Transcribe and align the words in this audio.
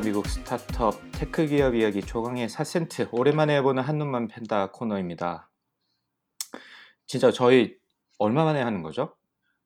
미국 0.00 0.26
스타트업 0.26 0.94
테크 1.12 1.46
기업 1.46 1.74
이야기 1.74 2.00
조강의 2.00 2.48
4센트 2.48 3.08
오랜만에 3.12 3.56
해보는 3.56 3.82
한 3.82 3.97
놈만 3.97 4.28
팬다 4.28 4.70
코너입니다. 4.70 5.50
진짜 7.06 7.30
저희 7.30 7.76
얼마 8.18 8.44
만에 8.44 8.62
하는 8.62 8.82
거죠? 8.82 9.16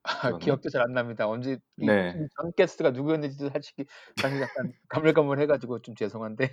아? 0.02 0.36
기억도 0.38 0.68
잘 0.70 0.82
안 0.82 0.92
납니다. 0.92 1.28
언제 1.28 1.58
이 1.78 1.86
네. 1.86 2.12
전 2.36 2.52
게스트가 2.56 2.90
누구였는지도 2.90 3.50
솔직히 3.50 3.86
사실 4.20 4.40
약간 4.42 4.72
가물가물해가지고 4.88 5.82
좀 5.82 5.94
죄송한데 5.94 6.50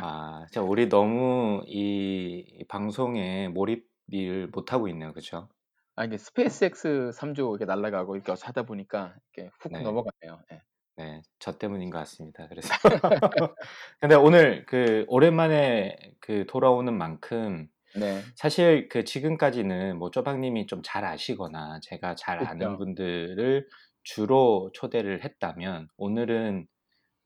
아, 0.00 0.44
진짜 0.48 0.62
우리 0.62 0.88
너무 0.88 1.62
이, 1.66 2.44
이 2.60 2.64
방송에 2.68 3.48
몰입을 3.48 4.48
못 4.52 4.72
하고 4.72 4.88
있네요, 4.88 5.12
그렇죠? 5.12 5.48
아 5.96 6.04
이게 6.04 6.16
스페이스X 6.18 7.10
3조 7.14 7.50
이렇게 7.50 7.64
날아가고 7.66 8.16
이렇게 8.16 8.32
하다 8.40 8.62
보니까 8.64 9.14
이렇게 9.34 9.50
훅 9.60 9.72
네. 9.72 9.82
넘어가네요. 9.82 10.42
예. 10.52 10.62
네, 11.02 11.22
저 11.40 11.58
때문인 11.58 11.90
것 11.90 11.98
같습니다. 11.98 12.46
그래서 12.48 12.68
근데 14.00 14.14
오늘 14.14 14.64
그 14.66 15.04
오랜만에 15.08 15.96
그 16.20 16.46
돌아오는 16.46 16.96
만큼 16.96 17.68
네. 17.96 18.22
사실 18.36 18.88
그 18.88 19.04
지금까지는 19.04 19.98
뭐 19.98 20.10
쪼박님이 20.10 20.66
좀 20.66 20.82
잘 20.84 21.04
아시거나 21.04 21.80
제가 21.82 22.14
잘 22.14 22.38
아는 22.46 22.68
그쵸. 22.72 22.78
분들을 22.78 23.68
주로 24.04 24.70
초대를 24.74 25.24
했다면 25.24 25.88
오늘은 25.96 26.66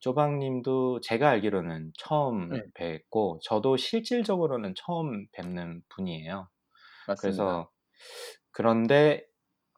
쪼박님도 0.00 1.00
제가 1.00 1.30
알기로는 1.30 1.92
처음 1.98 2.50
네. 2.50 2.62
뵙고 2.74 3.40
저도 3.42 3.76
실질적으로는 3.76 4.74
처음 4.76 5.26
뵙는 5.32 5.82
분이에요. 5.90 6.48
맞습니다. 7.08 7.20
그래서 7.20 7.70
그런데 8.52 9.24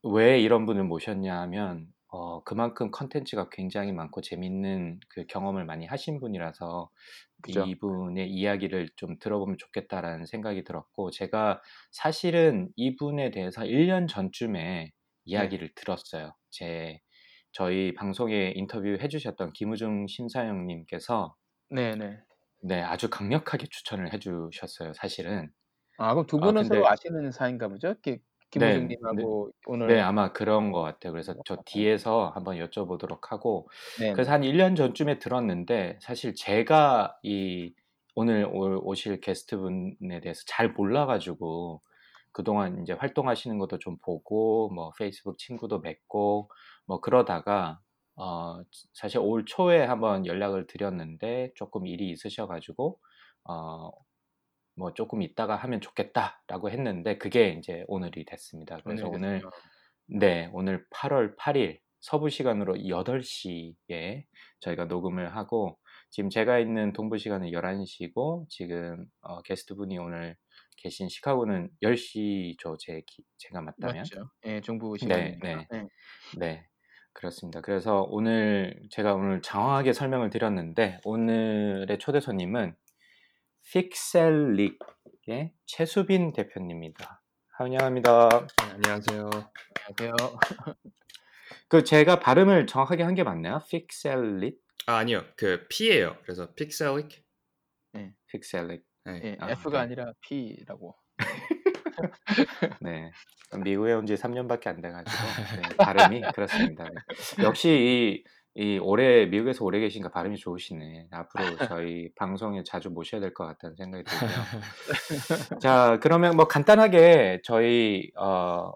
왜 0.05 0.41
이런 0.41 0.67
분을 0.67 0.85
모셨냐 0.85 1.41
하면 1.43 1.87
어, 2.11 2.43
그만큼 2.45 2.91
컨텐츠가 2.91 3.51
굉장히 3.51 3.93
많고 3.93 4.23
재밌는 4.23 5.01
그 5.11 5.27
경험을 5.27 5.65
많이 5.67 5.85
하신 5.87 6.21
분이라서 6.21 6.91
그죠. 7.43 7.65
이분의 7.67 8.31
이야기를 8.31 8.89
좀 8.97 9.19
들어보면 9.19 9.59
좋겠다라는 9.59 10.25
생각이 10.27 10.65
들었고 10.65 11.11
제가 11.11 11.61
사실은 11.93 12.71
이분에 12.77 13.31
대해서 13.31 13.63
1년 13.63 14.09
전쯤에 14.09 14.91
이야기를 15.27 15.73
들었어요. 15.75 16.33
제 16.51 16.99
저희 17.53 17.93
방송에 17.95 18.53
인터뷰 18.57 18.89
해주셨던 19.01 19.53
김우중 19.53 20.07
심사영님께서 20.07 21.35
네 21.71 21.95
네. 21.95 22.19
네 22.63 22.81
아주 22.83 23.11
강력하게 23.11 23.67
추천을 23.71 24.13
해주셨어요. 24.15 24.95
사실은 24.95 25.51
아 25.99 26.15
그럼 26.15 26.27
두 26.27 26.39
아, 26.39 26.41
분은 26.41 26.63
근데- 26.63 26.77
서로 26.77 26.89
아시는 26.89 27.31
사이인가 27.33 27.69
보죠? 27.69 27.95
기, 28.51 28.61
김우중님하고 28.61 29.53
오늘 29.67 29.87
네 29.87 30.01
아마 30.01 30.33
그런 30.33 30.71
것 30.73 30.83
같아요. 30.83 31.13
그래서 31.13 31.35
저 31.45 31.57
어. 31.57 31.63
뒤에서 31.65 32.31
한번 32.35 32.57
여쭤보도록 32.59 33.29
하고 33.31 33.69
네. 33.97 34.13
그래서 34.13 34.33
한 34.33 34.43
1년 34.43 34.75
전쯤에 34.77 35.19
들었는데 35.19 35.99
사실 36.03 36.35
제가 36.35 37.19
이 37.23 37.75
오늘 38.15 38.45
올- 38.53 38.79
오실 38.83 39.21
게스트분에 39.21 40.21
대해서 40.23 40.43
잘 40.47 40.73
몰라가지고 40.73 41.83
그동안 42.33 42.83
이제 42.83 42.93
활동하시는 42.93 43.59
것도 43.59 43.79
좀 43.79 43.97
보고 43.99 44.71
뭐 44.75 44.93
페이스북 44.99 45.39
친구도 45.39 45.81
맺고 45.81 46.51
뭐 46.87 47.01
그러다가 47.01 47.81
어 48.17 48.61
사실 48.93 49.21
올 49.21 49.45
초에 49.47 49.85
한번 49.85 50.27
연락을 50.27 50.67
드렸는데 50.67 51.53
조금 51.55 51.87
일이 51.87 52.11
있으셔가지고 52.11 52.99
어 53.45 53.91
뭐 54.79 54.95
조금 54.95 55.23
있다가 55.23 55.57
하면 55.57 55.81
좋겠다라고 55.81 56.71
했는데 56.71 57.19
그게 57.19 57.51
이제 57.59 57.85
오늘이 57.89 58.25
됐습니다. 58.25 58.79
그래서 58.85 59.09
오늘. 59.09 59.43
네, 60.07 60.49
오늘 60.55 60.87
8월 60.91 61.37
8일 61.37 61.81
서부 62.01 62.31
시간으로 62.31 62.77
8시에 62.77 64.25
저희가 64.61 64.87
녹음을 64.87 65.37
하고 65.37 65.79
지금 66.11 66.31
제가 66.31 66.59
있는 66.59 66.93
동부 66.95 67.19
시간은 67.19 67.51
11시고 67.51 68.49
지금 68.49 69.05
어, 69.21 69.43
게스트분이 69.43 69.99
오늘 69.99 70.37
계신 70.79 71.09
시카고는 71.09 71.71
10시죠. 71.83 72.79
제 72.79 73.03
기- 73.07 73.25
제가 73.37 73.61
맞다면. 73.61 73.97
맞죠. 73.99 74.31
예, 74.47 74.61
정부 74.63 74.97
네, 74.97 75.01
시간이니까. 75.05 75.49
네. 75.49 75.67
네. 75.71 75.87
네. 76.39 76.67
그렇습니다. 77.13 77.61
그래서 77.61 78.07
오늘 78.09 78.81
제가 78.91 79.13
오늘 79.15 79.43
장황하게 79.43 79.93
설명을 79.93 80.31
드렸는데 80.31 81.01
오늘의 81.05 81.99
초대 81.99 82.21
손님은 82.21 82.75
픽셀릭의 83.65 85.53
최수빈 85.67 86.33
대표님입니다. 86.33 87.23
환영합니다. 87.53 88.29
네, 88.29 88.47
안녕하세요. 88.75 89.31
안녕하세요. 89.99 90.39
그 91.69 91.85
제가 91.85 92.19
발음을 92.21 92.67
정확하게 92.67 93.03
한 93.03 93.15
게 93.15 93.23
맞나요? 93.25 93.63
픽셀릭? 93.69 94.59
아 94.87 94.97
아니요, 94.97 95.23
그 95.37 95.67
P예요. 95.69 96.17
그래서 96.23 96.55
픽셀릭. 96.55 97.25
픽셀릭. 98.29 98.83
네. 99.05 99.21
예, 99.25 99.37
아, 99.41 99.51
F가 99.51 99.71
네. 99.73 99.79
아니라 99.79 100.13
P라고. 100.23 100.97
네. 102.81 103.11
미국에 103.65 103.93
온 103.93 104.07
지 104.07 104.15
3년밖에 104.15 104.69
안 104.69 104.81
돼가지고 104.81 105.17
네, 105.57 105.77
발음이 105.77 106.21
그렇습니다. 106.35 106.85
네. 106.85 107.45
역시 107.45 107.69
이, 107.71 108.25
이 108.55 108.79
올해 108.79 109.27
미국에서 109.27 109.65
오래 109.65 109.79
계신가 109.81 110.11
발음이 110.11 110.37
좋으시네. 110.37 111.09
앞으로 111.11 111.57
저희 111.69 112.11
방송에 112.17 112.63
자주 112.65 112.91
모셔야 112.91 113.21
될 113.21 113.33
것 113.35 113.47
같다는 113.47 113.77
생각이 113.77 114.05
들고요. 114.05 115.59
자, 115.61 115.99
그러면 116.03 116.37
뭐 116.37 116.49
간단하게 116.49 117.41
저희 117.45 118.11
어, 118.17 118.73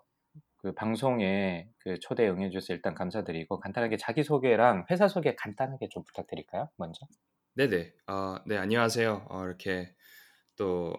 그 0.59 0.73
방송에 0.75 1.69
그 1.79 1.99
초대 2.01 2.29
응해 2.29 2.51
주셔서 2.51 2.75
일단 2.75 2.95
감사드리고 2.95 3.59
간단하게 3.61 3.97
자기 3.97 4.23
소개랑 4.23 4.87
회사 4.91 5.09
소개 5.09 5.35
간단하게 5.35 5.89
좀 5.91 6.05
부탁드릴까요? 6.05 6.69
먼저. 6.77 7.07
네네. 7.57 7.93
아, 8.07 8.41
네 8.47 8.57
안녕하세요. 8.59 9.27
어, 9.29 9.45
이렇게 9.45 9.93
또 10.57 10.93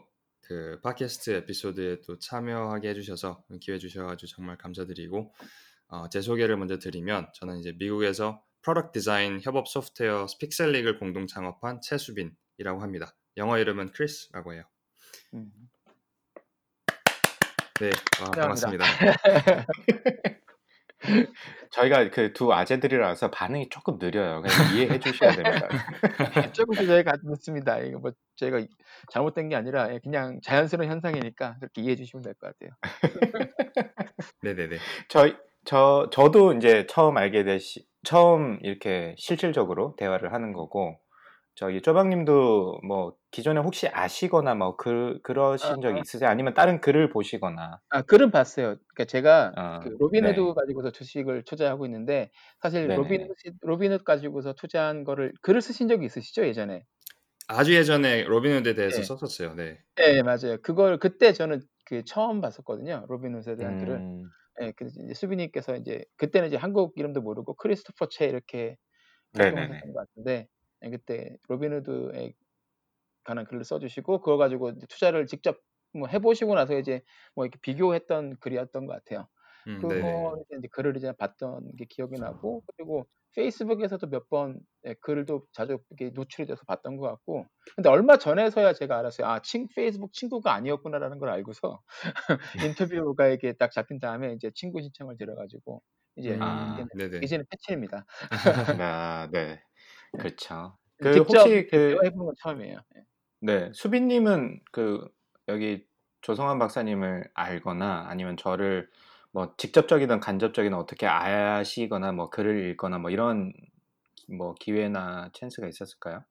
그 0.45 0.79
팟캐스트 0.83 1.31
에피소드에 1.31 2.01
또 2.05 2.19
참여하게 2.19 2.89
해주셔서 2.89 3.45
기회 3.61 3.77
주셔가지고 3.77 4.27
정말 4.27 4.57
감사드리고 4.57 5.33
어, 5.87 6.09
제 6.09 6.19
소개를 6.21 6.57
먼저 6.57 6.77
드리면 6.79 7.29
저는 7.33 7.59
이제 7.59 7.73
미국에서 7.79 8.43
product 8.63 8.99
디자인 8.99 9.39
협업 9.41 9.67
소프트웨어 9.67 10.25
픽셀릭을 10.39 10.97
공동 10.97 11.27
창업한 11.27 11.81
최수빈이라고 11.81 12.81
합니다. 12.81 13.13
영어 13.37 13.57
이름은 13.57 13.91
크리스라고 13.91 14.53
해요. 14.53 14.63
음. 15.33 15.51
네, 17.79 17.89
아, 18.21 18.31
감사합니다. 18.31 18.85
반갑습니다. 18.85 19.65
저희가 21.71 22.09
그 22.11 22.31
두 22.33 22.53
아재들이라서 22.53 23.31
반응이 23.31 23.67
조금 23.69 23.97
느려요. 23.99 24.41
그냥 24.41 24.75
이해해 24.75 24.99
주셔야 24.99 25.31
됩니다. 25.31 25.67
조금 26.53 26.75
저희가 26.85 27.13
늦습니다. 27.23 27.79
이거 27.79 27.99
뭐 27.99 28.11
저희가 28.37 28.61
잘못된 29.11 29.49
게 29.49 29.55
아니라 29.55 29.91
예, 29.93 29.99
그냥 29.99 30.39
자연스러운 30.43 30.89
현상이니까 30.89 31.57
그렇게 31.59 31.81
이해해 31.81 31.95
주시면 31.97 32.23
될 32.23 32.35
것 32.35 32.53
같아요. 32.57 32.77
네네네. 34.43 34.77
저희 35.09 35.35
저 35.65 36.09
저도 36.11 36.53
이제 36.53 36.85
처음 36.87 37.17
알게 37.17 37.43
되 37.43 37.57
시 37.59 37.85
처음 38.05 38.59
이렇게 38.63 39.15
실질적으로 39.17 39.95
대화를 39.97 40.33
하는 40.33 40.51
거고 40.53 40.99
저기 41.55 41.81
쪼박님도 41.81 42.81
뭐 42.85 43.15
기존에 43.31 43.61
혹시 43.61 43.87
아시거나 43.87 44.55
뭐 44.55 44.75
그 44.77 45.19
그러신 45.23 45.81
적이 45.81 46.01
있으세요? 46.01 46.29
아니면 46.29 46.53
다른 46.53 46.81
글을 46.81 47.09
보시거나 47.09 47.81
아 47.89 48.01
글은 48.01 48.31
봤어요. 48.31 48.75
그러니까 48.87 49.05
제가 49.05 49.55
어, 49.55 49.59
그 49.79 49.89
로빈후드 49.99 50.39
네. 50.39 50.53
가지고서 50.55 50.91
주식을 50.91 51.43
투자하고 51.43 51.85
있는데 51.85 52.31
사실 52.61 52.89
네네네. 52.89 53.33
로빈후드 53.37 53.57
로빈후드 53.61 54.03
가지고서 54.03 54.53
투자한 54.53 55.03
거를 55.03 55.33
글을 55.41 55.61
쓰신 55.61 55.87
적이 55.87 56.05
있으시죠 56.05 56.45
예전에? 56.47 56.85
아주 57.47 57.73
예전에 57.73 58.23
로빈후드에 58.23 58.75
대해서 58.75 59.01
네. 59.01 59.09
썼었어요. 59.17 59.55
네. 59.55 59.81
네 59.97 60.23
맞아요. 60.23 60.57
그걸 60.63 60.99
그때 60.99 61.33
저는 61.33 61.61
그 61.85 62.03
처음 62.05 62.41
봤었거든요 62.41 63.05
로빈후드에 63.09 63.57
대한 63.57 63.77
글을. 63.77 64.05
음, 64.61 64.67
예, 64.67 64.71
그 64.73 64.85
이제 64.87 65.13
수빈님께서 65.13 65.75
이제 65.77 66.05
그때는 66.17 66.47
이제 66.47 66.57
한국 66.57 66.93
이름도 66.97 67.21
모르고 67.21 67.55
크리스토퍼 67.55 68.07
채 68.09 68.25
이렇게. 68.27 68.77
활동하셨던 69.37 69.93
것 69.93 69.99
같은데 70.09 70.47
예, 70.83 70.89
그때 70.91 71.37
로빈후드에 71.49 72.33
관한 73.23 73.45
글을 73.45 73.63
써주시고 73.65 74.21
그거 74.21 74.37
가지고 74.37 74.69
이제 74.71 74.85
투자를 74.87 75.27
직접 75.27 75.59
뭐 75.93 76.07
해보시고 76.07 76.55
나서 76.55 76.77
이제 76.79 77.03
뭐 77.35 77.45
이렇게 77.45 77.59
비교했던 77.61 78.37
글이었던 78.39 78.85
것 78.87 78.93
같아요. 78.93 79.29
음, 79.67 79.77
그거 79.77 80.37
이제 80.57 80.67
글을 80.71 80.97
이제 80.97 81.11
봤던 81.13 81.75
게 81.77 81.85
기억이 81.85 82.17
나고 82.19 82.63
그리고 82.77 83.07
페이스북에서도 83.35 84.07
몇번 84.07 84.59
예, 84.85 84.95
글도 85.01 85.47
자주 85.53 85.79
노출이 86.13 86.47
돼서 86.47 86.61
봤던 86.67 86.97
것 86.97 87.07
같고 87.07 87.45
근데 87.75 87.89
얼마 87.89 88.17
전에서야 88.17 88.73
제가 88.73 88.99
알았어요. 88.99 89.27
아, 89.27 89.41
친 89.41 89.67
페이스북 89.75 90.13
친구가 90.13 90.53
아니었구나라는 90.53 91.19
걸 91.19 91.29
알고서 91.29 91.81
인터뷰가 92.61 93.27
이렇게 93.27 93.53
딱 93.53 93.71
잡힌 93.71 93.99
다음에 93.99 94.33
이제 94.33 94.51
친구 94.55 94.81
신청을 94.81 95.17
드려 95.17 95.35
가지고 95.35 95.81
이제 96.15 96.37
아, 96.39 96.87
이제는. 96.99 97.21
이제는 97.21 97.45
패친입니다. 97.49 98.05
아, 98.81 99.29
네. 99.31 99.61
그렇죠. 100.17 100.77
그 100.97 101.11
직접 101.11 101.27
혹시 101.27 101.67
그 101.69 101.95
보는 101.97 102.25
건 102.25 102.33
처음이에요. 102.41 102.77
예. 102.97 103.03
네, 103.41 103.71
수빈님은 103.73 104.61
그 104.71 105.05
여기 105.47 105.85
조성환 106.21 106.59
박사님을 106.59 107.29
알거나 107.33 108.05
아니면 108.07 108.37
저를 108.37 108.89
뭐 109.33 109.55
직접적이든 109.57 110.21
간접적이든 110.21 110.77
어떻게 110.77 111.07
아시거나 111.07 112.13
뭐 112.13 112.29
글을 112.31 112.71
읽거나 112.71 112.99
뭐 112.99 113.11
이런 113.11 113.53
뭐 114.29 114.55
기회나 114.55 115.31
찬스가 115.33 115.67
있었을까요? 115.69 116.25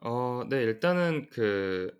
어, 0.00 0.42
네, 0.48 0.62
일단은 0.62 1.28
그 1.30 1.90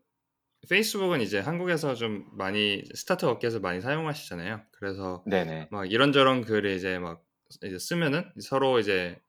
페이스북은 0.69 1.21
이제 1.21 1.39
한국에서 1.41 1.95
좀 1.95 2.27
많이 2.33 2.85
스타트업 2.95 3.37
업계에서 3.37 3.61
많이 3.61 3.81
사용하시잖아요. 3.81 4.63
그래서 4.73 5.25
네네. 5.25 5.71
막 5.71 5.91
이런저런 5.91 6.43
글을 6.45 6.73
이제 6.73 6.99
막 6.99 7.25
이제 7.65 7.79
쓰면은 7.79 8.31
서로 8.41 8.79
이제 8.81 9.21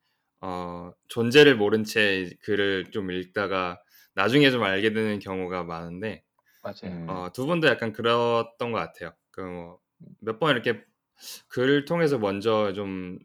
어, 0.42 0.92
존재를 1.10 1.56
모른 1.58 1.84
채 1.84 2.32
글을 2.44 2.92
좀 2.92 3.12
읽다가 3.12 3.82
나중에 4.16 4.52
좀 4.52 4.64
알게 4.64 4.94
되는 4.94 5.20
경우가 5.20 5.64
많은데 5.64 6.24
맞아요. 6.62 6.96
음, 6.96 7.08
어, 7.08 7.30
두 7.34 7.46
분도 7.48 7.68
약간 7.68 7.94
그랬던 7.94 8.72
것 8.72 8.78
같아요. 8.80 9.14
그 9.32 9.42
뭐 9.42 9.80
몇 10.22 10.40
번 10.40 10.52
이렇게 10.56 10.86
글 11.50 11.86
통해서 11.86 12.18
먼저 12.18 12.74
좀 12.74 13.20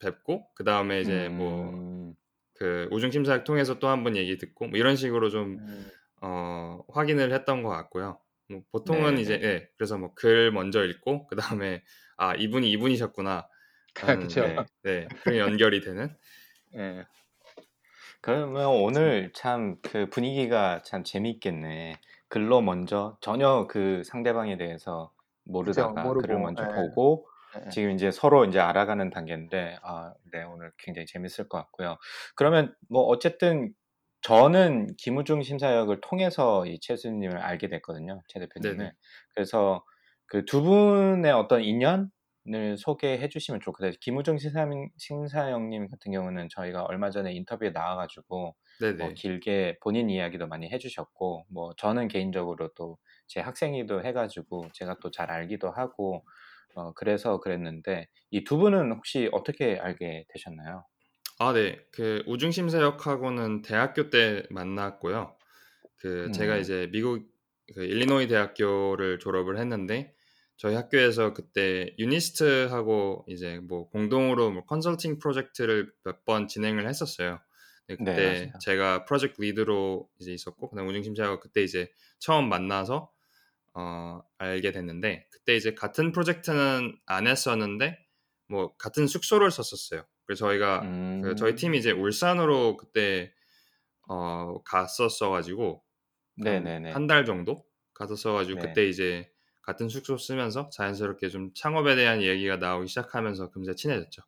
뵙고 0.00 0.46
그 0.54 0.64
다음에 0.64 1.00
이제 1.00 1.28
뭐 1.28 1.70
음, 1.70 2.14
그 2.54 2.88
우중 2.90 3.10
심사학 3.10 3.44
통해서 3.44 3.78
또 3.78 3.88
한 3.88 4.04
번 4.04 4.16
얘기 4.16 4.36
듣고 4.38 4.66
뭐 4.68 4.78
이런 4.78 4.96
식으로 4.96 5.30
좀 5.30 5.58
음, 5.60 5.90
어, 6.22 6.80
확인을 6.88 7.32
했던 7.32 7.62
것 7.62 7.70
같고요. 7.70 8.20
뭐 8.48 8.62
보통은 8.72 9.16
네, 9.16 9.22
이제 9.22 9.38
네. 9.38 9.46
예, 9.46 9.68
그래서 9.76 9.98
뭐 9.98 10.14
글 10.14 10.52
먼저 10.52 10.84
읽고 10.84 11.26
그 11.28 11.36
다음에 11.36 11.82
아 12.16 12.34
이분이 12.34 12.70
이분이셨구나 12.72 13.48
그쵸. 14.30 14.42
네, 14.46 14.56
네 14.84 15.08
그런 15.22 15.38
연결이 15.38 15.80
되는 15.80 16.14
예. 16.76 17.04
그러면 18.20 18.66
오늘 18.68 19.30
참 19.34 19.78
그 19.82 20.08
분위기가 20.10 20.82
참 20.82 21.04
재미있겠네. 21.04 21.94
글로 22.28 22.60
먼저 22.60 23.16
전혀 23.20 23.66
그 23.68 24.02
상대방에 24.04 24.56
대해서. 24.56 25.12
모르다가 25.48 26.12
글을 26.14 26.38
모르고 26.38 26.38
먼저 26.38 26.64
예. 26.64 26.68
보고 26.74 27.26
예. 27.28 27.35
지금 27.70 27.90
이제 27.92 28.10
서로 28.10 28.44
이제 28.44 28.58
알아가는 28.60 29.10
단계인데, 29.10 29.78
아, 29.82 30.14
네, 30.32 30.42
오늘 30.44 30.72
굉장히 30.78 31.06
재밌을 31.06 31.48
것 31.48 31.58
같고요. 31.58 31.96
그러면 32.36 32.74
뭐 32.88 33.02
어쨌든 33.04 33.72
저는 34.22 34.88
김우중 34.98 35.42
심사역을 35.42 36.00
통해서 36.02 36.66
이 36.66 36.80
최수님을 36.80 37.38
알게 37.38 37.68
됐거든요. 37.68 38.22
최 38.28 38.40
대표님을. 38.40 38.76
네네. 38.76 38.92
그래서 39.34 39.84
그 40.26 40.44
두 40.44 40.62
분의 40.62 41.30
어떤 41.32 41.62
인연 41.62 42.10
을 42.54 42.76
소개해 42.78 43.28
주시면 43.28 43.60
좋겠어요. 43.60 43.92
김우중 44.00 44.38
심사, 44.38 44.64
심사역님 44.98 45.88
같은 45.88 46.12
경우는 46.12 46.48
저희가 46.48 46.84
얼마 46.84 47.10
전에 47.10 47.32
인터뷰에 47.32 47.70
나와가지고 47.70 48.54
뭐. 48.98 49.12
길게 49.14 49.78
본인 49.82 50.10
이야기도 50.10 50.46
많이 50.46 50.68
해주셨고, 50.70 51.46
뭐 51.50 51.74
저는 51.76 52.08
개인적으로 52.08 52.72
또 52.74 52.98
제 53.28 53.40
학생이기도 53.40 54.04
해가지고 54.04 54.68
제가 54.72 54.98
또 55.00 55.10
잘 55.10 55.30
알기도 55.32 55.70
하고, 55.72 56.24
어, 56.76 56.92
그래서 56.94 57.40
그랬는데 57.40 58.08
이 58.30 58.44
두 58.44 58.58
분은 58.58 58.92
혹시 58.92 59.28
어떻게 59.32 59.78
알게 59.80 60.26
되셨나요? 60.30 60.84
아, 61.38 61.52
네. 61.52 61.78
그 61.92 62.22
우중 62.26 62.50
심사역하고는 62.50 63.62
대학교 63.62 64.10
때 64.10 64.44
만났고요. 64.50 65.36
그 65.96 66.30
제가 66.32 66.56
음, 66.56 66.58
이제 66.58 66.88
미국 66.92 67.28
그 67.74 67.84
일리노이 67.84 68.28
대학교를 68.28 69.18
졸업을 69.18 69.58
했는데 69.58 70.14
저희 70.56 70.74
학교에서 70.76 71.34
그때 71.34 71.94
유니스트하고 71.98 73.26
이제 73.28 73.60
뭐 73.60 73.88
공동으로 73.90 74.50
뭐 74.52 74.64
컨설팅 74.66 75.18
프로젝트를 75.18 75.92
몇 76.04 76.24
번 76.24 76.48
진행을 76.48 76.88
했었어요. 76.88 77.40
네, 77.88 77.96
네, 77.98 78.20
그때 78.20 78.22
맞아요. 78.22 78.60
제가 78.60 79.04
프로젝트 79.04 79.40
리드로 79.40 80.08
이제 80.20 80.32
있었고 80.32 80.70
그다음 80.70 80.88
우중 80.88 81.02
심사하고 81.02 81.40
그때 81.40 81.62
이제 81.62 81.90
처음 82.18 82.48
만나서 82.48 83.10
어, 83.76 84.22
알게 84.38 84.72
됐는데 84.72 85.26
그때 85.30 85.54
이제 85.54 85.74
같은 85.74 86.12
프로젝트는 86.12 86.98
안 87.06 87.26
했었는데 87.26 87.98
뭐 88.48 88.74
같은 88.76 89.06
숙소를 89.06 89.50
썼었어요. 89.50 90.04
그래서 90.24 90.46
저희가 90.46 90.80
그 91.22 91.34
저희 91.36 91.54
팀이 91.54 91.76
음, 91.76 91.78
이제 91.78 91.90
울산으로 91.92 92.76
그때 92.76 93.32
어, 94.08 94.62
갔었어가지고 94.64 95.82
한 96.92 97.06
달 97.06 97.24
정도 97.24 97.64
갔었어가지고 97.94 98.60
네. 98.60 98.68
그때 98.68 98.88
이제 98.88 99.30
같은 99.62 99.88
숙소 99.88 100.16
쓰면서 100.16 100.70
자연스럽게 100.70 101.28
좀 101.28 101.52
창업에 101.54 101.96
대한 101.96 102.22
얘기가 102.22 102.56
나오기 102.56 102.88
시작하면서 102.88 103.50
금세 103.50 103.74
친해졌죠. 103.74 104.22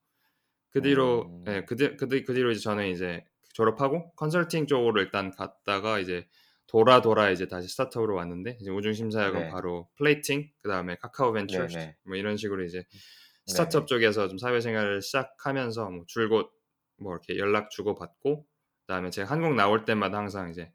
그 0.71 0.83
뒤로 0.83 1.43
예, 1.47 1.59
음, 1.59 1.67
그, 1.67 1.77
뒤, 1.77 1.97
그, 1.97 2.09
뒤, 2.09 2.25
그 2.25 2.35
뒤로 2.35 2.51
이제 2.51 2.61
저는 2.61 2.89
이제 2.89 3.25
졸업하고 3.53 4.13
컨설팅 4.17 4.67
쪽으로 4.67 5.01
일단 5.01 5.31
갔다가 5.31 5.99
이제 6.01 6.27
돌아 6.69 7.01
돌아 7.01 7.31
이제 7.31 7.49
다시 7.49 7.67
스타트업으로 7.69 8.15
왔는데 8.15 8.59
이제 8.61 8.71
우중 8.71 8.93
심사역은 8.93 9.41
네. 9.41 9.51
바로 9.51 9.89
플레이팅 9.97 10.51
그다음에 10.63 10.97
카카오 10.97 11.33
벤처스 11.33 11.67
네네. 11.67 11.97
뭐 12.05 12.17
이런 12.17 12.37
식으로 12.37 12.63
이제 12.65 12.79
네네. 12.79 13.47
스타트업 13.47 13.87
쪽에서 13.87 14.29
좀 14.29 14.39
사회생활을 14.39 15.03
시작하면서 15.03 15.91
뭐 15.91 16.05
줄곧 16.07 16.53
뭐 16.99 17.13
이렇게 17.13 17.39
연락 17.39 17.71
주고 17.71 17.95
받고 17.95 18.47
그다음에 18.87 19.11
제가 19.11 19.31
한국 19.31 19.55
나올 19.55 19.85
때마다 19.85 20.19
항상 20.19 20.51
이제 20.51 20.71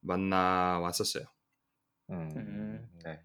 만나 0.00 0.80
왔었어요. 0.80 1.24
음, 2.10 2.28
음. 2.36 2.88
네. 3.04 3.20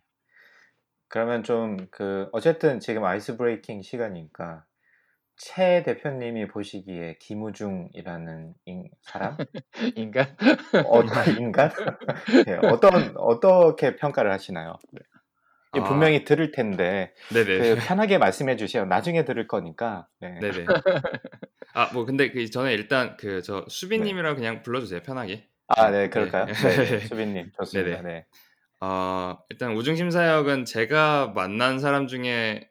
그러면 1.07 1.44
좀 1.44 1.78
그 1.92 2.28
어쨌든 2.34 2.80
지금 2.80 3.06
아이스 3.06 3.38
브레이킹 3.38 3.81
시간이니까 3.81 4.66
최 5.38 5.84
대표님이 5.84 6.48
보시기에 6.48 7.18
김우중이라는 7.20 8.54
인, 8.66 8.90
사람? 9.02 9.38
인간? 9.96 10.36
어, 10.86 11.02
인간? 11.40 11.72
네, 12.48 12.58
어떤 12.64 13.14
어떻게 13.18 13.96
평가를 13.96 14.32
하시나요? 14.32 14.78
네. 14.92 15.02
이 15.76 15.80
아, 15.80 15.84
분명히 15.84 16.24
들을 16.24 16.52
텐데. 16.52 17.14
그 17.28 17.76
편하게 17.86 18.18
말씀해 18.18 18.56
주세요. 18.56 18.86
나중에 18.86 19.26
들을 19.26 19.46
거니까. 19.48 20.08
네. 20.22 20.40
네네. 20.40 20.66
아, 21.74 21.90
뭐 21.94 22.06
근데 22.06 22.31
그 22.31 22.50
전에 22.50 22.74
일단 22.74 23.18
그저 23.18 23.62
네. 23.62 23.66
수빈님이라고 23.68 24.36
그냥 24.38 24.64
불러주세요. 24.64 25.02
편하게. 25.02 25.48
아, 25.68 25.90
네, 25.90 25.92
네, 25.92 26.04
네. 26.04 26.10
그럴까요? 26.10 26.46
네, 26.46 26.54
네. 26.54 27.00
수빈님 27.07 27.52
좋습니다. 27.57 28.02
네네. 28.02 28.14
네. 28.14 28.26
어, 28.80 29.38
일단 29.50 29.74
우중심사역은 29.76 30.66
제가 30.66 31.33
만난 31.36 31.80
사람 31.80 32.07
중에 32.07 32.69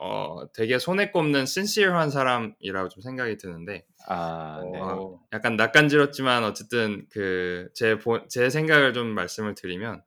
어, 0.00 0.50
되게 0.54 0.78
손에 0.78 1.10
꼽는 1.10 1.46
신시어한 1.46 2.10
사람이라고 2.10 2.88
좀 2.88 3.02
생각이 3.02 3.36
드는데 3.36 3.84
아, 4.08 4.60
네. 4.72 4.80
어, 4.80 4.96
오. 4.96 5.20
약간 5.32 5.56
낯간지럽지만 5.56 6.44
어쨌든 6.44 7.06
그제제 7.10 8.50
생각을 8.50 8.94
좀 8.94 9.08
말씀을 9.08 9.54
드리면 9.54 10.02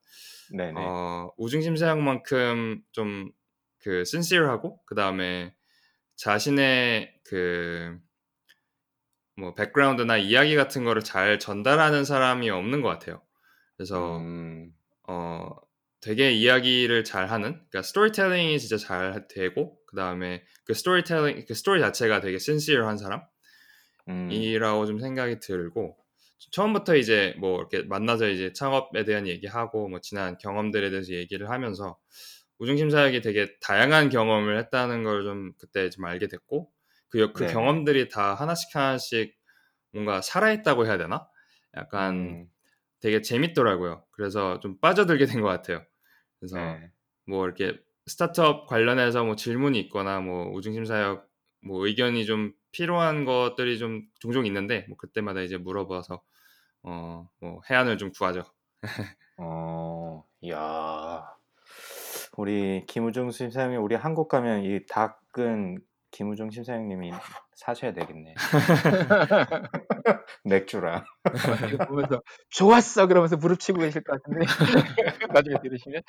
네, 0.52 0.72
네. 0.72 0.74
어, 0.76 1.30
우중심사역만큼 1.36 2.82
좀 2.92 3.32
그 3.84 4.02
sincere하고 4.06 4.80
그 4.86 4.94
다음에 4.94 5.54
자신의 6.16 7.20
그 7.24 8.00
뭐 9.36 9.54
background나 9.54 10.16
이야기 10.16 10.54
같은 10.54 10.84
거를 10.84 11.02
잘 11.02 11.38
전달하는 11.38 12.04
사람이 12.04 12.50
없는 12.50 12.82
것 12.82 12.88
같아요. 12.88 13.20
그래서 13.76 14.18
음, 14.18 14.72
어 15.08 15.50
되게 16.00 16.30
이야기를 16.30 17.04
잘하는 17.04 17.54
그러니까 17.54 17.82
storytelling이 17.82 18.60
진짜 18.60 18.76
잘 18.76 19.26
되고 19.28 19.76
그 19.94 20.00
다음에 20.00 20.44
그 20.64 20.74
스토리텔링 20.74 21.44
그 21.46 21.54
스토리 21.54 21.80
자체가 21.80 22.20
되게 22.20 22.38
sincere한 22.38 22.98
사람이라고 22.98 23.30
음, 24.08 24.54
좀 24.86 24.98
생각이 25.00 25.40
들고 25.40 25.96
처음부터 26.52 26.96
이제 26.96 27.34
뭐 27.38 27.58
이렇게 27.58 27.82
만나서 27.82 28.28
이제 28.28 28.52
창업에 28.52 29.04
대한 29.04 29.26
얘기하고 29.26 29.88
뭐 29.88 30.00
지난 30.00 30.36
경험들에 30.38 30.90
대해서 30.90 31.12
얘기를 31.14 31.50
하면서 31.50 31.98
우중심사역이 32.58 33.20
되게 33.22 33.56
다양한 33.60 34.10
경험을 34.10 34.58
했다는 34.58 35.04
걸 35.04 35.24
좀 35.24 35.52
그때 35.58 35.90
좀 35.90 36.04
알게 36.04 36.28
됐고 36.28 36.70
그, 37.08 37.32
그 37.32 37.46
네네. 37.46 37.46
경험들이 37.46 38.08
다 38.08 38.34
하나씩 38.34 38.74
하나씩 38.76 39.36
뭔가 39.92 40.22
살아있다고 40.22 40.86
해야 40.86 40.98
되나? 40.98 41.28
약간 41.76 42.38
음, 42.38 42.50
되게 43.00 43.22
재밌더라고요. 43.22 44.06
그래서 44.12 44.60
좀 44.60 44.78
빠져들게 44.80 45.26
된 45.26 45.42
것 45.42 45.48
같아요. 45.48 45.84
그래서 46.40 46.80
네. 46.80 46.92
뭐 47.26 47.44
이렇게 47.46 47.78
스타트업 48.06 48.66
관련해서 48.66 49.24
뭐 49.24 49.36
질문이 49.36 49.78
있거나 49.80 50.20
뭐 50.20 50.50
우중심사역 50.52 51.26
뭐 51.66 51.86
의견이 51.86 52.26
좀 52.26 52.52
필요한 52.72 53.24
것들이 53.24 53.78
좀 53.78 54.02
종종 54.20 54.46
있는데 54.46 54.84
뭐 54.88 54.96
그때마다 54.96 55.40
이제 55.42 55.56
물어봐서 55.56 56.22
어 56.82 57.26
뭐 57.40 57.60
해안을 57.70 57.98
좀 57.98 58.10
구하죠. 58.12 58.44
어, 59.38 60.24
이야. 60.42 61.24
우리 62.36 62.84
김우중 62.86 63.30
선생님이 63.30 63.76
우리 63.78 63.94
한국 63.94 64.28
가면 64.28 64.64
이 64.64 64.84
닭은 64.86 65.78
김우중 66.10 66.50
심사위원님이 66.50 67.12
사셔야 67.54 67.92
되겠네. 67.92 68.34
맥주랑. 70.44 71.04
이거 71.72 71.84
보면서 71.86 72.20
좋았어 72.50 73.06
그러면서 73.06 73.36
무릎 73.36 73.60
치고 73.60 73.80
계실 73.80 74.02
것 74.04 74.20
같은데 74.22 74.46
나중에 75.32 75.56
들으시면 75.62 76.02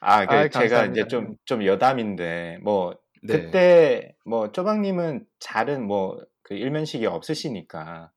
아, 0.00 0.26
그 0.26 0.36
아이, 0.36 0.50
제가 0.50 0.84
감사합니다. 0.84 0.86
이제 0.86 1.06
좀, 1.08 1.36
좀 1.44 1.64
여담인데, 1.64 2.58
뭐, 2.62 2.94
네. 3.22 3.60
그때, 3.60 4.14
뭐, 4.24 4.52
쪼박님은 4.52 5.26
잘은 5.40 5.86
뭐, 5.86 6.18
그 6.42 6.54
일면식이 6.54 7.06
없으시니까, 7.06 8.12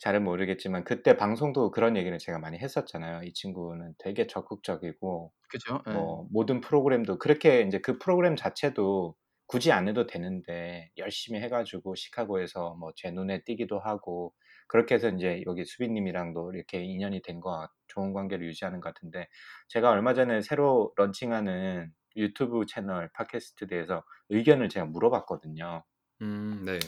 잘은 0.00 0.24
모르겠지만, 0.24 0.84
그때 0.84 1.16
방송도 1.16 1.70
그런 1.72 1.96
얘기를 1.96 2.18
제가 2.18 2.38
많이 2.38 2.58
했었잖아요. 2.58 3.22
이 3.24 3.32
친구는 3.34 3.94
되게 3.98 4.26
적극적이고, 4.26 5.32
그죠? 5.48 5.82
예. 5.88 5.92
뭐, 5.92 6.26
모든 6.32 6.60
프로그램도, 6.62 7.18
그렇게 7.18 7.62
이제 7.62 7.80
그 7.80 7.98
프로그램 7.98 8.36
자체도 8.36 9.16
굳이 9.46 9.72
안 9.72 9.88
해도 9.88 10.06
되는데, 10.06 10.90
열심히 10.98 11.40
해 11.42 11.48
가지고, 11.50 11.94
시카고에서 11.96 12.76
뭐, 12.80 12.92
제 12.96 13.10
눈에 13.12 13.42
띄기도 13.44 13.80
하고, 13.80 14.34
그렇게 14.68 14.94
해서 14.96 15.08
이제 15.10 15.42
여기 15.46 15.64
수빈님이랑도 15.64 16.52
이렇게 16.54 16.82
인연이 16.82 17.22
된 17.22 17.40
거, 17.40 17.68
좋은 17.88 18.12
관계를 18.12 18.46
유지하는 18.46 18.80
것 18.80 18.94
같은데, 18.94 19.28
제가 19.68 19.90
얼마 19.90 20.14
전에 20.14 20.40
새로 20.42 20.92
런칭하는 20.96 21.92
유튜브 22.16 22.64
채널 22.66 23.10
팟캐스트대에서 23.14 24.02
의견을 24.30 24.68
제가 24.68 24.86
물어봤거든요. 24.86 25.84
음, 26.22 26.62
네. 26.64 26.78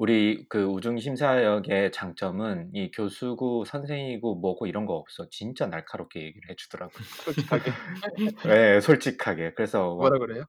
우리 0.00 0.46
그 0.48 0.64
우중 0.64 0.98
심사역의 0.98 1.92
장점은 1.92 2.70
이 2.72 2.90
교수고 2.90 3.66
선생이고 3.66 4.36
뭐고 4.36 4.66
이런 4.66 4.86
거 4.86 4.94
없어. 4.94 5.28
진짜 5.30 5.66
날카롭게 5.66 6.22
얘기를 6.22 6.48
해주더라고요. 6.48 7.04
솔직하게 7.24 7.70
네, 8.48 8.80
솔직하게. 8.80 9.52
그래서 9.54 9.94
뭐라 9.94 10.18
그래요? 10.18 10.44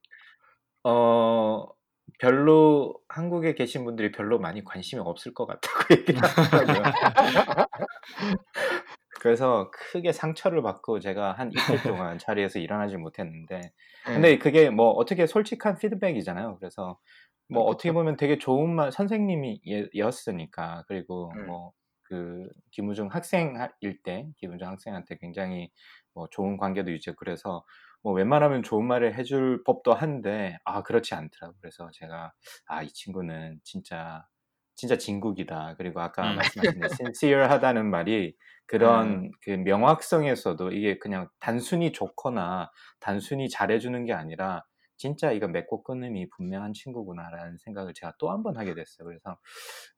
어 0.84 1.68
별로 2.20 2.96
한국에 3.08 3.56
계신 3.56 3.86
분들이 3.86 4.12
별로 4.12 4.40
많이 4.40 4.64
관심이 4.64 5.02
없을 5.04 5.34
것 5.34 5.46
같다고 5.46 5.78
얘기를 5.92 6.22
하더라고요. 6.22 6.84
그래서 9.22 9.70
크게 9.72 10.12
상처를 10.14 10.64
받고 10.64 11.00
제가 11.00 11.34
한 11.34 11.52
이틀 11.52 11.54
동안 12.10 12.18
자리에서 12.18 12.58
일어나지 12.58 12.98
못했는데 12.98 13.58
예. 14.10 14.14
근데 14.14 14.38
그게 14.40 14.72
뭐 14.72 14.90
어떻게 14.92 15.28
솔직한 15.28 15.78
피드백이잖아요. 15.78 16.58
그래서 16.58 16.98
뭐 17.48 17.64
그렇죠. 17.64 17.76
어떻게 17.76 17.92
보면 17.92 18.18
되게 18.18 18.40
좋은 18.40 18.74
말 18.74 18.92
선생님이었으니까 18.92 20.86
그리고 20.88 21.32
음. 21.36 21.46
뭐그 21.46 22.50
김우중 22.72 23.10
학생일 23.12 24.02
때 24.04 24.28
김우중 24.38 24.68
학생한테 24.68 25.18
굉장히 25.18 25.70
뭐 26.16 26.28
좋은 26.32 26.58
관계도 26.58 26.92
유지하고 26.92 27.18
그래서 27.20 27.64
뭐 28.04 28.14
웬만하면 28.14 28.64
좋은 28.64 28.86
말을 28.88 29.16
해줄 29.18 29.64
법도 29.66 29.94
한데 29.94 30.58
아 30.66 30.84
그렇지 30.84 31.14
않더라고. 31.16 31.56
그래서 31.62 31.90
제가 31.94 32.34
아 32.68 32.84
이 32.84 32.88
친구는 32.94 33.60
진짜 33.64 34.26
진짜 34.76 34.98
진국이다. 34.98 35.76
그리고 35.78 36.02
아까 36.02 36.34
음. 36.34 36.34
말씀하신 36.34 36.84
sincere하다는 36.86 37.90
말이 37.92 38.36
그런 38.66 39.32
그 39.42 39.52
명확성에서도 39.52 40.72
이게 40.72 40.98
그냥 41.00 41.30
단순히 41.40 41.92
좋거나 41.92 42.72
단순히 43.00 43.50
잘해주는 43.50 44.06
게 44.06 44.14
아니라 44.14 44.64
진짜 44.98 45.32
이거 45.32 45.48
맺고 45.48 45.84
끊음이 45.84 46.30
분명한 46.30 46.74
친구구나라는 46.74 47.58
생각을 47.60 47.94
제가 47.94 48.14
또 48.20 48.30
한 48.32 48.44
번 48.44 48.58
하게 48.58 48.74
됐어요. 48.76 49.08
그래서 49.08 49.38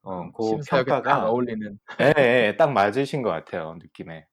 어, 0.03 0.31
그 0.31 0.39
심사역에 0.39 0.93
딱 1.07 1.24
평가가 1.24 1.25
어울리는 1.25 1.79
예, 2.01 2.13
예, 2.50 2.55
딱 2.57 2.72
맞으신 2.74 3.22
것 3.24 3.29
같아요. 3.29 3.75
느낌에. 3.75 4.27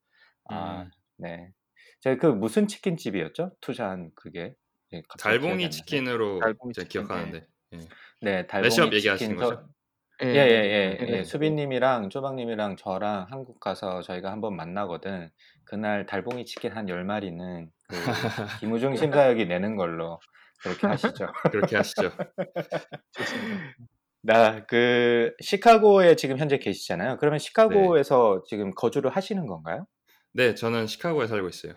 아, 0.46 0.84
음. 0.84 0.90
네. 1.18 1.52
제가 2.00 2.16
그 2.16 2.26
무슨 2.26 2.66
치킨집이었죠? 2.66 3.52
투자한 3.60 4.10
그게. 4.14 4.54
예, 4.92 4.96
안 4.96 5.02
달봉이. 5.18 5.70
치킨으로 5.70 6.40
달봉이 6.40 6.72
제가 6.72 6.84
치킨, 6.84 7.02
기억하는데. 7.02 7.46
예. 7.74 7.78
네, 8.22 8.46
달봉이 8.46 9.00
치킨 9.00 9.36
거죠? 9.36 9.68
예, 10.22 10.28
예, 10.28 10.34
예, 10.34 10.38
네, 10.38 10.98
예. 11.00 11.10
네. 11.10 11.24
수빈님이랑 11.24 12.10
쪼박님이랑 12.10 12.76
저랑 12.76 13.26
한국 13.30 13.58
가서 13.60 14.02
저희가 14.02 14.30
한번 14.30 14.54
만나거든. 14.56 15.30
그날 15.64 16.04
달봉이 16.04 16.44
치킨 16.44 16.72
한 16.72 16.86
10마리는 16.86 17.68
그 17.88 17.96
김우중 18.60 18.96
심사역이 18.96 19.46
내는 19.46 19.76
걸로 19.76 20.20
그렇게 20.62 20.86
하시죠. 20.86 21.26
그렇게 21.50 21.76
하시죠. 21.76 22.10
좋습니다. 23.12 23.76
나그 24.22 25.34
시카고에 25.40 26.16
지금 26.16 26.36
현재 26.36 26.58
계시잖아요. 26.58 27.16
그러면 27.18 27.38
네. 27.38 27.44
시카고에서 27.44 28.42
지금 28.46 28.72
거주를 28.74 29.10
하시는 29.10 29.46
건가요? 29.46 29.86
네, 30.32 30.54
저는 30.54 30.86
시카고에 30.86 31.26
살고 31.26 31.48
있어요. 31.48 31.74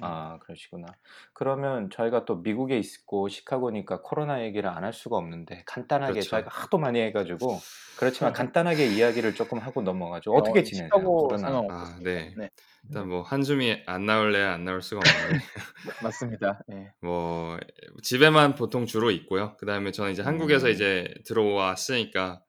아, 0.00 0.38
그러시구나. 0.40 0.86
그러면 1.32 1.90
저희가 1.90 2.24
또 2.24 2.36
미국에 2.36 2.78
있고 2.78 3.28
시카고니까 3.28 4.02
코로나 4.02 4.42
얘기를 4.42 4.68
안 4.70 4.84
할 4.84 4.92
수가 4.92 5.16
없는데 5.16 5.62
간단하게 5.66 6.12
그렇죠. 6.12 6.30
저희가 6.30 6.48
하도 6.50 6.78
많이 6.78 7.00
해 7.00 7.10
가지고 7.12 7.58
그렇지만 7.98 8.32
간단하게 8.32 8.86
이야기를 8.86 9.34
조금 9.34 9.58
하고 9.58 9.82
넘어가죠. 9.82 10.30
어떻게 10.32 10.60
어, 10.60 10.62
지내세요? 10.62 10.86
시카고 10.86 11.28
코로나. 11.28 11.38
상황 11.38 11.66
아? 11.70 11.98
네. 12.02 12.32
네, 12.36 12.50
일단 12.84 13.08
뭐 13.08 13.22
한줌이 13.22 13.82
안 13.86 14.06
나올래야 14.06 14.52
안 14.52 14.64
나올 14.64 14.82
수가 14.82 15.00
없는데 15.00 15.44
맞습니다. 16.02 16.60
예. 16.72 16.92
뭐 17.00 17.58
집에만 18.02 18.54
보통 18.54 18.86
주로 18.86 19.10
있고요. 19.10 19.56
그다음에 19.56 19.90
저는 19.92 20.12
이제 20.12 20.22
한국에서 20.22 20.68
음. 20.68 20.72
이제 20.72 21.12
들어왔으니까 21.26 22.40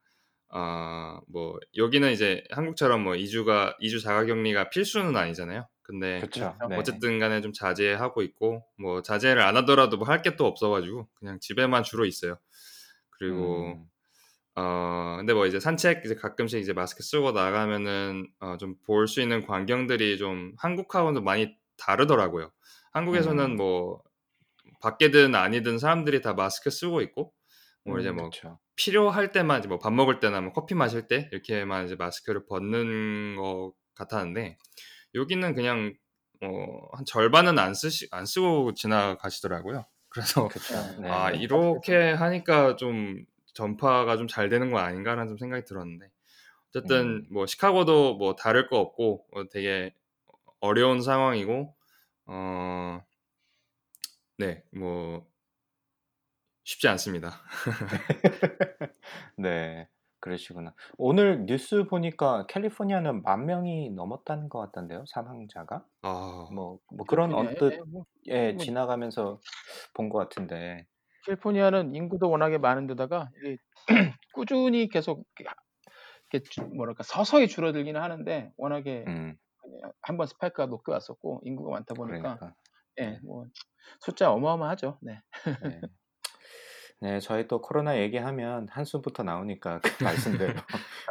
아, 0.49 1.19
뭐 1.31 1.57
여기는 1.75 2.11
이제 2.11 2.43
한국처럼 2.51 3.03
뭐 3.03 3.13
2주가 3.13 3.75
2주 3.81 4.01
자가격리가 4.01 4.69
필수는 4.69 5.15
아니잖아요. 5.17 5.67
근데. 5.87 6.19
그렇죠. 6.19 6.55
네. 6.69 6.75
어쨌든 6.77 7.19
간에 7.19 7.41
좀 7.41 7.53
자제하고 7.53 8.21
있고 8.23 8.63
뭐 8.77 9.01
자제를 9.01 9.41
안 9.41 9.57
하더라도 9.57 9.97
뭐 9.97 10.07
할 10.07 10.21
게 10.21 10.35
또 10.37 10.45
없어가지고 10.45 11.07
그냥 11.15 11.39
집에만 11.39 11.83
주로 11.83 12.05
있어요. 12.05 12.37
그리고 13.11 13.67
음, 13.73 13.85
어 14.55 15.15
근데 15.19 15.33
뭐 15.33 15.45
이제 15.45 15.59
산책 15.59 16.03
이제 16.05 16.15
가끔씩 16.15 16.59
이제 16.59 16.73
마스크 16.73 17.03
쓰고 17.03 17.31
나가면은 17.31 18.27
어, 18.39 18.57
좀 18.57 18.75
볼 18.85 19.07
수 19.07 19.21
있는 19.21 19.45
광경들이 19.45 20.17
좀 20.17 20.53
한국하고는 20.57 21.23
많이 21.23 21.55
다르더라고요. 21.77 22.51
한국에서는 22.93 23.43
음. 23.45 23.55
뭐 23.57 24.01
밖에든 24.81 25.35
아니든 25.35 25.79
사람들이 25.79 26.21
다 26.21 26.33
마스크 26.33 26.69
쓰고 26.69 27.01
있고 27.01 27.33
뭐 27.85 27.99
이제 27.99 28.09
음, 28.09 28.17
뭐 28.17 28.29
그렇죠. 28.29 28.59
필요할 28.75 29.31
때만 29.31 29.59
이제 29.59 29.67
뭐 29.67 29.79
밥 29.79 29.93
먹을 29.93 30.19
때나 30.19 30.41
뭐 30.41 30.53
커피 30.53 30.75
마실 30.75 31.07
때 31.07 31.29
이렇게만 31.31 31.85
이제 31.85 31.95
마스크를 31.95 32.45
벗는 32.47 33.35
것 33.37 33.73
같았는데 33.95 34.57
여기는 35.17 35.55
그냥 35.55 35.95
어, 36.41 36.47
한 36.93 37.05
절반은 37.05 37.59
안 37.59 37.73
쓰시 37.73 38.07
안 38.11 38.25
쓰고 38.25 38.73
지나가시더라고요. 38.73 39.85
그래서. 40.09 40.49
네. 40.99 41.09
아 41.09 41.31
이렇게 41.31 42.11
하니까 42.11 42.75
좀 42.75 43.25
전파가 43.53 44.17
좀 44.17 44.27
잘 44.27 44.49
되는 44.49 44.71
거 44.71 44.77
아닌가라는 44.79 45.29
좀 45.29 45.37
생각이 45.37 45.65
들었는데 45.65 46.09
어쨌든 46.69 47.07
음. 47.07 47.27
뭐 47.31 47.45
시카고도 47.47 48.15
뭐 48.15 48.35
다를 48.35 48.67
거 48.67 48.79
없고 48.79 49.25
어, 49.31 49.47
되게 49.49 49.93
어려운 50.59 51.01
상황이고 51.01 51.75
어, 52.25 53.01
어네뭐 54.39 55.25
쉽지 56.63 56.87
않습니다. 56.89 57.41
네, 59.37 59.87
그러시구나. 60.19 60.73
오늘 60.97 61.45
뉴스 61.45 61.85
보니까 61.85 62.45
캘리포니아는 62.47 63.21
만 63.23 63.45
명이 63.45 63.91
넘었다는 63.91 64.49
것 64.49 64.59
같던데요, 64.59 65.05
사망자가? 65.07 65.85
아 66.01 66.09
뭐, 66.49 66.79
뭐 66.91 67.05
그런 67.07 67.33
언뜻, 67.35 67.79
뭐, 67.87 68.05
예, 68.27 68.55
뭐 68.55 68.65
지나가면서 68.65 69.41
본 69.95 70.09
것 70.09 70.19
같은데. 70.19 70.87
캘리포니아는 71.25 71.95
인구도 71.95 72.29
워낙에 72.29 72.57
많은 72.57 72.87
데다가 72.87 73.29
이게 73.37 73.57
꾸준히 74.33 74.87
계속 74.89 75.25
이렇게 75.39 75.55
이렇게 76.33 76.49
주- 76.49 76.63
뭐랄까 76.67 77.03
서서히 77.03 77.47
줄어들기는 77.47 78.01
하는데 78.01 78.51
워낙에 78.57 79.07
음, 79.07 79.37
한번 80.01 80.27
스파이크가 80.27 80.67
높게 80.67 80.91
왔었고 80.91 81.41
인구가 81.45 81.71
많다 81.71 81.95
보니까 81.95 82.39
그러니까. 82.39 82.55
예, 83.01 83.11
네. 83.11 83.21
뭐 83.23 83.45
숫자 84.01 84.31
어마어마하죠. 84.33 84.99
네. 85.03 85.21
네. 85.59 85.87
네, 86.99 87.19
저희 87.19 87.47
또 87.47 87.61
코로나 87.61 87.99
얘기하면 87.99 88.67
한숨부터 88.71 89.21
나오니까 89.21 89.79
그 89.81 89.89
말씀대로 90.03 90.53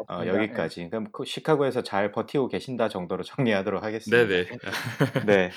어. 0.09 0.23
예. 0.25 0.28
여기까지. 0.28 0.88
그럼 0.90 1.07
그 1.12 1.25
시카고에서 1.25 1.83
잘 1.83 2.11
버티고 2.11 2.49
계신다 2.49 2.88
정도로 2.88 3.23
정리하도록 3.23 3.83
하겠습니다. 3.83 4.26
네네 4.26 4.47
네. 5.26 5.50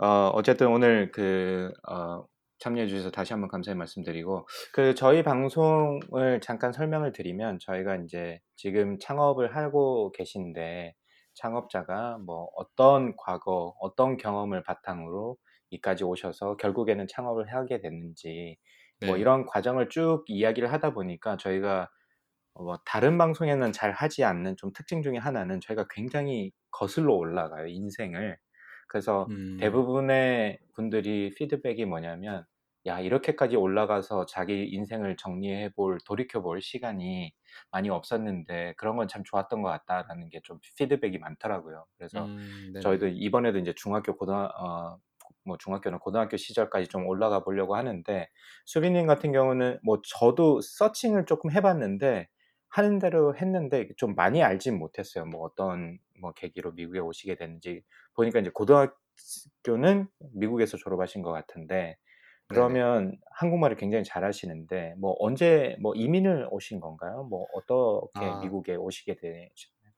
어, 0.00 0.30
어쨌든 0.32 0.68
오늘 0.68 1.10
그, 1.10 1.72
어, 1.90 2.24
참여해 2.60 2.86
주셔서 2.86 3.10
다시 3.10 3.32
한번 3.32 3.48
감사의 3.48 3.76
말씀드리고, 3.76 4.46
그, 4.72 4.94
저희 4.94 5.24
방송을 5.24 6.40
잠깐 6.40 6.72
설명을 6.72 7.10
드리면, 7.10 7.58
저희가 7.58 7.96
이제 7.96 8.38
지금 8.54 9.00
창업을 9.00 9.56
하고 9.56 10.12
계신데, 10.12 10.94
창업자가 11.34 12.18
뭐 12.24 12.48
어떤 12.54 13.16
과거, 13.16 13.74
어떤 13.80 14.16
경험을 14.16 14.62
바탕으로 14.62 15.36
이까지 15.70 16.04
오셔서 16.04 16.56
결국에는 16.56 17.06
창업을 17.08 17.52
하게 17.54 17.80
됐는지, 17.80 18.56
뭐 19.04 19.16
네. 19.16 19.20
이런 19.20 19.46
과정을 19.46 19.88
쭉 19.90 20.24
이야기를 20.28 20.72
하다 20.72 20.92
보니까 20.94 21.36
저희가 21.36 21.90
뭐 22.54 22.78
다른 22.84 23.18
방송에는 23.18 23.72
잘 23.72 23.92
하지 23.92 24.24
않는 24.24 24.56
좀 24.56 24.72
특징 24.72 25.02
중에 25.02 25.16
하나는 25.18 25.60
저희가 25.60 25.86
굉장히 25.90 26.52
거슬러 26.72 27.14
올라가요, 27.14 27.66
인생을. 27.68 28.36
그래서 28.88 29.26
음. 29.30 29.56
대부분의 29.60 30.58
분들이 30.74 31.30
피드백이 31.36 31.84
뭐냐면 31.86 32.44
야 32.86 33.00
이렇게까지 33.00 33.56
올라가서 33.56 34.26
자기 34.26 34.64
인생을 34.70 35.16
정리해 35.16 35.70
볼 35.74 35.98
돌이켜 36.06 36.40
볼 36.42 36.62
시간이 36.62 37.32
많이 37.70 37.90
없었는데 37.90 38.74
그런 38.78 38.96
건 38.96 39.08
참 39.08 39.22
좋았던 39.24 39.62
것 39.62 39.68
같다라는 39.70 40.30
게 40.30 40.40
좀 40.42 40.58
피드백이 40.78 41.18
많더라고요. 41.18 41.86
그래서 41.98 42.24
음. 42.26 42.72
저희도 42.82 43.08
이번에도 43.08 43.58
이제 43.58 43.74
중학교 43.76 44.16
고등 44.16 44.34
어, 44.34 44.98
뭐 45.48 45.56
중학교나 45.58 45.98
고등학교 45.98 46.36
시절까지 46.36 46.88
좀 46.88 47.06
올라가 47.06 47.42
보려고 47.42 47.74
하는데 47.74 48.28
수빈님 48.66 49.06
같은 49.06 49.32
경우는 49.32 49.80
뭐 49.82 50.00
저도 50.04 50.60
서칭을 50.60 51.26
조금 51.26 51.50
해봤는데 51.50 52.28
하는 52.68 52.98
대로 52.98 53.34
했는데 53.34 53.88
좀 53.96 54.14
많이 54.14 54.42
알진 54.42 54.78
못했어요. 54.78 55.24
뭐 55.24 55.44
어떤 55.44 55.98
뭐 56.20 56.32
계기로 56.32 56.72
미국에 56.72 56.98
오시게 57.00 57.36
됐는지 57.36 57.82
보니까 58.14 58.40
이제 58.40 58.50
고등학교는 58.50 60.06
미국에서 60.34 60.76
졸업하신 60.76 61.22
것 61.22 61.32
같은데. 61.32 61.96
그러면 62.50 63.18
한국말을 63.36 63.76
굉장히 63.76 64.04
잘하시는데 64.04 64.94
뭐 64.98 65.14
언제 65.18 65.76
뭐 65.82 65.94
이민을 65.94 66.48
오신 66.50 66.80
건가요? 66.80 67.24
뭐 67.24 67.46
어떻게 67.52 68.24
아, 68.24 68.40
미국에 68.40 68.74
오시게 68.74 69.16
되셨나요? 69.16 69.92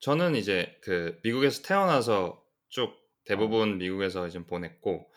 저는 0.00 0.34
이제 0.34 0.76
그 0.82 1.18
미국에서 1.24 1.62
태어나서 1.62 2.44
쭉 2.68 2.90
어, 2.90 3.03
대부분 3.24 3.78
미국에서 3.78 4.26
이제 4.26 4.38
보냈고 4.44 5.10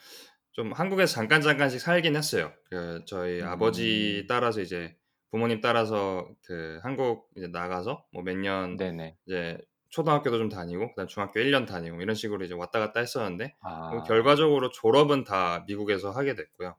좀 0.52 0.72
한국에서 0.74 1.14
잠깐 1.14 1.42
잠깐씩 1.42 1.80
살긴 1.80 2.16
했어요. 2.16 2.52
그 2.70 3.04
저희 3.06 3.42
아버지 3.44 4.22
음, 4.24 4.28
따라서 4.28 4.62
이제 4.62 4.98
부모님 5.30 5.62
따라서 5.62 6.28
그 6.46 6.80
한국 6.84 7.30
이제 7.36 7.48
나가서 7.48 8.06
뭐 8.14 8.24
몇 8.24 8.38
년. 8.38 8.78
이제 9.26 9.58
초등학교도 9.90 10.38
좀 10.38 10.50
다니고 10.50 10.90
그다음 10.90 11.08
중학교 11.08 11.40
1년 11.40 11.68
다니고 11.68 12.02
이런 12.02 12.16
식으로 12.16 12.44
이제 12.44 12.54
왔다 12.54 12.80
갔다 12.80 13.00
했었는데 13.00 13.56
뭐 13.62 13.72
아, 13.72 14.04
결과적으로 14.04 14.70
졸업은 14.70 15.24
다 15.24 15.64
미국에서 15.68 16.12
하게 16.12 16.36
됐고요. 16.36 16.76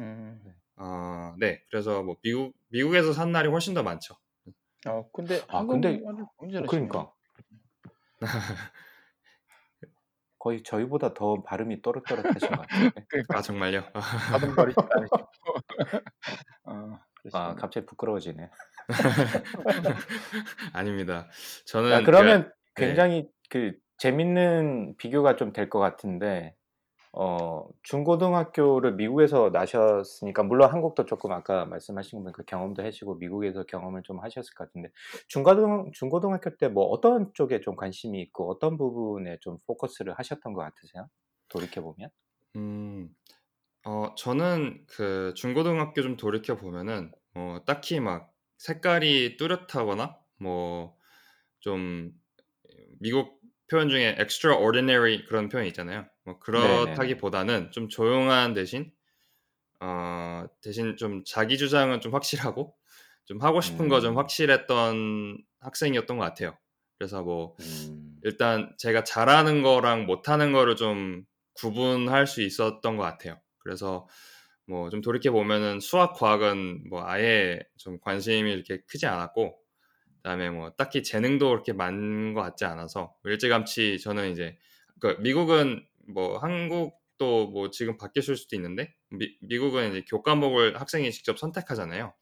음. 0.00 0.40
네. 0.44 0.52
어, 0.76 1.34
네. 1.38 1.62
그래서 1.70 2.02
뭐 2.02 2.16
미국 2.22 2.54
미국에서 2.68 3.12
산 3.12 3.30
날이 3.32 3.48
훨씬 3.48 3.72
더 3.74 3.82
많죠. 3.82 4.16
어, 4.86 5.08
근데 5.12 5.40
아 5.48 5.64
근데 5.64 6.00
어. 6.04 6.66
그러니까 6.66 7.12
거의 10.42 10.62
저희보다 10.64 11.14
더 11.14 11.42
발음이 11.44 11.82
또렷또렷하신 11.82 12.54
것 12.56 12.62
같은데. 12.62 12.90
그러니까 13.08 13.38
아 13.38 13.42
정말요? 13.42 13.84
않으시고. 14.92 15.22
어, 16.64 16.98
아. 17.32 17.54
갑자기 17.54 17.86
부끄러워지네. 17.86 18.50
아닙니다. 20.72 21.28
아 21.90 22.00
저는 22.00 22.02
그 22.02 22.06
그러면 22.06 22.52
네. 22.76 22.86
굉장히 22.86 23.28
그 23.50 23.74
재밌는 23.98 24.96
비교가 24.98 25.36
좀 25.36 25.52
될 25.52 25.68
것 25.70 25.78
같은데 25.78 26.54
어 27.14 27.68
중고등학교를 27.82 28.94
미국에서 28.94 29.50
나셨으니까 29.50 30.42
물론 30.44 30.70
한국도 30.72 31.04
조금 31.04 31.32
아까 31.32 31.66
말씀하신 31.66 32.18
거 32.20 32.22
보니까 32.24 32.42
경험도 32.46 32.82
하시고 32.84 33.16
미국에서 33.16 33.64
경험을 33.64 34.02
좀 34.02 34.20
하셨을 34.20 34.54
것 34.54 34.66
같은데 34.68 34.90
중고등 35.28 35.92
중고등학교 35.92 36.56
때 36.56 36.68
뭐 36.68 36.84
어떤 36.86 37.32
쪽에 37.34 37.60
좀 37.60 37.76
관심이 37.76 38.20
있고 38.22 38.50
어떤 38.50 38.78
부분에 38.78 39.38
좀 39.40 39.58
포커스를 39.66 40.14
하셨던 40.18 40.54
것 40.54 40.62
같으세요? 40.62 41.08
돌이켜 41.48 41.82
보면? 41.82 42.08
음, 42.56 43.14
어, 43.86 44.14
저는 44.16 44.86
그 44.88 45.34
중고등학교 45.36 46.02
좀 46.02 46.16
돌이켜 46.16 46.56
보면은 46.56 47.12
어, 47.34 47.58
딱히 47.66 48.00
막 48.00 48.32
색깔이 48.58 49.36
뚜렷하거나 49.38 50.18
뭐 50.40 50.98
좀 51.60 52.12
미국 53.00 53.41
표현 53.72 53.88
중에 53.88 54.16
extraordinary 54.20 55.24
그런 55.26 55.48
표현 55.48 55.66
있잖아요. 55.68 56.06
뭐. 56.24 56.38
그렇다기보다는 56.40 57.72
좀 57.72 57.88
조용한 57.88 58.54
대신 58.54 58.92
어, 59.80 60.44
대신 60.62 60.96
좀 60.96 61.24
자기 61.24 61.58
주장은 61.58 62.00
좀 62.00 62.14
확실하고 62.14 62.74
좀 63.24 63.40
하고 63.42 63.60
싶은 63.60 63.88
거좀 63.88 64.16
음, 64.16 64.18
확실했던 64.18 65.38
학생이었던 65.60 66.18
것 66.18 66.24
같아요. 66.24 66.58
그래서 66.98 67.22
뭐 67.22 67.56
음, 67.60 68.22
일단 68.22 68.74
제가 68.78 69.04
잘하는 69.04 69.62
거랑 69.62 70.06
못하는 70.06 70.52
거를 70.52 70.76
좀 70.76 71.24
구분할 71.54 72.26
수 72.26 72.42
있었던 72.42 72.96
것 72.96 73.02
같아요. 73.02 73.40
그래서 73.58 74.08
뭐 74.66 74.90
좀 74.90 75.00
돌이켜 75.02 75.32
보면은 75.32 75.80
수학, 75.80 76.14
과학은 76.14 76.88
뭐 76.90 77.04
아예 77.06 77.60
좀 77.78 77.98
관심이 78.00 78.52
이렇게 78.52 78.80
크지 78.88 79.06
않았고, 79.06 79.56
그다음에 80.22 80.50
뭐 80.50 80.70
딱히 80.76 81.02
재능도 81.02 81.48
그렇게 81.50 81.72
많은 81.72 82.34
것 82.34 82.42
같지 82.42 82.64
않아서 82.64 83.14
일찌감치 83.24 83.98
저는 84.00 84.30
이제 84.32 84.56
그 85.00 85.16
미국은 85.20 85.84
뭐 86.08 86.38
한국도 86.38 87.48
뭐 87.48 87.70
지금 87.70 87.96
바뀌었을 87.96 88.36
수도 88.36 88.56
있는데 88.56 88.94
미, 89.10 89.36
미국은 89.40 89.90
이제 89.90 90.04
교과목을 90.08 90.80
학생이 90.80 91.10
직접 91.12 91.38
선택하잖아요. 91.38 92.06
음. 92.06 92.12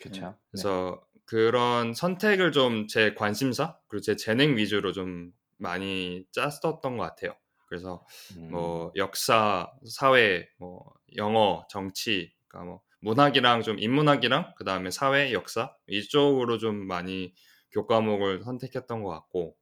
그쵸. 0.00 0.26
네. 0.26 0.32
그래서 0.50 1.06
그런 1.24 1.94
선택을 1.94 2.52
좀 2.52 2.86
제 2.88 3.14
관심사 3.14 3.78
그리고 3.88 4.02
제 4.02 4.16
재능 4.16 4.56
위주로 4.56 4.92
좀 4.92 5.32
많이 5.58 6.24
짰었던 6.32 6.96
것 6.96 7.04
같아요. 7.04 7.36
그래서 7.66 8.04
음, 8.36 8.50
뭐 8.50 8.92
역사, 8.96 9.70
사회, 9.88 10.48
뭐 10.58 10.92
영어, 11.16 11.64
정치, 11.70 12.34
그러니까 12.48 12.70
뭐 12.70 12.82
문학이랑 13.02 13.62
좀 13.62 13.78
인문학이랑 13.78 14.54
그 14.56 14.64
다음에 14.64 14.90
사회, 14.90 15.32
역사 15.32 15.74
이쪽으로 15.86 16.58
좀 16.58 16.86
많이 16.86 17.34
교과목을 17.72 18.42
선택했던 18.44 19.02
것 19.02 19.10
같고 19.10 19.56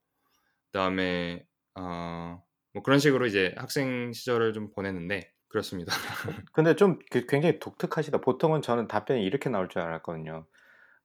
그 0.73 0.79
다음에 0.79 1.45
어, 1.75 2.43
뭐 2.73 2.83
그런 2.83 2.99
식으로 2.99 3.27
이제 3.27 3.55
학생 3.57 4.13
시절을 4.13 4.53
좀 4.53 4.71
보냈는데 4.71 5.33
그렇습니다. 5.49 5.93
근데 6.53 6.77
좀그 6.77 7.27
굉장히 7.27 7.59
독특하시다. 7.59 8.19
보통은 8.19 8.63
저는 8.63 8.87
답변이 8.87 9.25
이렇게 9.25 9.51
나올 9.51 9.69
줄 9.69 9.83
알았거든요. 9.83 10.47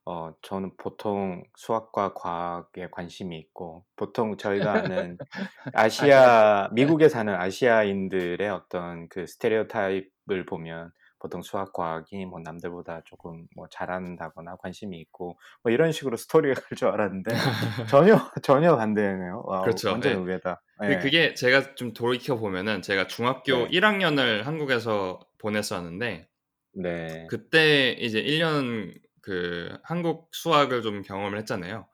어, 0.08 0.36
저는 0.44 0.78
보통 0.78 1.44
수학과 1.56 2.14
과학에 2.14 2.90
관심이 2.92 3.40
있고, 3.40 3.86
보통 3.96 4.38
저희가 4.38 4.74
아는 4.74 5.18
아시아, 5.74 6.70
미국에 6.74 7.10
사는 7.10 7.34
아시아인들의 7.34 8.48
어떤 8.50 9.10
그 9.10 9.26
스테레오타입을 9.26 10.46
보면 10.48 10.92
보통 11.26 11.42
수학, 11.42 11.74
과학이 11.74 12.26
뭐 12.26 12.40
남들보다 12.40 13.02
조금 13.06 13.48
뭐 13.56 13.68
잘한다거나 13.70 14.58
관심이 14.58 15.00
있고, 15.02 15.40
뭐 15.64 15.72
이런 15.72 15.92
식으로 15.92 16.18
스토리가 16.18 16.62
갈 16.62 16.78
줄 16.78 16.88
알았는데, 16.90 17.44
전혀, 17.86 18.16
전혀 18.44 18.76
반대네요. 18.76 19.44
와, 19.46 19.62
그렇죠. 19.62 19.88
완전 19.88 20.14
예. 20.14 20.22
의외다. 20.22 20.62
예. 20.84 20.88
그게 20.98 21.34
제가 21.34 21.76
좀 21.76 21.94
돌이켜 21.94 22.38
보면은 22.38 22.82
제가 22.82 23.08
중학교 23.08 23.66
네. 23.66 23.68
1학년을 23.68 24.48
한국에서 24.48 25.20
보냈었는데 25.40 26.30
네. 26.74 27.28
그때 27.28 27.92
이제 28.00 28.20
1년 28.20 28.94
그 29.22 29.78
한국 29.84 30.30
수학을 30.34 30.82
좀 30.84 31.02
경험을 31.02 31.38
했잖아요. 31.40 31.88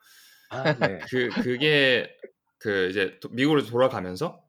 아, 0.50 0.74
네. 0.78 1.00
그 1.12 1.38
그게 1.40 2.16
그 2.60 2.90
이제 2.90 3.20
도- 3.22 3.30
미국으로 3.30 3.64
돌아가면서 3.66 4.44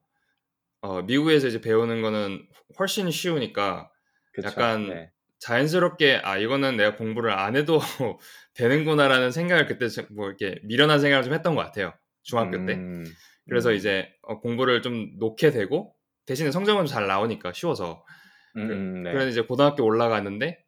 어 0.83 1.03
미국에서 1.03 1.49
이제 1.49 1.61
배우는 1.63 2.03
거는 2.03 2.49
훨씬 2.81 3.11
쉬우니까 3.13 3.92
그쵸. 4.33 4.49
약간 4.49 4.89
네. 4.89 5.11
자연스럽게 5.39 6.21
아 6.23 6.39
이거는 6.39 6.77
내가 6.77 6.97
공부를 6.97 7.33
안 7.33 7.57
해도 7.57 7.79
되는구나라는 8.55 9.31
생각을 9.33 9.67
그때 9.67 9.89
좀뭐 9.89 10.29
이렇게 10.29 10.61
미련한 10.63 11.01
생각을 11.01 11.25
좀 11.25 11.35
했던 11.35 11.55
것 11.55 11.63
같아요. 11.63 11.93
중학교 12.23 12.65
때. 12.67 12.75
음, 12.75 13.05
그래서 13.49 13.71
음, 13.71 13.75
이제 13.75 14.13
어, 14.23 14.41
공부를 14.41 14.83
좀 14.83 15.19
놓게 15.19 15.51
되고 15.51 15.95
대신에 16.27 16.53
성적은 16.53 16.87
잘 16.87 17.07
나오니까 17.07 17.53
쉬워서 17.53 18.05
음, 18.57 18.69
그, 18.69 18.73
음, 18.73 19.03
네. 19.03 19.13
그래서 19.13 19.29
이제 19.29 19.41
고등학교 19.43 19.85
올라갔는데 19.85 20.65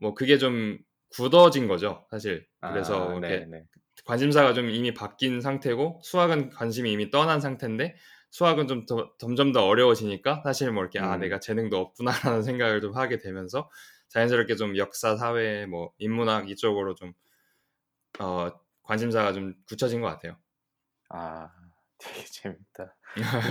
뭐 0.00 0.14
그게 0.14 0.38
좀 0.38 0.78
굳어진 1.10 1.66
거죠 1.68 2.06
사실 2.10 2.46
그래서 2.60 3.08
아, 3.08 3.12
이렇게 3.12 3.28
네, 3.28 3.46
네. 3.46 3.64
관심사가 4.04 4.54
좀 4.54 4.70
이미 4.70 4.94
바뀐 4.94 5.40
상태고 5.40 6.00
수학은 6.02 6.50
관심이 6.50 6.90
이미 6.90 7.10
떠난 7.10 7.40
상태인데 7.40 7.96
수학은 8.32 8.66
좀 8.66 8.86
더, 8.86 9.12
점점 9.18 9.52
더 9.52 9.66
어려워지니까 9.66 10.40
사실 10.42 10.72
뭐 10.72 10.82
이렇게 10.82 10.98
아 10.98 11.16
음. 11.16 11.20
내가 11.20 11.38
재능도 11.38 11.78
없구나라는 11.78 12.42
생각을 12.42 12.80
좀 12.80 12.96
하게 12.96 13.18
되면서 13.18 13.70
자연스럽게 14.08 14.56
좀 14.56 14.76
역사 14.78 15.16
사회 15.16 15.66
뭐 15.66 15.92
인문학 15.98 16.50
이쪽으로 16.50 16.94
좀 16.94 17.12
어, 18.20 18.50
관심사가 18.82 19.32
좀 19.32 19.54
굳혀진 19.68 20.00
것 20.00 20.08
같아요. 20.08 20.36
아, 21.10 21.50
되게 21.98 22.24
재밌다. 22.24 22.94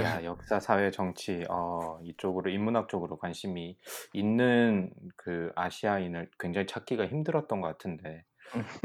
야, 0.04 0.24
역사, 0.26 0.60
사회, 0.60 0.90
정치, 0.90 1.46
어, 1.48 2.00
이쪽으로, 2.04 2.50
인문학 2.50 2.90
쪽으로 2.90 3.18
관심이 3.18 3.78
있는 4.14 4.92
그 5.16 5.52
아시아인을 5.56 6.32
굉장히 6.40 6.66
찾기가 6.66 7.06
힘들었던 7.08 7.62
것 7.62 7.68
같은데, 7.68 8.26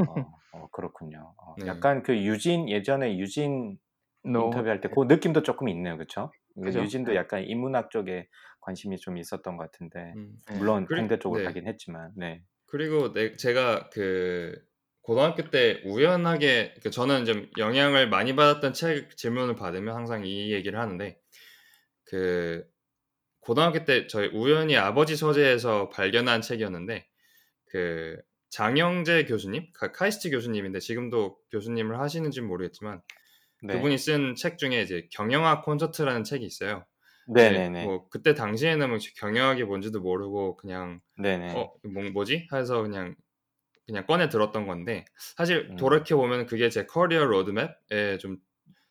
어, 0.07 0.41
어, 0.53 0.69
그렇군요. 0.73 1.35
어, 1.39 1.55
네. 1.59 1.67
약간 1.69 2.03
그 2.03 2.15
유진, 2.17 2.69
예전에 2.69 3.17
유진 3.19 3.79
No. 4.27 4.47
인터뷰할 4.47 4.81
때 4.81 4.89
그 4.89 5.05
느낌도 5.05 5.43
조금 5.43 5.69
있네요. 5.69 5.97
그쵸? 5.97 6.33
그죠? 6.63 6.81
유진도 6.83 7.13
네. 7.13 7.17
약간 7.19 7.45
인문학 7.45 7.91
쪽에 7.91 8.29
관심이 8.61 8.97
좀 8.99 9.17
있었던 9.19 9.57
것 9.57 9.71
같은데, 9.71 10.13
음. 10.17 10.33
네. 10.49 10.57
물론 10.59 10.87
그리- 10.87 11.01
공대 11.01 11.19
쪽으로 11.19 11.41
네. 11.41 11.47
가긴 11.47 11.67
했지만, 11.69 12.13
네. 12.17 12.43
그리고 12.67 13.13
내, 13.13 13.37
제가 13.37 13.91
그 13.93 14.61
고등학교 15.03 15.51
때 15.51 15.81
우연하게 15.85 16.75
그 16.83 16.91
저는 16.91 17.25
좀 17.27 17.49
영향을 17.59 18.09
많이 18.09 18.35
받았던 18.35 18.73
책 18.73 19.17
질문을 19.17 19.55
받으면 19.55 19.95
항상 19.95 20.27
이 20.27 20.53
얘기를 20.53 20.81
하는데 20.81 21.17
그 22.07 22.65
고등학교 23.41 23.85
때 23.85 24.09
저희 24.09 24.27
우연히 24.29 24.77
아버지 24.77 25.15
서재에서 25.17 25.91
발견한 25.91 26.41
책이었는데 26.41 27.07
그 27.67 28.17
장영재 28.51 29.27
교수님, 29.27 29.67
카- 29.75 29.93
카이스트 29.93 30.31
교수님인데 30.31 30.81
지금도 30.81 31.39
교수님을 31.53 32.01
하시는지는 32.01 32.49
모르겠지만 32.49 33.01
네. 33.63 33.75
그분이 33.75 33.99
쓴 33.99 34.35
책 34.37 34.59
중에 34.59 34.83
이제 34.83 35.09
경영학 35.13 35.65
콘서트라는 35.65 36.25
책이 36.25 36.45
있어요. 36.45 36.87
네네네. 37.27 37.87
뭐 37.87 38.09
그때 38.11 38.35
당시에는 38.35 38.89
뭐 38.91 38.99
경영학이 39.19 39.65
뭔지도 39.65 40.01
모르고 40.01 40.57
그냥 40.57 41.01
네네. 41.17 41.53
어 41.55 41.75
뭐, 41.85 42.05
뭐지? 42.11 42.49
해서 42.53 42.83
그냥 42.83 43.17
그냥 43.87 44.07
꺼내 44.07 44.29
들었던 44.29 44.67
건데 44.67 45.05
사실 45.37 45.71
음. 45.71 45.77
돌이켜 45.77 46.17
보면 46.17 46.47
그게 46.47 46.69
제 46.71 46.87
커리어 46.87 47.25
로드맵에 47.27 48.19
좀 48.21 48.39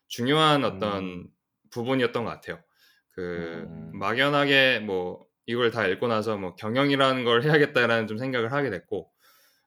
중요한 0.08 0.64
어떤 0.66 1.04
음. 1.04 1.28
부분이었던 1.72 2.24
것 2.26 2.30
같아요. 2.32 2.64
그 3.12 3.66
음. 3.68 3.92
막연하게 3.94 4.80
뭐 4.82 5.26
이걸 5.46 5.72
다 5.72 5.88
읽고 5.88 6.08
나서 6.08 6.38
뭐 6.38 6.56
경영이라는 6.56 7.24
걸 7.26 7.44
해야겠다라는 7.44 8.08
좀 8.08 8.18
생각을 8.18 8.52
하게 8.54 8.70
됐고 8.72 9.12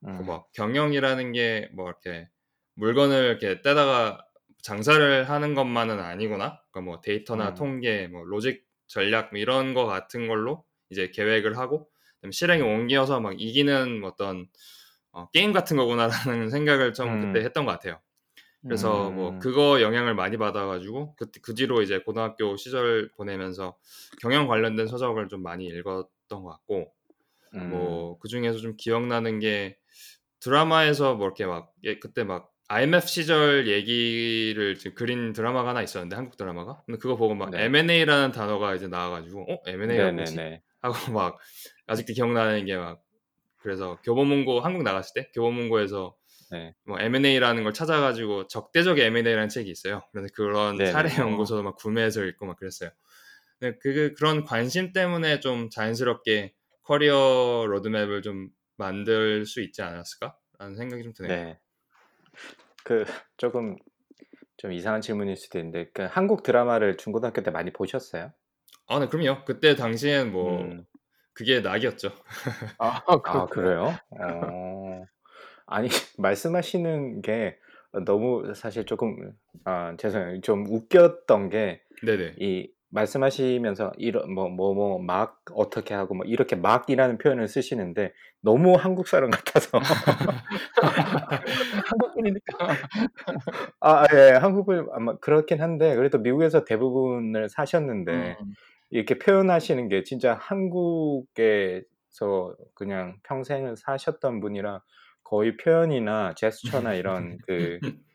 음. 0.06 0.16
그 0.16 0.22
뭐 0.22 0.46
경영이라는 0.54 1.32
게 1.32 1.70
뭐 1.74 1.88
이렇게 1.88 2.28
물건을 2.76 3.24
이렇게 3.26 3.62
떼다가 3.62 4.24
장사를 4.62 5.28
하는 5.28 5.54
것만은 5.54 6.00
아니구나. 6.00 6.60
그러니까 6.70 6.80
뭐 6.80 7.00
데이터나 7.00 7.50
음. 7.50 7.54
통계, 7.54 8.06
뭐 8.08 8.24
로직 8.24 8.64
전략 8.86 9.30
뭐 9.30 9.40
이런 9.40 9.74
거 9.74 9.86
같은 9.86 10.28
걸로 10.28 10.64
이제 10.90 11.10
계획을 11.10 11.56
하고 11.58 11.88
실행에 12.30 12.62
옮겨서 12.62 13.20
막 13.20 13.40
이기는 13.40 14.02
어떤 14.04 14.48
어, 15.12 15.28
게임 15.30 15.52
같은 15.52 15.76
거구나라는 15.76 16.50
생각을 16.50 16.92
좀 16.92 17.08
음. 17.08 17.32
그때 17.32 17.44
했던 17.44 17.64
것 17.64 17.72
같아요. 17.72 18.00
그래서 18.62 19.10
뭐 19.10 19.38
그거 19.38 19.80
영향을 19.80 20.14
많이 20.14 20.36
받아가지고 20.36 21.14
그, 21.16 21.26
그 21.42 21.54
뒤로 21.54 21.80
이제 21.80 22.00
고등학교 22.00 22.56
시절 22.56 23.10
보내면서 23.16 23.76
경영 24.20 24.48
관련된 24.48 24.88
서적을 24.88 25.28
좀 25.28 25.42
많이 25.42 25.66
읽었던 25.66 26.42
것 26.42 26.44
같고 26.44 26.92
음. 27.54 27.70
뭐그 27.70 28.28
중에서 28.28 28.58
좀 28.58 28.74
기억나는 28.76 29.38
게 29.38 29.78
드라마에서 30.40 31.14
뭐 31.14 31.26
이렇게 31.26 31.46
막 31.46 31.72
예, 31.84 31.98
그때 31.98 32.24
막 32.24 32.52
IMF 32.68 33.06
시절 33.06 33.66
얘기를 33.68 34.76
지금 34.78 34.94
그린 34.94 35.32
드라마가 35.32 35.70
하나 35.70 35.82
있었는데 35.82 36.16
한국 36.16 36.36
드라마가 36.36 36.82
근데 36.86 36.98
그거 36.98 37.16
보고 37.16 37.34
막 37.34 37.50
네. 37.52 37.64
M&A라는 37.64 38.32
단어가 38.32 38.74
이제 38.74 38.88
나와가지고 38.88 39.50
어 39.52 39.62
M&A가 39.66 40.10
뭐지 40.10 40.40
네네네. 40.40 40.62
하고 40.80 40.92
막 41.12 41.38
아직도 41.86 42.12
기억나는 42.14 42.66
게 42.66 42.76
막 42.76 43.02
그래서 43.58 44.00
교보문고 44.04 44.60
한국 44.60 44.82
나갔을 44.84 45.12
때 45.14 45.30
교보문고에서 45.34 46.16
네. 46.50 46.74
뭐 46.86 46.98
M&A라는 47.00 47.64
걸 47.64 47.74
찾아가지고 47.74 48.48
적대적 48.48 48.98
M&A라는 48.98 49.48
책이 49.48 49.70
있어요. 49.70 50.02
그래서 50.12 50.28
그런 50.34 50.76
네네. 50.78 50.92
사례 50.92 51.10
연구소도 51.18 51.62
막 51.62 51.76
구매해서 51.76 52.24
읽고 52.24 52.46
막 52.46 52.56
그랬어요. 52.58 52.90
근데 53.60 53.78
그 53.82 54.14
그런 54.16 54.44
관심 54.44 54.92
때문에 54.92 55.40
좀 55.40 55.70
자연스럽게 55.70 56.54
커리어 56.82 57.66
로드맵을 57.68 58.22
좀 58.22 58.50
만들 58.76 59.46
수 59.46 59.60
있지 59.62 59.82
않았을까라는 59.82 60.76
생각이 60.76 61.02
좀 61.02 61.12
드네요. 61.12 61.36
네. 61.36 61.60
그 62.84 63.04
조금 63.36 63.76
좀 64.56 64.72
이상한 64.72 65.00
질문일 65.00 65.36
수도 65.36 65.58
있는데 65.58 65.90
그 65.94 66.02
한국 66.02 66.42
드라마를 66.42 66.96
중고등학교 66.96 67.42
때 67.42 67.50
많이 67.50 67.72
보셨어요? 67.72 68.32
아, 68.86 68.98
네, 68.98 69.06
그럼요. 69.06 69.44
그때 69.44 69.76
당시엔 69.76 70.32
뭐 70.32 70.48
음. 70.62 70.84
그게 71.34 71.60
낙이었죠. 71.60 72.10
아, 72.78 73.02
아 73.06 73.22
그렇구나. 73.22 73.46
그래요? 73.46 73.98
어. 74.10 75.04
아니 75.66 75.88
말씀하시는 76.18 77.22
게 77.22 77.58
너무 78.04 78.54
사실 78.54 78.84
조금 78.86 79.32
아 79.64 79.94
죄송해요. 79.98 80.40
좀 80.40 80.66
웃겼던 80.66 81.50
게 81.50 81.82
네네. 82.02 82.36
이 82.38 82.70
말씀하시면서 82.90 83.92
이런 83.98 84.32
뭐 84.32 84.48
뭐 84.48 84.74
뭐 84.74 84.98
막 85.00 85.40
어떻게 85.54 85.94
하고 85.94 86.14
뭐 86.14 86.26
이렇게 86.26 86.56
막이라는 86.56 87.18
표현을 87.18 87.48
쓰시는데 87.48 88.12
너무 88.42 88.74
한국 88.76 89.08
사람 89.08 89.30
같아서 89.30 89.78
한국분이니까. 91.86 92.68
아 93.80 94.06
예. 94.14 94.32
한국은 94.36 94.86
아마 94.92 95.16
그렇긴 95.18 95.60
한데 95.62 95.94
그래도 95.96 96.18
미국에서 96.18 96.64
대부분을 96.64 97.48
사셨는데 97.48 98.36
음. 98.40 98.52
이렇게 98.90 99.18
표현하시는 99.18 99.88
게 99.88 100.02
진짜 100.04 100.34
한국에서 100.40 101.84
그냥 102.74 103.16
평생을 103.24 103.76
사셨던 103.76 104.40
분이라 104.40 104.82
거의 105.24 105.56
표현이나 105.56 106.34
제스처나 106.36 106.94
이런 106.94 107.38
그 107.46 107.78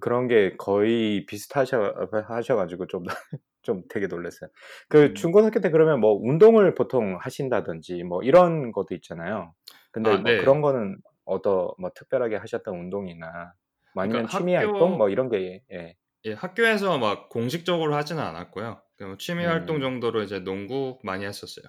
그런 0.00 0.28
게 0.28 0.54
거의 0.58 1.24
비슷하셔 1.26 1.94
하셔 2.28 2.56
가지고 2.56 2.86
좀 2.86 3.04
좀 3.66 3.82
되게 3.90 4.06
놀랐어요. 4.06 4.48
그 4.88 5.12
음. 5.12 5.14
중고등학교 5.14 5.60
때 5.60 5.70
그러면 5.70 6.00
뭐 6.00 6.14
운동을 6.14 6.74
보통 6.74 7.18
하신다든지 7.20 8.04
뭐 8.04 8.22
이런 8.22 8.72
것도 8.72 8.94
있잖아요. 8.94 9.54
근데 9.92 10.10
아, 10.10 10.18
뭐 10.18 10.24
네. 10.24 10.36
그런 10.36 10.60
거는 10.62 10.98
어떠 11.24 11.74
뭐 11.78 11.90
특별하게 11.94 12.36
하셨던 12.36 12.74
운동이나 12.74 13.52
뭐 13.94 14.04
아니면 14.04 14.28
그러니까 14.28 14.38
취미 14.38 14.54
활동 14.54 14.96
뭐 14.98 15.08
이런 15.10 15.28
게 15.28 15.62
예. 15.72 15.96
예, 16.26 16.32
학교에서 16.34 16.98
막 16.98 17.28
공식적으로 17.30 17.94
하지는 17.94 18.22
않았고요. 18.22 18.82
그냥 18.96 19.16
취미 19.18 19.44
활동 19.44 19.76
음. 19.76 19.80
정도로 19.80 20.22
이제 20.22 20.40
농구 20.40 20.98
많이 21.02 21.24
했었어요. 21.24 21.66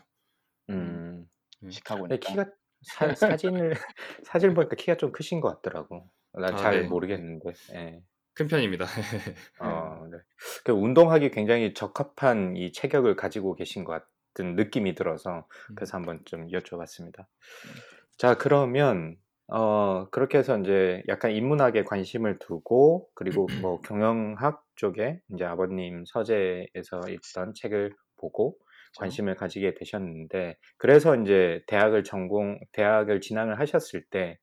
음. 0.69 1.25
근데 1.61 1.73
시카고니까. 1.73 2.19
키가 2.19 2.45
사 2.83 3.13
사진을 3.15 3.73
사진 4.23 4.53
보니까 4.53 4.75
키가 4.75 4.97
좀 4.97 5.11
크신 5.11 5.41
것 5.41 5.49
같더라고. 5.61 6.09
난 6.33 6.51
아, 6.51 6.55
잘 6.55 6.73
네. 6.73 6.81
네. 6.81 6.89
모르겠는데. 6.89 7.51
예. 7.75 8.01
큰 8.37 8.47
편입니다. 8.47 8.85
어 9.59 10.05
네. 10.11 10.17
그 10.63 10.71
운동하기 10.71 11.31
굉장히 11.31 11.73
적합한 11.73 12.55
이 12.55 12.71
체격을 12.71 13.15
가지고 13.15 13.55
계신 13.55 13.83
것 13.83 14.03
같은 14.33 14.55
느낌이 14.55 14.93
들어서 14.95 15.47
음. 15.71 15.75
그래서 15.75 15.97
한번 15.97 16.21
좀 16.25 16.47
여쭤봤습니다. 16.49 17.25
자 18.17 18.35
그러면 18.35 19.15
어 19.47 20.07
그렇게 20.11 20.37
해서 20.37 20.55
인제 20.57 21.03
약간 21.07 21.31
인문학에 21.31 21.83
관심을 21.83 22.37
두고 22.39 23.09
그리고 23.15 23.47
뭐 23.55 23.81
경영학 23.81 24.63
쪽에 24.75 25.21
인제 25.29 25.45
아버님 25.45 26.03
서재에서 26.05 27.09
읽던 27.09 27.53
책을 27.55 27.93
보고. 28.17 28.57
관심을 28.95 29.35
가지게 29.35 29.75
되셨는데 29.75 30.57
그래서 30.77 31.13
인제 31.15 31.65
대학을 31.67 32.03
전공 32.03 32.59
대학을 32.71 33.21
진학을 33.21 33.59
하셨을 33.59 34.03
때 34.09 34.39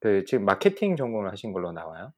그 0.00 0.24
지금 0.24 0.44
마케팅 0.44 0.96
전공을 0.96 1.30
하신 1.30 1.52
걸로 1.52 1.72
나와요? 1.72 2.12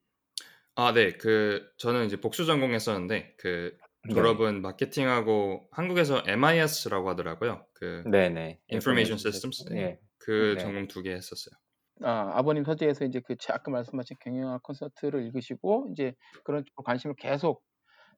아, 0.74 0.92
네. 0.92 1.12
그 1.12 1.68
저는 1.78 2.06
이제 2.06 2.16
복수 2.20 2.46
전공했었는데 2.46 3.34
그 3.38 3.76
네. 4.08 4.14
졸업은 4.14 4.62
마케팅하고 4.62 5.68
한국에서 5.70 6.22
MIS라고 6.26 7.08
하더라고요. 7.10 7.66
그 7.74 8.02
네네. 8.06 8.60
Information 8.72 9.18
Systems. 9.18 9.56
시스템. 9.58 9.78
예. 9.78 9.82
예. 9.82 9.98
그 10.18 10.54
네. 10.56 10.62
전공 10.62 10.88
두 10.88 11.02
개 11.02 11.12
했었어요. 11.12 11.54
아, 12.02 12.30
아버님 12.34 12.64
서재에서 12.64 13.04
이제 13.04 13.20
그제 13.20 13.52
아까 13.52 13.70
말씀하신 13.70 14.16
경영학 14.20 14.62
콘서트를 14.62 15.22
읽으시고 15.26 15.90
이제 15.92 16.14
그런 16.44 16.64
관심을 16.84 17.14
계속 17.16 17.62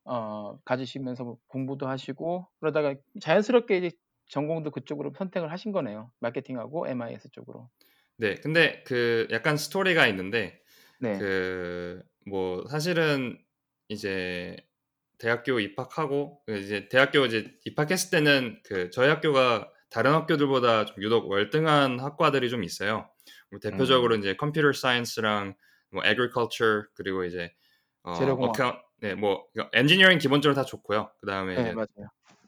어 0.05 0.59
가지시면서 0.65 1.25
뭐 1.25 1.39
공부도 1.49 1.89
하시고 1.89 2.49
그러다가 2.61 2.95
자연스럽게 3.21 3.79
이제 3.79 3.91
전공도 4.29 4.71
그쪽으로 4.73 5.13
선택을 5.19 5.51
하신 5.53 5.73
거네요. 5.73 6.13
마케팅하고 6.21 6.89
MIS 6.89 7.31
쪽으로. 7.33 7.71
네. 8.19 8.37
근데 8.37 8.83
그 8.87 9.29
약간 9.33 9.57
스토리가 9.57 10.07
있는데 10.09 10.61
네. 11.01 11.19
그 11.19 12.03
뭐 12.27 12.65
사실은 12.69 13.39
이제 13.89 14.57
대학교 15.19 15.61
입학하고 15.61 16.43
그 16.47 16.57
이제 16.59 16.89
대학교 16.89 17.25
이제 17.25 17.55
입학했을 17.65 18.11
때는 18.11 18.61
그 18.65 18.91
저희 18.91 19.09
학교가 19.09 19.71
다른 19.91 20.13
학교들보다 20.13 20.87
좀 20.87 21.03
유독 21.03 21.29
월등한 21.31 22.01
학과들이 22.01 22.51
좀 22.51 22.65
있어요. 22.65 23.09
뭐 23.51 23.61
대표적으로 23.61 24.15
음. 24.17 24.21
이제 24.21 24.35
컴퓨터 24.35 24.73
사이언스랑 24.73 25.55
뭐 25.91 26.05
agriculture 26.05 26.83
그리고 26.95 27.25
이제 27.25 27.53
어 28.03 28.15
네, 29.01 29.15
뭐 29.15 29.47
엔지니어링 29.73 30.19
기본적으로 30.19 30.55
다 30.55 30.65
좋고요. 30.65 31.11
그다음에 31.21 31.55
네, 31.55 31.75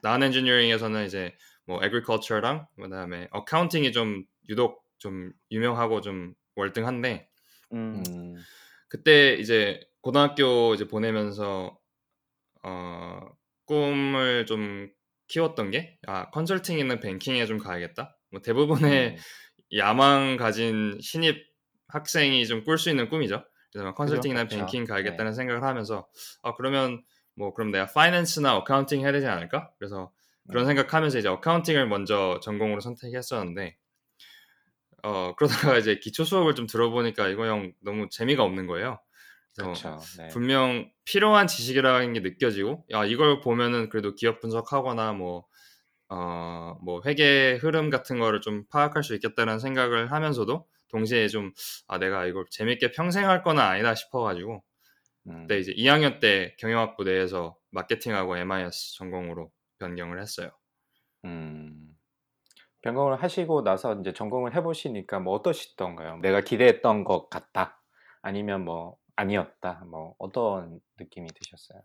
non 0.03 0.23
engineering에서는 0.23 1.05
이제 1.05 1.35
뭐 1.65 1.81
agriculture랑 1.81 2.67
그다음에 2.81 3.27
어카운팅이 3.31 3.91
좀 3.91 4.25
유독 4.49 4.83
좀 4.97 5.31
유명하고 5.51 6.01
좀 6.01 6.33
월등한데 6.55 7.29
음. 7.73 8.03
음. 8.87 8.89
그때 8.89 9.33
이제 9.35 9.79
고등학교 10.01 10.73
이제 10.73 10.87
보내면서 10.87 11.77
어 12.63 13.19
꿈을 13.65 14.45
좀 14.45 14.89
키웠던 15.27 15.71
게 15.71 15.97
아 16.07 16.29
컨설팅이나 16.31 16.99
뱅킹에 16.99 17.45
좀 17.45 17.57
가야겠다. 17.57 18.17
뭐 18.31 18.41
대부분의 18.41 19.11
음. 19.11 19.77
야망 19.77 20.37
가진 20.37 20.97
신입 21.01 21.45
학생이 21.89 22.45
좀 22.47 22.63
꿀 22.63 22.77
수 22.77 22.89
있는 22.89 23.09
꿈이죠. 23.09 23.43
그래서? 23.71 23.93
컨설팅이나 23.93 24.43
그쵸. 24.43 24.57
뱅킹 24.57 24.85
네. 24.85 24.87
가야겠다는 24.89 25.33
생각을 25.33 25.63
하면서 25.63 26.07
아 26.43 26.53
그러면 26.55 27.03
뭐 27.35 27.53
그럼 27.53 27.71
내가 27.71 27.85
finance나 27.87 28.55
accounting 28.57 29.01
해야 29.01 29.11
되지 29.11 29.27
않을까? 29.27 29.69
그래서 29.77 30.11
그런 30.49 30.63
음. 30.65 30.67
생각하면서 30.67 31.19
이제 31.19 31.27
accounting을 31.27 31.87
먼저 31.87 32.39
전공으로 32.41 32.79
선택했었는데 32.81 33.77
어 35.03 35.35
그러다가 35.35 35.77
이제 35.77 35.99
기초 35.99 36.23
수업을 36.23 36.55
좀 36.55 36.67
들어보니까 36.67 37.27
이거 37.29 37.45
형 37.47 37.73
너무 37.83 38.07
재미가 38.09 38.43
없는 38.43 38.67
거예요. 38.67 38.99
그렇죠. 39.57 39.97
네. 40.17 40.27
분명 40.29 40.91
필요한 41.05 41.47
지식이라는 41.47 42.13
게 42.13 42.19
느껴지고 42.19 42.85
야 42.91 43.05
이걸 43.05 43.41
보면은 43.41 43.89
그래도 43.89 44.13
기업 44.15 44.39
분석하거나 44.39 45.13
뭐 45.13 45.45
어, 46.09 46.77
뭐 46.83 47.01
회계 47.05 47.57
흐름 47.61 47.89
같은 47.89 48.19
거를 48.19 48.41
좀 48.41 48.65
파악할 48.69 49.03
수 49.03 49.13
있겠다는 49.15 49.59
생각을 49.59 50.11
하면서도 50.11 50.67
동시에 50.89 51.27
좀 51.27 51.51
아 51.87 51.97
내가 51.99 52.25
이걸 52.25 52.45
재밌게 52.49 52.91
평생 52.91 53.29
할 53.29 53.43
거는 53.43 53.61
아니다 53.61 53.95
싶어가지고 53.95 54.63
음. 55.27 55.47
그때 55.47 55.59
이제 55.59 55.73
2학년 55.73 56.19
때 56.19 56.55
경영학부 56.59 57.03
내에서 57.03 57.57
마케팅하고 57.71 58.37
MIS 58.37 58.95
전공으로 58.97 59.51
변경을 59.79 60.21
했어요. 60.21 60.51
음. 61.25 61.86
변경을 62.87 63.21
하시고 63.21 63.63
나서 63.63 63.99
이제 63.99 64.13
전공을 64.13 64.55
해보시니까 64.55 65.19
뭐 65.19 65.33
어떠시던가요? 65.33 66.19
내가 66.21 66.39
기대했던 66.39 67.03
것 67.03 67.29
같다. 67.29 67.83
아니면 68.21 68.63
뭐 68.63 68.97
아니었다. 69.17 69.83
뭐 69.87 70.15
어떤 70.19 70.79
느낌이 70.97 71.27
드셨어요? 71.27 71.81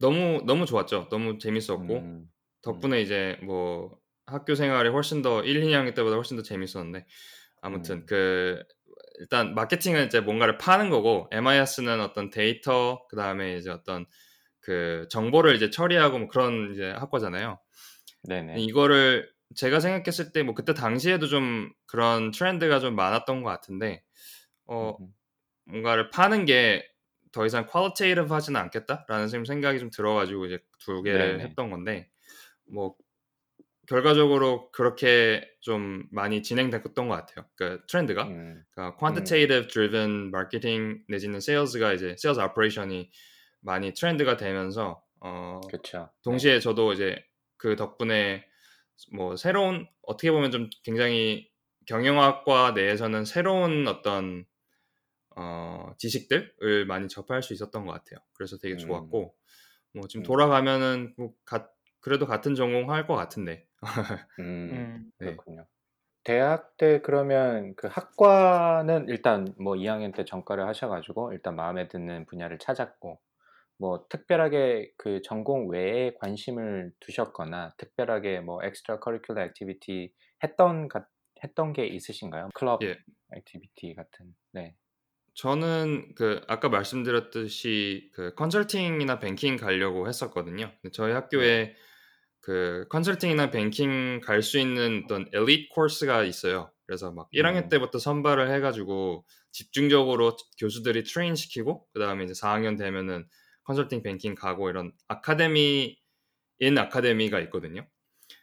너무 0.00 0.42
너무 0.46 0.64
좋았죠. 0.64 1.08
너무 1.10 1.36
재밌었고 1.38 1.82
음, 1.82 2.30
덕분에 2.62 3.02
이제 3.02 3.38
뭐 3.42 3.98
학교 4.24 4.54
생활이 4.54 4.88
훨씬 4.88 5.20
더 5.20 5.42
1, 5.42 5.62
2학년 5.64 5.92
때보다 5.94 6.16
훨씬 6.16 6.36
더 6.38 6.42
재밌었는데 6.42 7.04
아무튼 7.60 7.96
음. 7.96 8.06
그 8.06 8.62
일단 9.18 9.54
마케팅은 9.54 10.06
이제 10.06 10.20
뭔가를 10.20 10.56
파는 10.56 10.88
거고 10.88 11.28
MIS는 11.30 12.00
어떤 12.00 12.30
데이터 12.30 13.06
그다음에 13.08 13.56
이제 13.56 13.70
어떤 13.70 14.06
그 14.60 15.06
정보를 15.10 15.56
이제 15.56 15.68
처리하고 15.68 16.18
뭐 16.18 16.28
그런 16.28 16.72
이제 16.72 16.90
학과잖아요. 16.92 17.58
네네. 18.22 18.60
이거를 18.60 19.30
제가 19.54 19.80
생각했을 19.80 20.32
때 20.32 20.42
뭐 20.42 20.54
그때 20.54 20.74
당시에도 20.74 21.26
좀 21.26 21.72
그런 21.86 22.30
트렌드가 22.30 22.80
좀 22.80 22.94
많았던 22.96 23.42
것 23.42 23.50
같은데 23.50 24.04
어. 24.66 24.96
뭔가를 25.66 26.10
파는 26.10 26.44
게 26.46 26.88
더 27.32 27.46
이상 27.46 27.66
qualitative 27.66 28.32
하지는 28.32 28.60
않겠다라는 28.60 29.28
지금 29.28 29.44
생각이 29.44 29.78
좀 29.78 29.90
들어가지고 29.90 30.46
이제 30.46 30.58
두 30.78 31.02
개를 31.02 31.36
네네. 31.38 31.44
했던 31.44 31.70
건데 31.70 32.10
뭐 32.66 32.96
결과적으로 33.86 34.70
그렇게 34.70 35.48
좀 35.60 36.04
많이 36.10 36.42
진행됐던 36.42 37.08
것 37.08 37.14
같아요. 37.14 37.46
그 37.56 37.80
트렌드가 37.88 38.24
음, 38.24 38.62
그러니까 38.70 38.98
quantitative 38.98 39.68
driven 39.68 40.28
marketing 40.28 41.02
내지는 41.08 41.36
sales가 41.36 41.94
이제 41.94 42.10
sales 42.18 42.38
operation이 42.40 43.10
많이 43.60 43.94
트렌드가 43.94 44.36
되면서 44.36 45.02
어 45.20 45.60
그렇죠. 45.68 46.10
동시에 46.22 46.60
저도 46.60 46.92
이제 46.92 47.24
그 47.56 47.76
덕분에 47.76 48.44
뭐 49.12 49.36
새로운 49.36 49.86
어떻게 50.02 50.30
보면 50.30 50.50
좀 50.50 50.70
굉장히 50.84 51.50
경영학과 51.86 52.72
내에서는 52.72 53.24
새로운 53.24 53.86
어떤 53.88 54.44
어, 55.36 55.92
지식들을 55.98 56.86
많이 56.86 57.08
접할 57.08 57.42
수 57.42 57.52
있었던 57.54 57.86
것 57.86 57.92
같아요. 57.92 58.18
그래서 58.34 58.58
되게 58.58 58.74
음. 58.74 58.78
좋았고 58.78 59.34
뭐 59.94 60.08
지금 60.08 60.22
음. 60.22 60.24
돌아가면은 60.24 61.14
뭐 61.16 61.32
가- 61.44 61.70
그래도 62.00 62.26
같은 62.26 62.54
전공 62.54 62.90
할 62.90 63.06
것 63.06 63.14
같은데. 63.16 63.66
음, 64.40 64.44
음. 64.72 65.12
네. 65.18 65.26
그렇군요. 65.26 65.66
대학 66.24 66.76
때 66.76 67.00
그러면 67.02 67.74
그 67.76 67.88
학과는 67.88 69.08
일단 69.08 69.54
뭐 69.58 69.76
2학년 69.76 70.12
때 70.14 70.24
전과를 70.24 70.66
하셔가지고 70.68 71.32
일단 71.32 71.56
마음에 71.56 71.88
드는 71.88 72.26
분야를 72.26 72.58
찾았고 72.58 73.20
뭐 73.78 74.06
특별하게 74.08 74.92
그 74.96 75.22
전공 75.22 75.68
외에 75.68 76.12
관심을 76.20 76.92
두셨거나 77.00 77.74
특별하게 77.78 78.40
뭐 78.40 78.62
extra 78.64 78.98
curricular 79.02 79.46
activity 79.46 80.12
했던 80.42 80.88
가, 80.88 81.06
했던 81.42 81.72
게 81.72 81.86
있으신가요? 81.86 82.50
클럽 82.54 82.82
예. 82.82 82.98
activity 83.36 83.94
같은. 83.94 84.34
네. 84.52 84.74
저는 85.34 86.14
그 86.16 86.40
아까 86.48 86.68
말씀드렸듯이 86.68 88.10
그 88.12 88.34
컨설팅이나 88.34 89.20
뱅킹 89.20 89.56
가려고 89.56 90.08
했었거든요. 90.08 90.72
저희 90.92 91.12
학교에 91.12 91.76
그 92.40 92.86
컨설팅이나 92.90 93.50
뱅킹 93.50 94.20
갈 94.20 94.42
수 94.42 94.58
있는 94.58 95.02
어떤 95.04 95.28
엘리트 95.32 95.68
코스가 95.74 96.24
있어요. 96.24 96.72
그래서 96.86 97.12
막 97.12 97.28
1학년 97.32 97.64
음. 97.64 97.68
때부터 97.68 97.98
선발을 97.98 98.50
해가지고 98.50 99.26
집중적으로 99.52 100.36
교수들이 100.58 101.04
train 101.04 101.36
시키고 101.36 101.86
그 101.92 102.00
다음에 102.00 102.24
이제 102.24 102.32
4학년 102.34 102.78
되면은 102.78 103.28
컨설팅 103.68 104.02
뱅킹 104.02 104.34
가고 104.34 104.70
이런 104.70 104.92
academy 105.08 105.98
in 106.60 106.78
academy가 106.78 107.38
있거든요. 107.42 107.86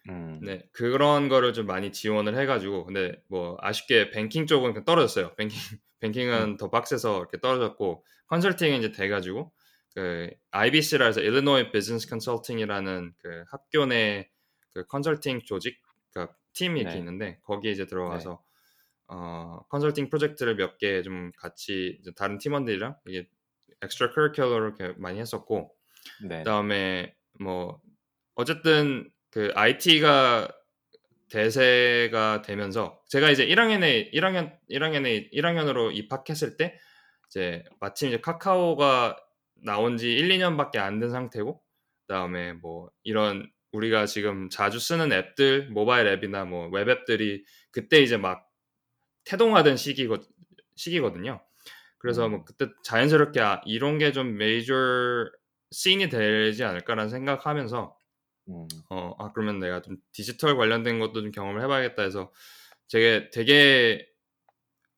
음. 0.10 0.40
네 0.44 0.64
그런 0.72 1.30
거를 1.30 1.54
좀 1.54 1.66
많이 1.68 1.92
지원을 1.92 2.38
해가지고 2.38 2.86
근데 2.86 3.22
뭐 3.28 3.58
아쉽게 3.60 4.12
뱅킹 4.12 4.48
쪽은 4.48 4.86
떨어졌어요. 4.86 5.36
banking 5.36 5.50
banking은 6.00 6.58
더 6.58 6.70
빡세서 6.70 7.20
이렇게 7.20 7.40
떨어졌고 7.40 8.06
컨설팅은 8.28 8.80
이제 8.80 8.92
돼가지고 8.92 9.52
그 9.96 10.30
IBC라 10.52 11.06
해서 11.08 11.22
Illinois 11.22 11.72
Business 11.72 12.08
Consulting이라는 12.08 13.14
그 13.20 13.44
학교 13.50 13.86
내 13.86 14.30
그 14.74 14.86
컨설팅 14.88 15.42
조직 15.46 15.82
그러니까 16.12 16.36
팀이 16.54 16.82
이렇게 16.82 16.96
네. 16.96 17.00
있는데 17.00 17.40
거기에 17.44 17.72
이제 17.72 17.86
들어가서 17.88 18.44
어 19.08 19.60
컨설팅 19.70 20.10
프로젝트를 20.10 20.56
몇 20.58 20.78
개 20.80 21.02
좀 21.04 21.32
같이 21.38 22.02
다른 22.18 22.38
팀원들이랑 22.40 22.98
이게 23.08 23.28
엑스트라 23.82 24.12
커리큘러를 24.12 24.78
이렇게 24.80 24.94
많이 25.00 25.20
했었고 25.20 25.72
네. 26.28 26.40
그다음에 26.40 27.14
뭐 27.40 27.82
어쨌든 28.36 29.10
그 29.32 29.52
IT가 29.56 30.50
대세가 31.30 32.42
되면서 32.44 33.02
제가 33.10 33.32
이제 33.32 33.46
1학년에 33.46 34.14
1학년 34.14 34.56
1학년에 34.70 35.32
1학년으로 35.34 35.94
입학했을 35.96 36.58
때 36.58 36.78
이제 37.30 37.64
마침 37.80 38.10
이제 38.10 38.20
카카오가 38.22 39.18
나온 39.56 39.98
지 39.98 40.14
1, 40.14 40.30
2년밖에 40.30 40.78
안 40.78 41.00
된 41.00 41.10
상태고 41.10 41.62
그다음에 42.08 42.54
뭐 42.54 42.90
이런 43.04 43.50
우리가 43.72 44.06
지금 44.06 44.50
자주 44.50 44.80
쓰는 44.80 45.12
앱들 45.12 45.70
모바일 45.72 46.08
앱이나 46.08 46.46
뭐 46.46 46.70
웹 46.70 46.88
앱들이 46.88 47.44
그때 47.72 48.02
이제 48.02 48.18
막 48.18 48.48
태동하던 49.26 49.78
시기거, 49.78 50.20
시기거든요. 50.76 51.42
그래서 52.06 52.28
음. 52.28 52.32
뭐 52.32 52.46
그때 52.46 52.68
자연스럽게 52.84 53.41
아, 53.41 53.62
이런 53.65 53.98
게 53.98 54.12
좀 54.12 54.38
major 54.38 54.74
scene이 55.72 56.10
되지 56.10 56.63
않을까라는 56.63 57.10
생각하면서 57.10 57.98
음. 58.50 58.68
어, 58.91 59.15
아, 59.18 59.32
그러면 59.34 59.58
내가 59.58 59.82
좀 59.82 59.98
디지털 60.12 60.56
관련된 60.56 61.00
것도 61.00 61.24
좀 61.24 61.32
경험을 61.32 61.63
해봐야겠다 61.63 62.04
해서 62.04 62.32
되게 62.91 63.32
되게 63.32 64.08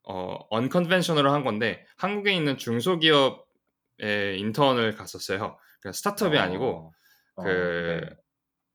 어, 0.03 0.37
unconventional을 0.49 1.31
한 1.31 1.45
건데 1.45 1.85
한국에 1.95 2.33
있는 2.33 2.57
중소기업에 2.57 4.35
인턴을 4.37 4.95
갔었어요. 4.95 5.57
그러니까 5.79 5.91
스타트업이 5.93 6.37
아니고 6.37 6.93
어, 7.35 7.43
그 7.43 8.01
네. 8.03 8.09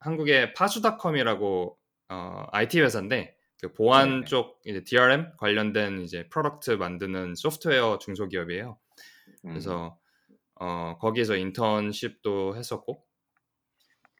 한국의 0.00 0.54
파수닷컴이라고 0.54 1.78
어, 2.08 2.46
IT 2.52 2.80
회사인데 2.80 3.36
그 3.62 3.72
보안 3.72 4.08
네네. 4.10 4.24
쪽 4.24 4.60
이제 4.64 4.82
DRM 4.82 5.32
관련된 5.38 6.00
이제 6.02 6.28
product 6.28 6.72
만드는 6.72 7.36
소프트웨어 7.36 7.98
중소기업이에요. 7.98 8.76
음. 9.44 9.48
그래서 9.48 9.96
어, 10.56 10.96
거기에서 11.00 11.36
인턴십도 11.36 12.56
했었고 12.56 13.04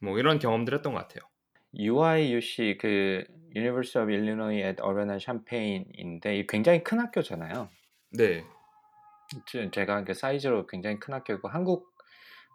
뭐 0.00 0.18
이런 0.18 0.38
경험들 0.38 0.74
했던 0.74 0.94
것 0.94 1.00
같아요. 1.00 1.28
UIUC 1.74 2.78
그 2.81 3.24
University 3.57 4.00
of 4.02 4.11
Illinois 4.12 4.62
at 4.64 4.81
Urbana 4.83 5.18
Champaign인데 5.18 6.38
이 6.38 6.46
굉장히 6.46 6.85
큰 6.85 7.00
학교잖아요. 7.00 7.68
네, 8.12 8.44
제- 9.46 9.70
제가 9.70 10.05
그 10.05 10.14
사이즈로 10.14 10.66
굉장히 10.66 10.98
큰 11.00 11.14
학교고 11.14 11.48
한국 11.48 11.91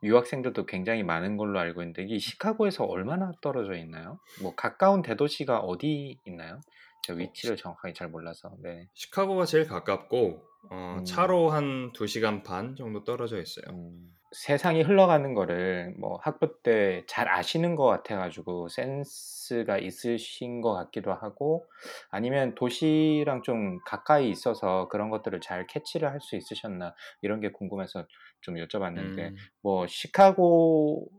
유학생들도 0.04 0.66
굉장히 0.66 1.04
많은 1.04 1.38
걸로 1.38 1.60
알고 1.60 1.82
있는데 1.82 2.04
이 2.04 2.20
시카고에서 2.20 2.86
얼마나 2.86 3.32
떨어져 3.42 3.74
있나요? 3.76 4.20
뭐 4.42 4.56
가까운 4.56 5.02
대도시가 5.02 5.60
어디 5.60 6.20
있나요? 6.26 6.60
제가 7.04 7.20
위치를 7.20 7.56
정확하게 7.56 7.94
잘 7.94 8.10
몰라서. 8.10 8.52
네. 8.62 8.88
시카고가 8.94 9.46
제일 9.46 9.68
가깝고 9.68 10.42
어, 10.70 10.96
음. 11.00 11.06
차로 11.06 11.50
한 11.50 11.92
2시간 11.94 12.44
반 12.44 12.76
정도 12.76 13.04
떨어져 13.04 13.40
있어요. 13.42 13.66
음, 13.70 14.14
세상이 14.34 14.82
흘러가는 14.82 15.34
거를 15.34 15.94
뭐 15.98 16.20
학부 16.22 16.62
때 16.62 17.04
잘 17.08 17.30
아시는 17.30 17.76
것 17.76 17.86
같아가지고 17.86 18.68
센스가 18.68 19.78
있으신 19.78 20.60
것 20.60 20.74
같기도 20.74 21.14
하고 21.14 21.66
아니면 22.10 22.54
도시랑 22.56 23.42
좀 23.44 23.80
가까이 23.86 24.30
있어서 24.30 24.90
그런 24.90 25.10
것들을 25.10 25.40
잘 25.40 25.66
캐치를 25.68 26.12
할 26.12 26.20
수 26.20 26.36
있으셨나 26.36 26.94
이런 27.22 27.40
게 27.40 27.52
궁금해서 27.52 28.06
좀 28.42 28.56
여쭤봤는데 28.56 29.32
음, 29.32 29.50
뭐 29.62 29.88
시카고에서 29.88 31.10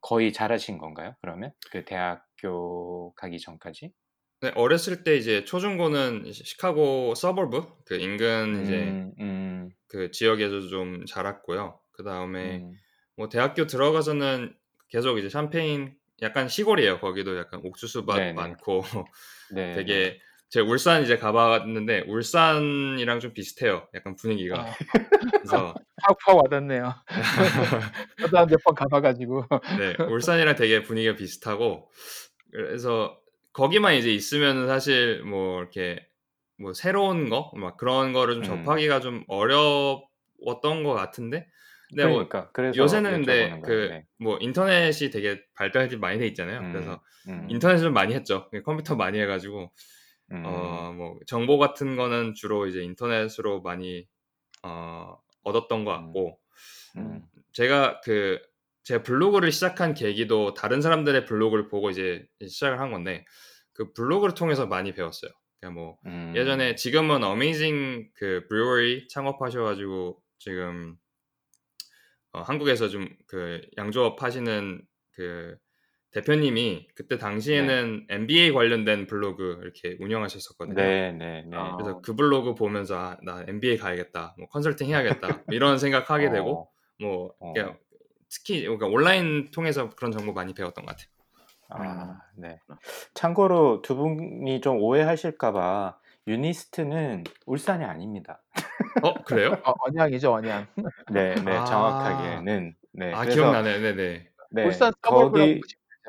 거의 0.00 0.32
잘하신 0.32 0.78
건가요? 0.78 1.14
그러면 1.20 1.52
그 1.70 1.84
대학교 1.84 3.12
가기 3.14 3.40
전까지? 3.40 3.92
네, 4.42 4.52
어렸을 4.54 5.02
때 5.02 5.16
이제 5.16 5.44
초중고는 5.44 6.30
시- 6.32 6.44
시카고 6.44 7.14
서버브 7.14 7.66
그 7.86 7.96
인근 7.96 8.62
이제 8.62 8.98
음, 8.98 9.12
음, 9.20 9.70
그 9.88 10.10
지역에서 10.10 10.62
좀 10.68 11.06
자랐고요. 11.06 11.80
그 11.92 12.04
다음에 12.04 12.64
음, 12.64 12.80
뭐 13.16 13.28
대학교 13.28 13.66
들어가서는 13.66 14.56
계속 14.88 15.18
이제 15.18 15.28
샴페인 15.30 15.96
약간 16.22 16.48
시골이에요. 16.48 17.00
거기도 17.00 17.38
약간 17.38 17.60
옥수수밭 17.64 18.32
네네. 18.32 18.34
많고 18.34 18.82
네, 19.48 19.62
되게 19.72 20.20
제가 20.48 20.68
울산 20.68 21.02
이제 21.02 21.16
가봤는데 21.16 22.04
울산이랑 22.06 23.20
좀 23.20 23.32
비슷해요. 23.32 23.88
약간 23.94 24.14
분위기가. 24.16 24.60
아, 24.60 24.74
그래서 25.32 25.74
팍팍 26.26 26.36
와닿네요. 26.36 26.94
저도 28.20 28.38
한몇번 28.38 28.74
가봐가지고. 28.74 29.44
네, 29.78 29.96
울산이랑 30.04 30.54
되게 30.54 30.82
분위기가 30.82 31.16
비슷하고 31.16 31.90
그래서 32.52 33.18
거기만 33.52 33.94
이제 33.94 34.12
있으면 34.12 34.66
사실 34.68 35.22
뭐 35.24 35.60
이렇게 35.60 36.06
뭐 36.58 36.72
새로운 36.72 37.28
거 37.28 37.50
막 37.56 37.76
그런 37.76 38.12
거를 38.12 38.34
좀 38.34 38.42
음. 38.44 38.64
접하기가 38.64 39.00
좀 39.00 39.24
어려웠던 39.28 40.84
것 40.84 40.94
같은데 40.94 41.48
근데 41.88 42.04
뭐 42.04 42.14
그러니까 42.14 42.50
그래서 42.52 42.76
요새는 42.78 43.10
근데 43.12 43.48
여쭤보는 43.50 43.50
거예요. 43.50 43.62
그 43.62 43.92
네. 43.92 44.04
뭐 44.18 44.38
인터넷이 44.40 45.10
되게 45.10 45.42
발달이 45.54 45.96
많이 45.98 46.18
돼 46.18 46.26
있잖아요. 46.28 46.60
음, 46.60 46.72
그래서 46.72 47.02
음, 47.28 47.46
인터넷을 47.50 47.84
좀 47.86 47.92
많이 47.94 48.14
했죠. 48.14 48.48
컴퓨터 48.64 48.94
많이 48.96 49.18
해가지고 49.20 49.72
음, 50.32 50.44
어뭐 50.44 51.20
정보 51.26 51.58
같은 51.58 51.96
거는 51.96 52.34
주로 52.34 52.66
이제 52.66 52.82
인터넷으로 52.82 53.62
많이 53.62 54.06
어 54.62 55.18
얻었던 55.42 55.84
것 55.84 55.92
같고 55.92 56.40
음, 56.96 57.22
제가 57.52 58.00
그 58.00 58.40
제 58.86 59.02
블로그를 59.02 59.50
시작한 59.50 59.94
계기도 59.94 60.54
다른 60.54 60.80
사람들의 60.80 61.24
블로그를 61.24 61.66
보고 61.66 61.90
이제 61.90 62.24
시작을 62.40 62.78
한 62.78 62.92
건데 62.92 63.24
그 63.72 63.92
블로그를 63.92 64.34
통해서 64.34 64.66
많이 64.68 64.94
배웠어요. 64.94 65.32
그냥 65.58 65.74
뭐 65.74 65.98
음. 66.06 66.32
예전에 66.36 66.76
지금은 66.76 67.24
어메이징 67.24 68.10
그 68.14 68.46
브루어리 68.48 69.08
창업하셔가지고 69.08 70.22
지금 70.38 70.96
어, 72.32 72.42
한국에서 72.42 72.88
좀 72.88 73.08
그 73.26 73.60
양조업 73.76 74.22
하시는 74.22 74.80
그 75.10 75.56
대표님이 76.16 76.88
그때 76.94 77.18
당시에는 77.18 78.06
MBA 78.08 78.52
관련된 78.52 79.06
블로그 79.06 79.60
이렇게 79.62 79.98
운영하셨었거든요. 80.00 80.74
네, 80.74 81.12
네, 81.12 81.44
네. 81.46 81.56
아. 81.56 81.76
그래서 81.76 82.00
그 82.00 82.16
블로그 82.16 82.54
보면서 82.54 82.96
아, 82.96 83.16
나 83.22 83.44
MBA 83.46 83.76
가야겠다, 83.76 84.34
뭐 84.38 84.48
컨설팅 84.48 84.88
해야겠다 84.88 85.28
뭐 85.28 85.44
이런 85.50 85.76
생각하게 85.76 86.30
되고 86.40 86.60
어, 86.60 86.68
뭐 87.00 87.34
어. 87.38 87.52
그냥 87.52 87.76
특히 88.30 88.62
그러니까 88.62 88.86
온라인 88.86 89.50
통해서 89.50 89.90
그런 89.90 90.10
정보 90.10 90.32
많이 90.32 90.54
배웠던 90.54 90.86
것 90.86 90.96
같아요. 90.96 91.08
아, 91.68 92.20
네. 92.34 92.60
참고로 93.12 93.82
두 93.82 93.96
분이 93.96 94.62
좀 94.62 94.78
오해하실까봐 94.80 95.98
유니스트는 96.28 97.24
울산이 97.44 97.84
아닙니다. 97.84 98.40
어 99.02 99.12
그래요? 99.24 99.58
어, 99.64 99.74
언양이죠, 99.84 100.32
언양. 100.32 100.66
네, 101.12 101.34
네, 101.34 101.56
아. 101.56 101.64
정확하게는. 101.66 102.74
네, 102.92 103.12
아 103.12 103.20
그래서, 103.20 103.34
기억나네, 103.34 103.80
네네. 103.80 104.28
네, 104.52 104.64
울산 104.64 104.92
서버브라고 105.02 105.30
거기. 105.30 105.60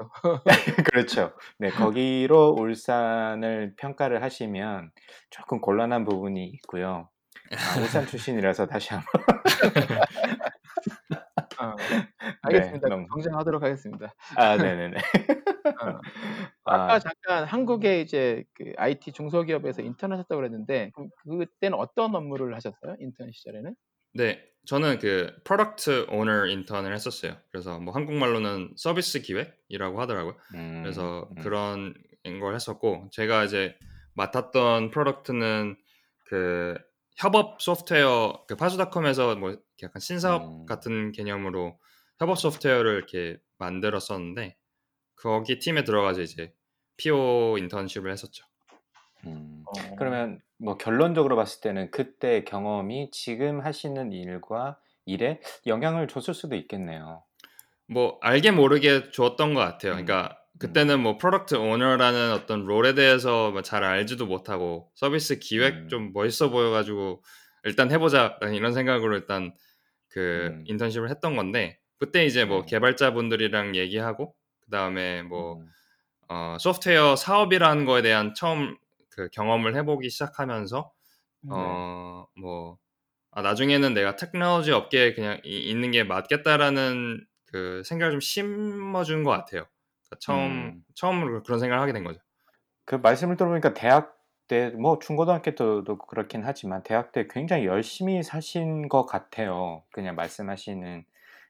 그렇죠. 0.92 1.34
네, 1.60 1.70
거기로 1.70 2.56
울산을 2.60 3.74
평가를 3.78 4.22
하시면 4.24 4.92
조금 5.30 5.60
곤란한 5.62 6.06
부분이 6.06 6.46
있고요. 6.46 7.10
아, 7.52 7.80
울산 7.80 8.06
출신이라서 8.08 8.68
다시 8.68 8.94
한번. 8.94 9.08
어, 11.60 11.76
알겠습니다. 12.44 12.88
네, 12.88 12.96
너무- 12.96 13.08
정정하도록 13.14 13.64
하겠습니다. 13.64 14.14
아, 14.36 14.58
네네네. 14.58 14.98
어. 14.98 16.00
아까 16.66 16.94
아, 16.94 17.00
잠깐 17.00 17.46
한국의 17.46 18.02
이제 18.04 18.44
그 18.54 18.74
IT 18.78 19.12
중소기업에서 19.14 19.82
인턴 19.82 20.12
하셨다고 20.12 20.36
그랬는데 20.40 20.92
그럼 20.94 21.10
그때는 21.40 21.78
어떤 21.78 22.14
업무를 22.16 22.56
하셨어요? 22.56 22.96
인턴 23.00 23.32
시절에는? 23.32 23.74
네, 24.14 24.44
저는 24.66 25.00
그 25.00 25.34
product 25.44 26.08
owner 26.10 26.48
인턴을 26.48 26.94
했었어요. 26.94 27.38
그래서 27.52 27.80
뭐 27.80 27.94
한국말로는 27.94 28.74
서비스 28.76 29.22
기획이라고 29.22 30.02
하더라고요. 30.02 30.36
음, 30.56 30.82
그래서 30.84 31.30
음, 31.38 31.42
그런 31.42 31.94
걸 32.42 32.56
했었고 32.56 33.10
제가 33.14 33.46
이제 33.46 33.78
맡았던 34.14 34.92
product는 34.92 35.78
그 36.26 36.78
협업 37.18 37.62
소프트웨어 37.62 38.44
그 38.48 38.56
파수닷컴에서 38.56 39.36
뭐 39.38 39.58
약간 39.82 40.00
신사업 40.00 40.44
음. 40.44 40.66
같은 40.66 41.12
개념으로 41.14 41.80
협업 42.20 42.38
소프트웨어를 42.38 42.96
이렇게 42.96 43.38
만들었었는데 43.58 44.58
거기 45.16 45.60
팀에 45.60 45.84
들어가서 45.84 46.22
이제 46.22 46.54
PO 46.98 47.58
인턴십을 47.58 48.12
했었죠. 48.12 48.46
음. 49.26 49.64
어, 49.66 49.96
그러면 49.98 50.40
뭐 50.58 50.78
결론적으로 50.78 51.36
봤을 51.36 51.62
때는 51.62 51.92
그때 51.92 52.44
경험이 52.44 53.10
지금 53.12 53.62
하시는 53.62 54.12
일과 54.12 54.78
일에 55.06 55.40
영향을 55.66 56.08
줬을 56.08 56.34
수도 56.34 56.56
있겠네요. 56.56 57.24
뭐 57.88 58.18
알게 58.22 58.52
모르게 58.52 59.10
주었던 59.12 59.54
것 59.54 59.62
같아요. 59.62 59.94
음. 59.94 60.06
그러니까 60.06 60.38
그때는 60.60 61.00
뭐 61.02 61.18
product 61.18 61.56
owner라는 61.56 62.32
어떤 62.34 62.66
role에 62.66 62.94
대해서 62.96 63.52
뭐잘 63.52 63.84
알지도 63.84 64.26
못하고 64.26 64.92
서비스 64.96 65.40
기획 65.40 65.74
음. 65.74 65.88
좀 65.90 66.12
멋있어 66.14 66.50
보여가지고 66.50 67.24
일단 67.64 67.92
해보자 67.92 68.38
이런 68.42 68.74
생각으로 68.74 69.16
일단 69.16 69.54
그 70.10 70.48
음. 70.52 70.64
인턴십을 70.68 71.10
했던 71.10 71.36
건데 71.36 71.80
그때 72.00 72.26
이제 72.26 72.46
뭐 72.46 72.62
음. 72.62 72.66
개발자분들이랑 72.66 73.76
얘기하고 73.76 74.34
그 74.62 74.72
다음에 74.72 75.22
뭐 75.22 75.58
음. 75.58 75.68
어, 76.30 76.58
소프트웨어 76.60 77.16
사업이라는 77.16 77.86
거에 77.86 78.02
대한 78.02 78.34
처음 78.34 78.78
그 79.18 79.30
경험을 79.32 79.76
해보기 79.78 80.10
시작하면서 80.12 80.94
네. 81.42 81.84
어, 81.90 82.28
뭐, 82.40 82.80
아, 83.32 83.42
나중에는 83.44 83.94
내가 83.96 84.16
테크놀로지 84.18 84.72
업계에 84.74 85.14
그냥 85.14 85.40
이- 85.46 85.70
있는 85.72 85.92
게 85.92 86.04
맞겠다라는 86.06 87.26
그 87.48 87.84
생각을 87.86 88.14
좀 88.14 88.20
심어준 88.22 89.24
것 89.24 89.32
같아요. 89.32 89.66
그러니까 90.10 90.20
처음, 90.22 90.74
음. 90.74 90.84
처음으로 90.96 91.44
그런 91.44 91.60
생각을 91.60 91.82
하게 91.82 91.94
된 91.94 92.04
거죠. 92.04 92.20
그 92.86 92.96
말씀을 92.96 93.38
들어보니까 93.38 93.74
대학 93.74 94.18
때, 94.48 94.70
뭐 94.70 95.00
중고등학교 95.00 95.52
때도 95.52 95.98
그렇긴 96.08 96.44
하지만 96.46 96.82
대학 96.84 97.12
때 97.12 97.28
굉장히 97.30 97.66
열심히 97.66 98.24
사신 98.24 98.88
것 98.88 99.06
같아요. 99.06 99.84
그냥 99.92 100.16
말씀하시는 100.16 101.04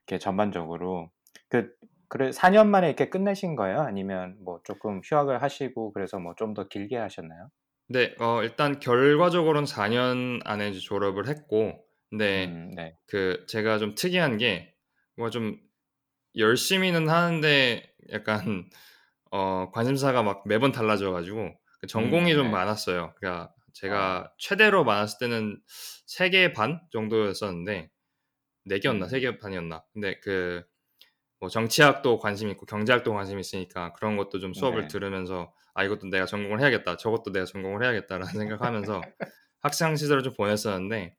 게 0.07 0.17
전반적으로. 0.17 1.11
그, 1.49 1.75
그래, 2.09 2.31
4년 2.31 2.67
만에 2.67 2.87
이렇게 2.87 3.09
끝내신 3.09 3.55
거예요? 3.55 3.81
아니면 3.81 4.37
뭐 4.43 4.61
조금 4.63 5.01
휴학을 5.03 5.41
하시고 5.41 5.93
그래서 5.93 6.19
뭐 6.19 6.35
좀 6.35 6.53
더 6.53 6.67
길게 6.67 6.97
하셨나요? 6.97 7.49
근데 7.87 8.15
어, 8.19 8.43
일단 8.43 8.79
결과적으로는 8.79 9.65
4년 9.65 10.41
안에 10.45 10.71
졸업을 10.73 11.27
했고, 11.27 11.85
근데 12.09 12.45
음, 12.47 12.71
네. 12.75 12.97
그 13.07 13.45
제가 13.47 13.77
좀 13.79 13.95
특이한 13.95 14.37
게 14.37 14.73
뭐 15.17 15.29
좀 15.31 15.59
열심히는 16.37 17.09
하는데 17.09 17.93
약간 18.13 18.37
어, 19.31 19.71
관심사가 19.73 20.23
막 20.23 20.43
매번 20.47 20.71
달라져가지고 20.71 21.55
그 21.81 21.87
전공이 21.87 22.33
음, 22.33 22.35
좀 22.35 22.47
네. 22.47 22.51
많았어요. 22.51 23.13
그러니까 23.17 23.53
제가 23.73 24.25
아. 24.25 24.31
최대로 24.39 24.83
많았을 24.85 25.19
때는 25.19 25.61
세개반 26.07 26.81
정도였었는데 26.91 27.91
네 28.65 28.79
개였나 28.79 29.07
음. 29.07 29.09
세개 29.09 29.37
반이었나. 29.39 29.83
근데 29.93 30.19
그 30.19 30.63
뭐 31.39 31.49
정치학도 31.49 32.19
관심 32.19 32.49
있고 32.49 32.65
경제학도 32.65 33.13
관심 33.13 33.39
있으니까 33.39 33.93
그런 33.93 34.17
것도 34.17 34.39
좀 34.39 34.53
수업을 34.53 34.83
네. 34.83 34.87
들으면서 34.87 35.53
아 35.73 35.83
이것도 35.83 36.09
내가 36.09 36.25
전공을 36.25 36.59
해야겠다. 36.61 36.97
저것도 36.97 37.31
내가 37.31 37.45
전공을 37.45 37.83
해야겠다라는 37.83 38.25
생각하면서 38.33 39.01
학창 39.59 39.95
시절을 39.95 40.23
좀 40.23 40.33
보냈었는데 40.33 41.15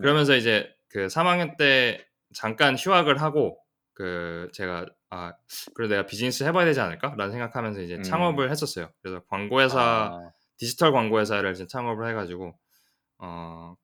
그러면서 0.00 0.36
이제 0.36 0.68
그 0.88 1.06
3학년 1.06 1.56
때 1.56 2.06
잠깐 2.34 2.76
휴학을 2.76 3.22
하고 3.22 3.58
그 3.94 4.48
제가 4.52 4.86
아 5.10 5.32
그래도 5.74 5.94
내가 5.94 6.06
비즈니스 6.06 6.44
해봐야 6.44 6.64
되지 6.64 6.80
않을까라는 6.80 7.30
생각하면서 7.30 7.80
이제 7.80 7.96
음. 7.96 8.02
창업을 8.02 8.50
했었어요. 8.50 8.90
그래서 9.00 9.22
광고회사 9.28 9.80
아, 9.80 10.30
디지털 10.58 10.92
광고회사를 10.92 11.52
이제 11.52 11.66
창업을 11.66 12.08
해가지고 12.08 12.58
어 13.18 13.76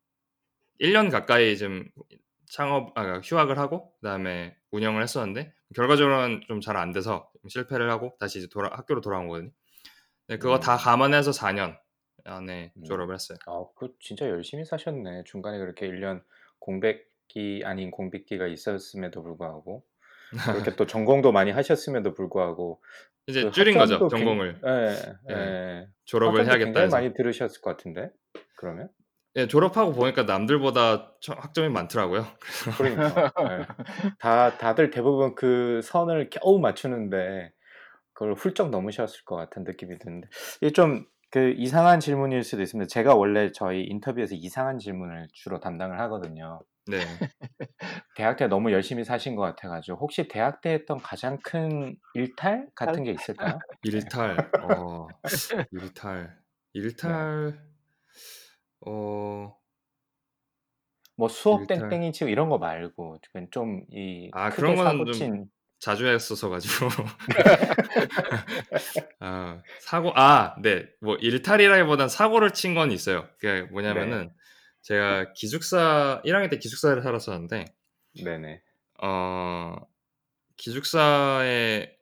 1년 0.81 1.11
가까이 1.11 1.57
좀 1.57 1.85
창업 2.47 2.97
아 2.99 3.21
휴학을 3.21 3.59
하고 3.59 3.95
그다음에 4.01 4.57
운영을 4.73 5.03
했었는데 5.03 5.55
결과적으로는 5.75 6.43
좀 6.49 6.61
잘 6.61 6.77
안 6.77 6.93
돼서 6.93 7.31
실패를 7.49 7.91
하고 7.91 8.17
다시 8.19 8.39
이제 8.39 8.49
돌아 8.51 8.69
학교로 8.73 9.01
돌아온 9.01 9.29
거거든요. 9.29 9.51
네, 10.29 10.39
그거 10.39 10.59
다 10.61 10.75
음. 10.75 10.79
감안해서 10.79 11.31
4년 11.33 11.77
안에 12.25 12.73
음. 12.77 12.85
졸업을 12.85 13.15
했어요. 13.15 13.39
아, 13.47 13.65
그 13.77 13.95
진짜 14.01 14.29
열심히 14.29 14.65
사셨네. 14.65 15.25
중간에 15.25 15.59
그렇게 15.59 15.89
1년 15.89 16.23
공백기 16.59 17.63
아닌 17.65 17.91
공백기가 17.91 18.47
있었음에도 18.47 19.23
불구하고 19.23 19.85
그렇게 20.53 20.77
또 20.77 20.87
전공도 20.87 21.33
많이 21.33 21.51
하셨음에도 21.51 22.15
불구하고 22.15 22.81
이제 23.27 23.45
그 23.45 23.51
줄인 23.51 23.77
거죠 23.77 24.09
전공을 24.09 24.61
예, 24.65 25.31
예. 25.31 25.35
예. 25.35 25.89
졸업을 26.05 26.45
해야겠다 26.45 26.65
굉장히 26.65 26.87
해서 26.87 26.97
많이 26.97 27.15
들으셨을 27.15 27.61
것 27.63 27.71
같은데 27.77 28.11
그러면 28.57 28.91
예, 29.41 29.47
졸업하고 29.47 29.93
보니까 29.93 30.25
남들보다 30.25 31.15
처- 31.21 31.35
학점이 31.35 31.69
많더라고요. 31.69 32.27
그러니까 32.79 33.33
예. 33.41 33.67
다 34.19 34.57
다들 34.59 34.91
대부분 34.91 35.35
그 35.35 35.81
선을 35.83 36.31
겨우 36.31 36.59
맞추는데 36.59 37.53
그걸 38.13 38.35
훌쩍 38.35 38.71
넘으셨을 38.71 39.25
것 39.25 39.37
같은 39.37 39.65
느낌이 39.65 39.99
드는데 39.99 40.29
이게 40.61 40.73
좀 40.73 41.07
그 41.31 41.55
이상한 41.57 42.01
질문일 42.01 42.43
수도 42.43 42.61
있습니다. 42.63 42.89
제가 42.89 43.15
원래 43.15 43.53
저희 43.53 43.85
인터뷰에서 43.85 44.35
이상한 44.35 44.79
질문을 44.79 45.29
주로 45.33 45.61
담당을 45.61 46.01
하거든요. 46.01 46.61
네. 46.87 46.99
대학 48.17 48.37
때 48.37 48.49
너무 48.49 48.73
열심히 48.73 49.05
사신 49.05 49.37
것 49.37 49.43
같아가지고 49.43 49.99
혹시 49.99 50.27
대학 50.27 50.61
때 50.61 50.71
했던 50.71 50.99
가장 50.99 51.39
큰 51.45 51.97
일탈 52.15 52.69
같은 52.75 53.05
게 53.05 53.13
있을까요? 53.13 53.61
일탈. 53.85 54.51
어, 54.63 55.07
일탈. 55.71 56.37
일탈 56.73 57.70
어 58.87 59.53
뭐 61.17 61.29
수업 61.29 61.61
일탈 61.71 61.91
땡땡이 61.91 62.13
치고 62.13 62.31
이런 62.31 62.49
거 62.49 62.59
말고 62.59 63.19
좀 63.51 63.87
이 63.93 64.31
아 64.33 64.49
크게 64.51 64.57
그런 64.57 64.77
거는 64.77 64.91
사고 64.93 65.05
좀친 65.05 65.51
자주 65.79 66.07
했어서 66.07 66.49
가지고 66.49 66.89
아 69.21 69.63
사고 69.81 70.13
아 70.17 70.55
네 70.63 70.87
뭐 71.01 71.17
일탈이라기보단 71.17 72.09
사고를 72.09 72.53
친 72.53 72.75
건 72.75 72.91
있어요. 72.93 73.29
그게 73.39 73.63
네. 73.63 73.63
뭐냐면은 73.71 74.31
제가 74.83 75.33
기숙사 75.35 76.23
1학년 76.25 76.51
때 76.51 76.59
기숙사를 76.59 77.01
살았었는데 77.03 77.65
네네. 78.25 78.63
어 79.03 79.77
기숙사에 80.57 81.97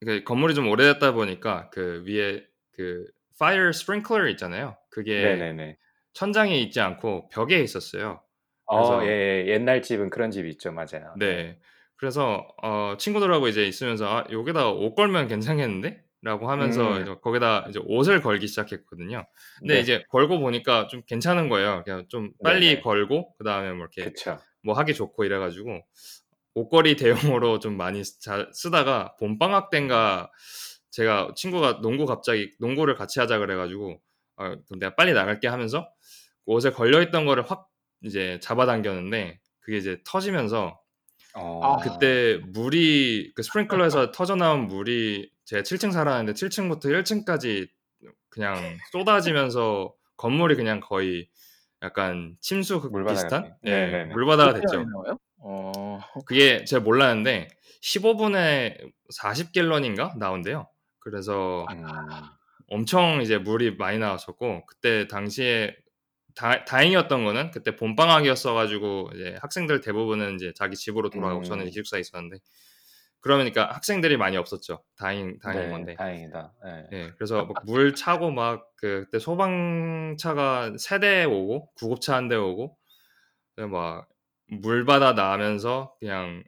그 0.00 0.22
건물이 0.24 0.54
좀 0.54 0.68
오래됐다 0.68 1.12
보니까 1.12 1.70
그 1.70 2.04
위에 2.06 2.46
그 2.72 3.04
fire 3.36 3.70
sprinkler 3.70 4.30
있잖아요. 4.32 4.76
그게 4.90 5.22
네네네. 5.22 5.78
천장에 6.12 6.58
있지 6.58 6.80
않고 6.80 7.28
벽에 7.28 7.60
있었어요. 7.60 8.22
어, 8.66 8.76
그래서 8.76 9.06
예, 9.06 9.44
예. 9.46 9.52
옛날 9.52 9.82
집은 9.82 10.10
그런 10.10 10.30
집이 10.30 10.48
있죠. 10.50 10.72
맞아요. 10.72 11.14
네. 11.18 11.36
네. 11.36 11.58
그래서 11.96 12.46
어 12.62 12.94
친구들하고 12.98 13.48
이제 13.48 13.66
있으면서 13.66 14.06
아 14.06 14.24
여기다 14.30 14.70
옷 14.70 14.94
걸면 14.94 15.28
괜찮겠는데? 15.28 16.04
라고 16.20 16.50
하면서 16.50 16.96
음. 16.96 17.02
이제 17.02 17.14
거기다 17.22 17.66
이제 17.68 17.80
옷을 17.84 18.20
걸기 18.20 18.48
시작했거든요. 18.48 19.24
근데 19.60 19.74
네. 19.74 19.80
이제 19.80 20.04
걸고 20.08 20.40
보니까 20.40 20.88
좀 20.88 21.02
괜찮은 21.06 21.48
거예요. 21.48 21.82
그냥 21.84 22.06
좀 22.08 22.32
빨리 22.42 22.70
네네. 22.70 22.80
걸고 22.80 23.36
그다음에 23.36 23.70
뭐 23.70 23.86
이렇게 23.86 24.04
그쵸. 24.04 24.38
뭐 24.64 24.74
하기 24.74 24.94
좋고 24.94 25.24
이래 25.24 25.38
가지고 25.38 25.80
옷걸이 26.54 26.96
대용으로 26.96 27.60
좀 27.60 27.76
많이 27.76 28.02
자, 28.20 28.48
쓰다가 28.52 29.14
봄 29.20 29.38
방학 29.38 29.70
때인가 29.70 30.32
제가 30.90 31.34
친구가 31.36 31.80
농구 31.82 32.04
갑자기 32.04 32.52
농구를 32.58 32.96
같이 32.96 33.20
하자 33.20 33.38
그래 33.38 33.54
가지고 33.54 34.00
아, 34.36 34.56
그럼 34.66 34.80
내가 34.80 34.96
빨리 34.96 35.12
나갈게 35.12 35.46
하면서 35.46 35.88
옷에 36.48 36.70
걸려 36.70 37.02
있던 37.02 37.26
거를 37.26 37.44
확 37.48 37.68
이제 38.02 38.38
잡아당겼는데 38.40 39.38
그게 39.60 39.76
이제 39.76 40.00
터지면서 40.04 40.80
어. 41.34 41.60
아. 41.62 41.76
그때 41.76 42.40
물이 42.48 43.32
그 43.34 43.42
스프링클러에서 43.42 44.12
터져 44.12 44.34
나온 44.34 44.66
물이 44.66 45.30
제가 45.44 45.62
7층 45.62 45.92
살았는데 45.92 46.32
7층부터 46.32 46.84
1층까지 46.86 47.68
그냥 48.30 48.78
쏟아지면서 48.92 49.92
건물이 50.16 50.56
그냥 50.56 50.80
거의 50.80 51.28
약간 51.82 52.36
침수 52.40 52.80
그 52.80 52.90
비슷한. 53.04 53.54
예. 53.66 54.04
물바다가 54.06 54.54
됐죠. 54.54 54.84
어. 55.40 56.00
그게 56.26 56.64
제가 56.64 56.82
몰랐는데 56.82 57.48
15분에 57.82 58.90
40갤런인가 59.14 60.16
나온대요. 60.16 60.68
그래서 60.98 61.66
음. 61.70 61.84
엄청 62.68 63.20
이제 63.22 63.38
물이 63.38 63.76
많이 63.76 63.98
나왔었고 63.98 64.66
그때 64.66 65.06
당시에 65.08 65.76
다, 66.38 66.64
다행이었던 66.64 67.24
거는 67.24 67.50
그때 67.50 67.74
봄방학이었어 67.74 68.54
가지고 68.54 69.10
이제 69.14 69.36
학생들 69.40 69.80
대부분은 69.80 70.36
이제 70.36 70.52
자기 70.54 70.76
집으로 70.76 71.10
돌아가고 71.10 71.40
음. 71.40 71.44
저는 71.44 71.64
기숙사에 71.66 71.98
있었는데 72.00 72.38
그러니까 73.20 73.66
학생들이 73.72 74.16
많이 74.16 74.36
없었죠. 74.36 74.84
다행 74.96 75.38
다행인 75.40 75.64
네, 75.66 75.70
건데. 75.72 75.94
다행이다. 75.96 76.52
네. 76.64 76.86
예, 76.92 77.12
그래서 77.18 77.46
막 77.46 77.64
물 77.66 77.92
차고 77.96 78.30
막 78.30 78.68
그, 78.76 79.06
그때 79.06 79.18
소방차가 79.18 80.74
세 80.78 81.00
대 81.00 81.24
오고 81.24 81.72
구급차 81.74 82.14
한 82.14 82.28
대 82.28 82.36
오고 82.36 82.76
그래서 83.56 83.68
막 83.68 84.08
물바다 84.46 85.14
나면서 85.14 85.94
그냥 85.98 86.44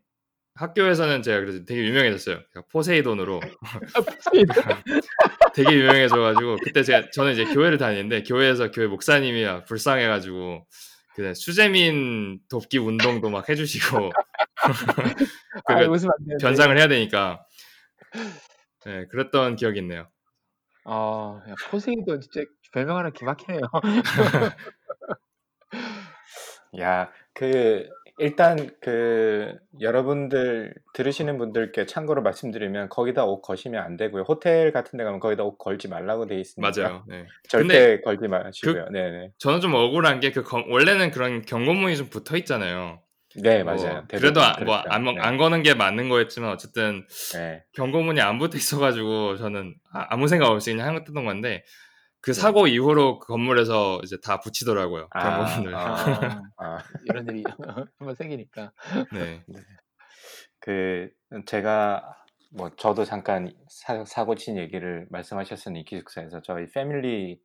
학교에서는 0.54 1.22
제가 1.22 1.40
그래서 1.40 1.64
되게 1.64 1.82
유명해졌어요. 1.82 2.38
그냥 2.52 2.64
포세이돈으로 2.70 3.40
되게 5.54 5.72
유명해져가지고 5.74 6.56
그때 6.64 6.82
제가 6.82 7.10
저는 7.10 7.32
이제 7.32 7.44
교회를 7.44 7.78
다니는데 7.78 8.22
교회에서 8.22 8.70
교회 8.70 8.86
목사님이 8.86 9.44
막 9.44 9.64
불쌍해가지고 9.66 10.66
그 11.14 11.34
수재민 11.34 12.40
돕기 12.48 12.78
운동도 12.78 13.30
막 13.30 13.48
해주시고 13.48 14.10
아, 15.66 15.74
그. 15.78 16.36
변상을 16.40 16.78
해야 16.78 16.88
되니까 16.88 17.44
네, 18.84 19.06
그랬던 19.06 19.56
기억이 19.56 19.80
있네요. 19.80 20.08
아, 20.84 21.42
야, 21.48 21.54
포세이돈 21.70 22.20
진짜 22.20 22.42
별명 22.72 22.96
하나 22.96 23.10
기막히네요. 23.10 23.60
야, 26.80 27.12
그 27.34 27.88
일단 28.20 28.70
그 28.80 29.54
여러분들 29.80 30.74
들으시는 30.94 31.38
분들께 31.38 31.86
참고로 31.86 32.22
말씀드리면 32.22 32.88
거기다 32.90 33.24
옷 33.24 33.40
거시면 33.40 33.82
안 33.82 33.96
되고요. 33.96 34.24
호텔 34.28 34.72
같은 34.72 34.96
데 34.98 35.04
가면 35.04 35.20
거기다 35.20 35.42
옷 35.42 35.56
걸지 35.58 35.88
말라고 35.88 36.26
돼 36.26 36.38
있으니까 36.38 36.70
맞아요. 36.76 37.04
네. 37.08 37.26
절대 37.48 38.00
걸지 38.02 38.28
마시고요. 38.28 38.84
그- 38.86 38.92
네, 38.92 39.10
네. 39.10 39.30
저는 39.38 39.60
좀 39.60 39.74
억울한 39.74 40.20
게 40.20 40.30
그 40.32 40.44
원래는 40.68 41.10
그런 41.10 41.42
경고문이 41.42 41.96
좀 41.96 42.08
붙어 42.08 42.36
있잖아요. 42.36 43.00
네, 43.42 43.62
뭐 43.62 43.74
맞아요. 43.74 44.04
그래도 44.08 44.40
대부분 44.40 44.64
뭐 44.66 44.82
그렇죠. 44.82 44.88
안 44.90 45.04
네. 45.04 45.16
안 45.20 45.36
거는 45.36 45.62
게 45.62 45.74
맞는 45.74 46.08
거였지만 46.08 46.50
어쨌든 46.50 47.06
네. 47.34 47.62
경고문이 47.74 48.20
안 48.20 48.38
붙어 48.38 48.56
있어가지고 48.58 49.36
저는 49.38 49.74
아, 49.92 50.16
무 50.16 50.28
생각 50.28 50.50
없이 50.50 50.72
그냥 50.72 50.96
했던 50.96 51.24
건데 51.24 51.64
그 52.22 52.32
네. 52.32 52.40
사고 52.40 52.66
이후로 52.66 53.18
그 53.20 53.28
건물에서 53.28 54.00
이제 54.04 54.16
다 54.22 54.40
붙이더라고요 54.40 55.08
아, 55.10 55.46
경고문을. 55.46 55.74
아, 55.74 56.42
아. 56.58 56.78
이런 57.06 57.26
일이 57.28 57.44
한번 57.98 58.14
생기니까. 58.16 58.72
네. 59.14 59.42
그 60.60 61.10
제가 61.46 62.04
뭐 62.52 62.70
저도 62.76 63.04
잠깐 63.04 63.52
사, 63.68 64.04
사고 64.04 64.34
친 64.34 64.56
얘기를 64.58 65.06
말씀하셨으니 65.10 65.84
기숙사에서 65.84 66.42
저희 66.42 66.66
패밀리 66.72 67.40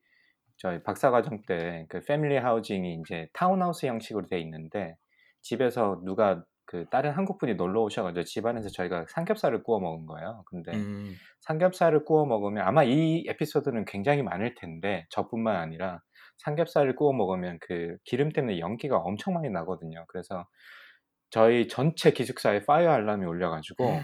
저희 0.58 0.82
박사과정 0.84 1.44
때 1.48 1.86
그 1.90 2.02
패밀리 2.06 2.38
하우징이 2.38 3.00
이제 3.02 3.28
타운하우스 3.34 3.86
형식으로 3.86 4.26
돼 4.28 4.40
있는데 4.42 4.96
집에서 5.42 6.02
누가 6.04 6.44
그 6.66 6.86
다른 6.90 7.12
한국 7.12 7.38
분이 7.38 7.56
놀러 7.56 7.82
오셔가지고 7.84 8.24
집안에서 8.24 8.70
저희가 8.70 9.06
삼겹살을 9.10 9.64
구워 9.64 9.80
먹은 9.80 10.06
거예요. 10.06 10.44
근데 10.48 10.74
음, 10.74 11.14
삼겹살을 11.42 12.06
구워 12.06 12.26
먹으면 12.26 12.68
아마 12.68 12.84
이 12.84 13.26
에피소드는 13.28 13.86
굉장히 13.86 14.24
많을 14.24 14.56
텐데 14.56 15.06
저뿐만 15.10 15.56
아니라 15.56 16.02
삼겹살을 16.40 16.96
구워 16.96 17.14
먹으면 17.14 17.60
그 17.62 17.98
기름 18.04 18.32
때문에 18.32 18.60
연기가 18.60 18.98
엄청 18.98 19.34
많이 19.36 19.50
나거든요. 19.50 20.06
그래서 20.08 20.46
저희 21.30 21.68
전체 21.68 22.12
기숙사에 22.12 22.66
fire 22.66 22.92
alarm이 22.92 23.26
울려가지고 23.26 24.02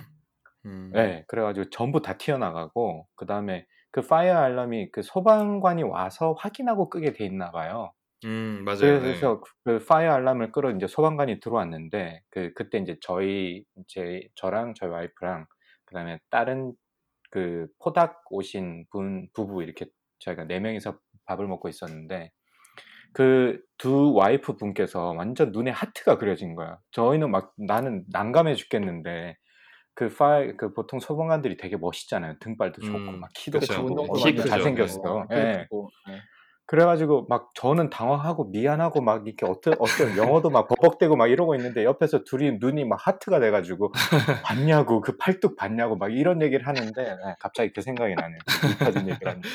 음. 0.66 0.92
네, 0.94 1.24
그래가지고 1.28 1.70
전부 1.70 2.02
다 2.02 2.18
튀어나가고 2.18 3.08
그 3.16 3.26
다음에 3.26 3.66
그 3.92 4.02
fire 4.02 4.38
alarm이 4.38 4.92
그 4.92 5.02
소방관이 5.02 5.84
와서 5.84 6.34
확인하고 6.38 6.90
끄게 6.90 7.14
돼 7.14 7.26
있나 7.26 7.52
봐요. 7.52 7.92
음, 8.26 8.64
맞아요. 8.64 8.80
네. 8.80 9.00
그래서 9.00 9.42
그 9.64 9.84
fire 9.84 10.12
alarm을 10.14 10.52
끄러 10.52 10.72
이제 10.72 10.88
소방관이 10.88 11.40
들어왔는데 11.40 12.22
그 12.30 12.54
그때 12.54 12.78
이제 12.78 12.98
저희 13.02 13.64
이제 13.78 14.28
저랑 14.36 14.74
저희 14.76 14.90
와이프랑 14.90 15.48
그다음에 15.86 16.20
다른 16.30 16.74
그 17.32 17.68
postdoc 17.80 18.22
오신 18.30 18.86
분 18.92 19.28
부부 19.34 19.64
이렇게 19.64 19.88
저희가 20.20 20.46
네 20.46 20.60
명이서 20.60 21.00
밥을 21.26 21.48
먹고 21.48 21.70
있었는데 21.70 22.32
그 23.14 23.74
두 23.74 24.14
와이프 24.14 24.56
분께서 24.56 25.12
완전 25.12 25.52
눈에 25.52 25.72
하트가 25.72 26.18
그려진 26.18 26.56
거야. 26.56 26.80
저희는 26.92 27.32
막 27.32 27.54
나는 27.58 28.06
난감해 28.10 28.56
죽겠는데 28.56 29.38
그 29.94 30.10
파이 30.10 30.56
그 30.56 30.74
보통 30.74 31.00
소방관들이 31.00 31.58
되게 31.58 31.76
멋있잖아요. 31.76 32.38
등발도 32.40 32.82
좋고 32.82 32.98
음, 32.98 33.20
막 33.20 33.30
키도 33.34 33.60
그쵸. 33.60 33.74
크고 33.74 33.88
운동도 33.88 34.14
키도 34.14 34.24
많이 34.24 34.36
크죠. 34.36 34.50
잘생겼어. 34.50 35.28
네. 35.30 35.36
예. 35.38 35.54
그리고 35.58 35.90
네. 36.08 36.20
그래가지고 36.72 37.26
막 37.28 37.52
저는 37.54 37.90
당황하고 37.90 38.46
미안하고 38.46 39.02
막 39.02 39.28
이렇게 39.28 39.46
어떤 39.46 39.74
어떤 39.78 40.16
영어도 40.16 40.50
막 40.50 40.70
버벅대고 40.70 41.18
막 41.18 41.28
이러고 41.28 41.54
있는데 41.56 41.84
옆에서 41.84 42.24
둘이 42.24 42.60
눈이 42.62 42.86
막 42.86 42.96
하트가 43.06 43.42
돼가지고 43.42 43.92
봤냐고 44.46 45.02
그 45.02 45.18
팔뚝 45.18 45.58
봤냐고 45.58 45.98
막 45.98 46.14
이런 46.14 46.42
얘기를 46.42 46.66
하는데 46.66 47.04
네, 47.04 47.36
갑자기 47.40 47.74
그 47.74 47.82
생각이 47.82 48.16
나네요. 48.16 48.40
그 48.80 48.86
얘기를 49.00 49.28
하는데 49.28 49.50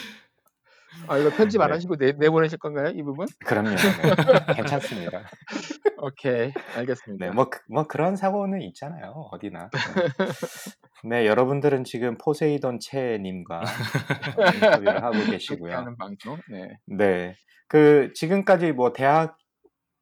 아, 1.09 1.19
이거 1.19 1.31
편집 1.31 1.61
안 1.61 1.69
네. 1.69 1.75
하시고 1.75 1.97
내, 1.97 2.13
내보내실 2.13 2.59
건가요? 2.59 2.89
이 2.95 3.03
부분? 3.03 3.27
그럼요. 3.45 3.71
네. 3.71 4.55
괜찮습니다. 4.55 5.23
오케이. 5.99 6.53
알겠습니다. 6.77 7.27
네, 7.27 7.33
뭐, 7.33 7.49
그- 7.49 7.61
뭐 7.69 7.87
그런 7.87 8.17
사고는 8.17 8.61
있잖아요. 8.63 9.29
어디나. 9.33 9.71
네, 11.05 11.21
네, 11.21 11.27
여러분들은 11.27 11.85
지금 11.85 12.17
포세이돈 12.19 12.79
채님과 12.81 13.61
인터뷰를 14.83 15.03
하고 15.03 15.19
계시고요. 15.31 15.75
하는 15.77 15.97
방송. 15.97 16.39
네. 16.51 16.69
네. 16.87 17.35
그 17.69 18.13
지금까지 18.15 18.73
뭐 18.73 18.93
대학 18.93 19.39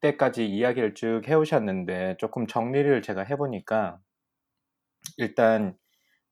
때까지 0.01 0.45
이야기를 0.45 0.93
쭉 0.93 1.21
해오셨는데 1.27 2.17
조금 2.19 2.45
정리를 2.47 3.01
제가 3.01 3.23
해보니까 3.23 3.97
일단 5.17 5.75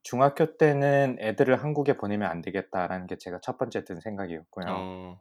중학교 0.03 0.57
때는 0.57 1.17
애들을 1.19 1.63
한국에 1.63 1.97
보내면 1.97 2.29
안 2.29 2.41
되겠다라는 2.41 3.07
게 3.07 3.17
제가 3.17 3.39
첫 3.41 3.57
번째 3.57 3.85
든 3.85 3.99
생각이었고요. 4.01 4.65
어, 4.69 5.19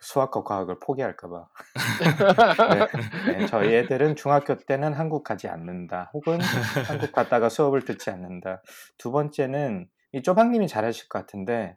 수학과 0.00 0.44
과학을 0.44 0.78
포기할까봐. 0.80 1.48
네, 3.26 3.38
네, 3.38 3.46
저희 3.46 3.74
애들은 3.74 4.16
중학교 4.16 4.56
때는 4.56 4.92
한국 4.92 5.24
가지 5.24 5.48
않는다. 5.48 6.10
혹은 6.12 6.38
한국 6.86 7.12
갔다가 7.12 7.48
수업을 7.48 7.84
듣지 7.84 8.10
않는다. 8.10 8.62
두 8.98 9.10
번째는 9.12 9.88
이 10.12 10.22
쪼박님이 10.22 10.68
잘하실 10.68 11.08
것 11.08 11.18
같은데 11.20 11.76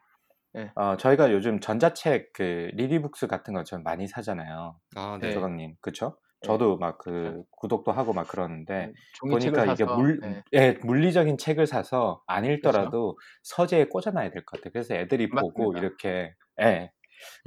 예. 0.58 0.72
어, 0.76 0.98
저희가 0.98 1.32
요즘 1.32 1.60
전자책 1.60 2.34
그 2.34 2.70
리디북스 2.74 3.28
같은 3.28 3.54
거 3.54 3.64
좀 3.64 3.84
많이 3.84 4.08
사잖아요. 4.08 4.80
아, 4.96 5.18
네. 5.20 5.28
네. 5.28 5.34
조강님, 5.34 5.76
그쵸? 5.82 6.18
네. 6.42 6.58
저도 6.58 6.78
막그 6.78 7.04
그렇죠. 7.22 7.46
구독도 7.52 7.92
하고 7.92 8.14
막 8.14 8.28
그러는데 8.28 8.92
네, 8.92 8.94
종이책을 9.14 9.60
보니까 9.60 9.66
이게 9.66 9.84
사서 9.84 9.86
물, 9.86 10.24
예. 10.24 10.44
예, 10.54 10.74
물리적인 10.84 11.38
책을 11.38 11.66
사서 11.68 12.24
안 12.28 12.46
그렇죠. 12.60 12.92
읽더라도 12.92 13.18
서재에 13.44 13.86
꽂아놔야 13.86 14.30
될 14.32 14.46
것 14.46 14.62
같아요. 14.62 14.72
그래서 14.74 14.96
애들이 14.96 15.36
보고 15.36 15.74
맞습니다. 15.74 15.76
이렇게, 15.76 16.36
예. 16.62 16.92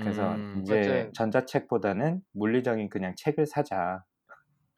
그래서 0.01 0.41
음, 0.41 0.63
이제 0.63 1.09
맞아요. 1.09 1.15
전자책보다는 1.15 2.23
물리적인 2.35 2.89
그냥 2.91 3.15
책을 3.17 3.47
사자. 3.47 4.05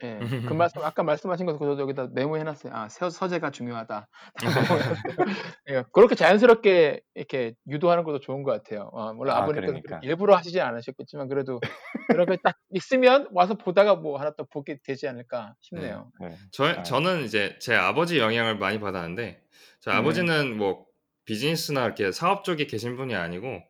예. 0.03 0.19
그 0.53 0.55
말씀 0.55 0.83
아까 0.83 1.03
말씀하신 1.03 1.47
거 1.47 1.53
저도 1.53 1.79
여기다 1.81 2.09
메모해 2.13 2.43
놨어요. 2.43 2.73
아, 2.75 2.89
서, 2.89 3.11
서재가 3.11 3.51
중요하다. 3.51 4.09
예, 5.71 5.85
그렇게 5.93 6.15
자연스럽게 6.15 7.01
이렇게 7.15 7.55
유도하는 7.69 8.05
것도 8.05 8.21
좋은 8.21 8.43
것 8.43 8.53
같아요. 8.53 8.91
아, 8.95 9.13
물론 9.13 9.35
아, 9.35 9.39
아버님께서 9.39 9.73
그러니까. 9.73 10.01
일부러 10.03 10.37
하시지 10.37 10.61
않으셨겠지만 10.61 11.29
그래도 11.29 11.61
그렇게 12.09 12.37
딱 12.43 12.57
있으면 12.71 13.29
와서 13.33 13.55
보다가 13.55 13.97
뭐 13.97 14.19
하나 14.19 14.31
또 14.37 14.45
보게 14.45 14.79
되지 14.83 15.07
않을까 15.09 15.55
싶네요. 15.61 16.11
네. 16.21 16.37
저, 16.53 16.65
아. 16.65 16.83
저는 16.83 17.25
이제 17.25 17.57
제 17.61 17.75
아버지 17.75 18.19
영향을 18.19 18.57
많이 18.57 18.81
받았는데 18.81 19.43
저 19.81 19.91
네. 19.91 19.97
아버지는 19.97 20.57
뭐 20.57 20.87
비즈니스나 21.25 21.85
이렇게 21.85 22.11
사업 22.13 22.45
쪽에 22.45 22.67
계신 22.67 22.97
분이 22.97 23.15
아니고 23.15 23.63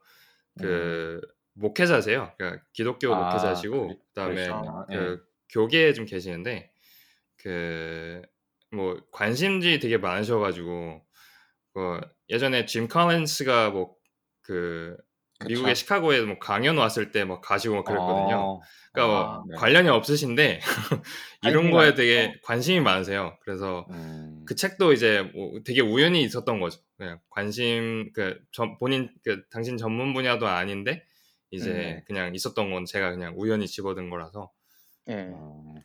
그 0.61 1.21
목회자세요. 1.55 2.33
그러니까 2.37 2.63
기독교 2.73 3.09
음. 3.09 3.15
아, 3.15 3.31
목회자시고 3.31 3.99
그다음에. 4.15 4.49
예. 4.91 4.97
그 4.97 5.30
교계에 5.53 5.93
좀 5.95 6.07
계시는데 6.07 6.71
그 7.39 8.23
뭐 8.73 8.97
관심지 9.11 9.81
되게 9.81 9.99
많으셔가지고 9.99 11.05
그 11.75 12.01
예전에 12.29 12.67
짐 12.67 12.87
컬린스가 12.89 13.71
뭐그 13.71 14.97
미국의. 15.47 15.75
시카고에 15.75 16.21
뭐 16.23 16.39
강연 16.39 16.77
왔을 16.79 17.11
때 17.13 17.25
뭐 17.25 17.41
가시고 17.41 17.75
막 17.77 17.85
그랬거든요. 17.85 18.37
어, 18.37 18.61
그러니까 18.93 19.19
아, 19.19 19.35
뭐 19.39 19.45
네. 19.51 19.57
관련이 19.57 19.89
없으신데 19.89 20.61
이런 21.43 21.71
거에. 21.73 21.95
되게 21.95 22.33
관심이 22.45 22.81
많으세요. 22.81 23.37
그래서 23.43 23.87
음, 23.91 24.45
그 24.47 24.55
책도 24.55 24.93
이제 24.93 25.23
뭐 25.35 25.61
되게 25.65 25.81
우연히 25.81 26.23
있었던 26.23 26.61
거죠. 26.61 26.81
그냥 26.97 27.21
관심 27.31 28.13
그 28.13 28.39
전- 28.53 28.77
본인 28.79 29.11
그 29.25 29.43
당신 29.51 29.77
전문 29.79 30.13
분야도 30.15 30.47
아닌데 30.47 31.05
이제 31.51 31.73
네. 31.73 32.05
그냥 32.07 32.35
있었던 32.35 32.71
건 32.71 32.85
제가 32.85 33.11
그냥 33.11 33.35
우연히 33.37 33.67
집어든 33.67 34.11
거라서 34.11 34.53
예. 35.11 35.15
음, 35.15 35.83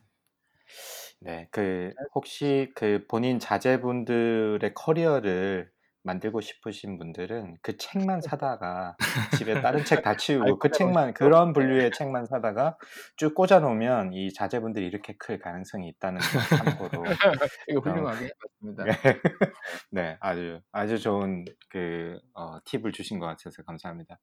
네, 1.20 1.48
그 1.50 1.92
혹시 2.14 2.70
그 2.74 3.04
본인 3.08 3.38
자제분들의 3.38 4.74
커리어를 4.74 5.70
만들고 6.02 6.40
싶으신 6.40 6.98
분들은 6.98 7.56
그 7.62 7.76
책만 7.76 8.20
사다가 8.20 8.96
집에 9.44 9.60
다른 9.60 9.84
책 9.84 10.02
다 10.02 10.16
치우고 10.16 10.58
그 10.60 10.70
책만 10.70 11.14
그런 11.14 11.52
분류의 11.52 11.90
책만 11.90 12.26
사다가 12.26 12.78
쭉 13.16 13.34
꽂아 13.34 13.58
놓으면 13.58 14.12
이 14.12 14.32
자제분들이 14.32 14.86
이렇게 14.86 15.16
클 15.18 15.38
가능성이 15.40 15.88
있다는 15.88 16.20
거 16.20 16.40
참고로 16.56 17.04
이거 17.68 17.80
어. 17.80 17.82
훌륭하게 17.82 18.28
맞습니다. 18.62 18.84
네, 18.84 18.92
네, 19.90 20.16
아주 20.20 20.60
아주 20.70 21.00
좋은 21.00 21.44
그 21.70 22.20
어, 22.34 22.58
팁을 22.64 22.92
주신 22.92 23.18
것 23.18 23.26
같아서 23.26 23.64
감사합니다. 23.64 24.20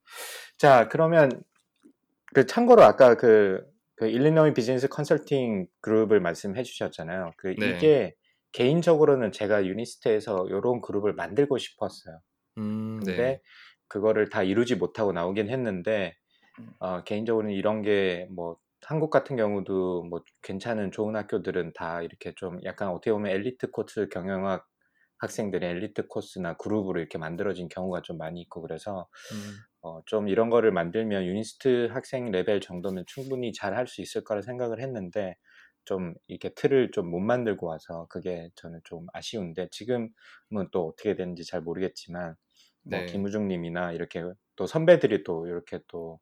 자, 0.56 0.88
그러면 0.88 1.42
그 2.32 2.46
참고로 2.46 2.82
아까 2.82 3.14
그, 3.14 3.64
그 3.96 4.06
일리노이 4.08 4.54
비즈니스 4.54 4.88
컨설팅 4.88 5.66
그룹을 5.80 6.20
말씀해 6.20 6.62
주셨잖아요. 6.64 7.32
그 7.38 7.54
네. 7.56 7.76
이게 7.76 8.14
개인적으로는 8.52 9.32
제가 9.32 9.66
유니스트에서 9.66 10.46
이런 10.48 10.80
그룹을 10.80 11.14
만들고 11.14 11.58
싶었어요. 11.58 12.20
음, 12.58 13.00
근데 13.00 13.22
네. 13.22 13.40
그거를 13.88 14.30
다 14.30 14.42
이루지 14.42 14.76
못하고 14.76 15.12
나오긴 15.12 15.50
했는데 15.50 16.14
음. 16.58 16.74
어, 16.80 17.02
개인적으로는 17.04 17.54
이런 17.54 17.82
게 17.82 18.26
뭐 18.34 18.56
한국 18.86 19.10
같은 19.10 19.36
경우도 19.36 20.04
뭐 20.04 20.22
괜찮은 20.42 20.92
좋은 20.92 21.16
학교들은 21.16 21.72
다 21.74 22.02
이렇게 22.02 22.34
좀 22.36 22.58
약간 22.64 22.88
어떻게 22.90 23.12
보면 23.12 23.32
엘리트 23.32 23.70
코스 23.70 24.08
경영학 24.10 24.66
학생들의 25.20 25.70
엘리트 25.70 26.08
코스나 26.08 26.54
그룹으로 26.56 27.00
이렇게 27.00 27.18
만들어진 27.18 27.68
경우가 27.68 28.02
좀 28.02 28.18
많이 28.18 28.40
있고 28.42 28.60
그래서 28.62 29.08
음, 29.32 29.64
어, 29.84 30.02
좀 30.06 30.28
이런 30.28 30.50
거를 30.50 30.72
만들면 30.72 31.24
유니스트 31.26 31.88
학생 31.92 32.30
레벨 32.30 32.60
정도면 32.60 33.04
충분히 33.06 33.52
잘 33.52 33.74
할 33.74 33.86
수 33.86 34.00
있을 34.02 34.24
거라 34.24 34.42
생각을 34.42 34.80
했는데 34.80 35.36
좀 35.84 36.14
이렇게 36.28 36.50
틀을 36.54 36.90
좀 36.92 37.10
못 37.10 37.20
만들고 37.20 37.66
와서 37.66 38.06
그게 38.10 38.50
저는 38.56 38.80
좀 38.84 39.06
아쉬운데 39.12 39.68
지금은 39.70 40.10
또 40.72 40.88
어떻게 40.88 41.14
되는지 41.16 41.44
잘 41.44 41.60
모르겠지만 41.62 42.36
뭐 42.84 43.04
네. 43.04 43.06
김우중님이나 43.06 43.92
이렇게 43.92 44.22
또 44.56 44.66
선배들이 44.66 45.24
또 45.24 45.46
이렇게 45.46 45.80
또 45.88 46.20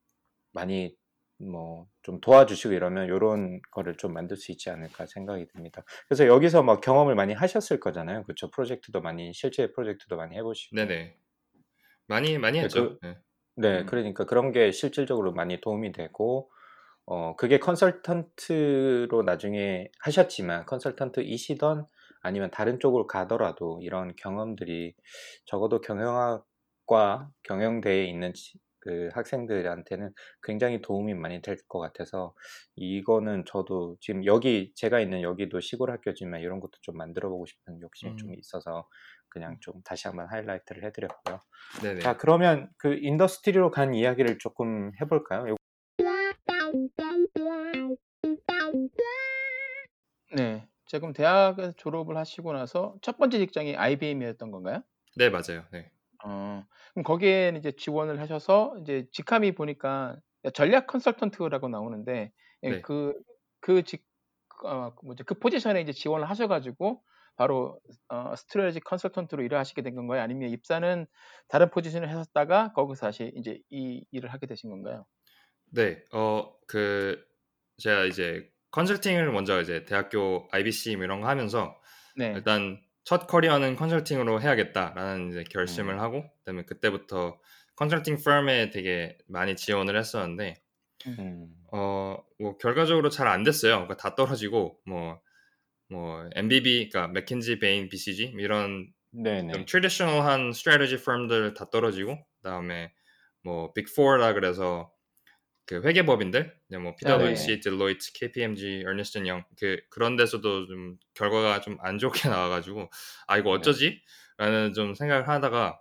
많이 0.52 0.96
뭐 1.38 1.88
좀 2.02 2.20
도와주시고 2.20 2.74
이러면 2.74 3.06
이런 3.06 3.60
거를 3.72 3.96
좀 3.96 4.12
만들 4.12 4.36
수 4.36 4.52
있지 4.52 4.70
않을까 4.70 5.06
생각이 5.06 5.46
듭니다. 5.48 5.84
그래서 6.08 6.26
여기서 6.26 6.62
막 6.64 6.80
경험을 6.80 7.14
많이 7.14 7.32
하셨을 7.34 7.78
거잖아요. 7.80 8.24
그렇죠? 8.24 8.50
프로젝트도 8.50 9.00
많이 9.02 9.32
실제 9.34 9.70
프로젝트도 9.72 10.16
많이 10.16 10.36
해보시고. 10.36 10.72
네네. 10.72 11.20
많이 12.06 12.38
많이 12.38 12.58
네, 12.58 12.68
했죠. 12.68 12.88
그- 12.88 12.98
네. 13.02 13.18
네, 13.56 13.84
음. 13.84 13.84
그러니까 13.84 14.24
그런 14.24 14.52
게 14.52 14.72
실질적으로 14.72 15.32
많이 15.32 15.60
도움이 15.60 15.92
되고, 15.92 16.50
어, 17.06 17.36
그게 17.36 17.58
컨설턴트로 17.58 19.22
나중에 19.24 19.90
하셨지만, 20.00 20.66
컨설턴트이시던 20.66 21.86
아니면 22.22 22.50
다른 22.50 22.80
쪽으로 22.80 23.06
가더라도 23.06 23.80
이런 23.82 24.14
경험들이 24.16 24.94
적어도 25.46 25.80
경영학과 25.80 27.30
경영대에 27.44 28.04
있는 28.06 28.32
치- 28.34 28.58
그 28.80 29.10
학생들한테는 29.14 30.12
굉장히 30.42 30.80
도움이 30.82 31.14
많이 31.14 31.40
될 31.42 31.56
것 31.68 31.78
같아서, 31.80 32.34
이거는 32.76 33.44
저도 33.46 33.96
지금 34.00 34.24
여기, 34.26 34.72
제가 34.76 35.00
있는 35.00 35.22
여기도 35.22 35.60
시골 35.60 35.90
학교지만 35.92 36.40
이런 36.40 36.60
것도 36.60 36.72
좀 36.82 36.96
만들어 36.96 37.28
보고 37.30 37.46
싶은 37.46 37.80
욕심이 37.80 38.14
좀 38.16 38.30
음. 38.30 38.38
있어서 38.38 38.88
그냥 39.32 39.56
좀 39.60 39.82
다시 39.82 40.08
한번 40.08 40.26
하이라이트를 40.28 40.84
해드렸고요. 40.84 41.40
네네. 41.82 42.00
자, 42.00 42.18
그러면 42.18 42.68
그 42.76 42.98
industry로 43.00 43.70
간 43.70 43.94
이야기를 43.94 44.36
조금 44.38 44.92
해볼까요? 45.00 45.48
요- 45.48 45.56
네. 50.34 50.68
그럼 50.90 51.14
대학에서 51.14 51.72
졸업을 51.72 52.18
하시고 52.18 52.52
나서 52.52 52.96
첫 53.00 53.16
번째 53.16 53.38
직장이 53.38 53.74
IBM이었던 53.74 54.50
건가요? 54.50 54.82
네 55.16 55.30
맞아요. 55.30 55.64
네. 55.72 55.90
어, 56.24 56.64
그럼 56.92 57.02
거기에 57.04 57.54
이제 57.56 57.72
지원을 57.74 58.20
하셔서 58.20 58.76
이제 58.82 59.08
직함이 59.12 59.52
보니까 59.54 60.18
전략 60.52 60.86
컨설턴트라고 60.88 61.68
나오는데 61.68 62.32
예, 62.64 62.70
네. 62.70 62.82
그, 62.82 63.14
그 63.60 63.82
직, 63.84 64.04
어, 64.64 64.94
그 64.94 65.06
뭐지, 65.06 65.22
그 65.22 65.38
포지션에 65.38 65.80
이제 65.80 65.92
지원을 65.92 66.28
하셔가지고 66.28 67.02
바로 67.36 67.80
어, 68.08 68.34
스트레지 68.36 68.80
컨설턴트로 68.80 69.42
일을 69.44 69.58
하시게 69.58 69.82
된 69.82 69.94
건가요? 69.94 70.20
아니면 70.22 70.50
입사는 70.50 71.06
다른 71.48 71.70
포지션을 71.70 72.10
하셨다가 72.10 72.72
거기서 72.74 73.06
다시 73.06 73.32
이제 73.36 73.58
이 73.70 74.04
일을 74.12 74.32
하게 74.32 74.46
되신 74.46 74.70
건가요? 74.70 75.06
네. 75.70 76.02
어 76.12 76.52
그 76.68 77.22
제가 77.78 78.04
이제 78.04 78.48
컨설팅을 78.70 79.30
먼저 79.32 79.60
이제 79.60 79.84
대학교 79.84 80.48
IBC 80.50 80.96
뭐 80.96 81.04
이런 81.04 81.20
거 81.20 81.28
하면서 81.28 81.78
네. 82.16 82.32
일단 82.34 82.80
첫 83.04 83.26
커리어는 83.26 83.76
컨설팅으로 83.76 84.40
해야겠다라는 84.40 85.30
이제 85.30 85.44
결심을 85.50 85.94
음. 85.94 86.00
하고 86.00 86.24
그다음에 86.38 86.64
그때부터 86.64 87.38
컨설팅 87.76 88.16
펌에 88.24 88.70
되게 88.70 89.18
많이 89.28 89.54
지원을 89.56 89.98
했었는데 89.98 90.54
음, 91.18 91.48
어 91.72 92.00
뭐 92.00 92.56
결과적으로 92.60 93.10
잘 93.10 93.26
안 93.28 93.42
됐어요. 93.42 93.72
그러니까 93.74 93.96
다 93.96 94.14
떨어지고 94.14 94.78
뭐 94.86 95.20
뭐 95.92 96.28
MBB 96.34 96.88
그러니까 96.90 97.12
맥킨지, 97.12 97.58
베인, 97.58 97.88
BCG 97.88 98.34
이런 98.38 98.92
좀 99.12 99.22
네네. 99.22 99.66
traditional한 99.66 100.52
strategy 100.52 101.04
firm들 101.04 101.54
다 101.54 101.68
떨어지고 101.70 102.18
그다음에 102.40 102.92
뭐 103.42 103.72
Big 103.74 104.04
4라 104.04 104.34
그래서 104.34 104.90
그 105.66 105.80
회계법인들 105.82 106.52
뭐 106.80 106.96
PwC, 106.96 107.60
딜로이트, 107.60 108.12
KPMG, 108.14 108.84
Ernst & 108.86 109.24
Young 109.26 109.61
그 109.61 109.82
그런 109.90 110.16
데서도 110.16 110.66
좀 110.66 110.96
결과가 111.14 111.60
좀 111.60 111.76
안 111.80 111.98
좋게 111.98 112.28
나와 112.28 112.48
가지고 112.48 112.90
아 113.26 113.38
이거 113.38 113.50
어쩌지? 113.50 114.00
라는 114.38 114.72
좀 114.72 114.94
생각을 114.94 115.28
하다가 115.28 115.78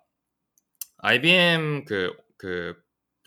IBM 0.97 1.85
그그 1.85 2.75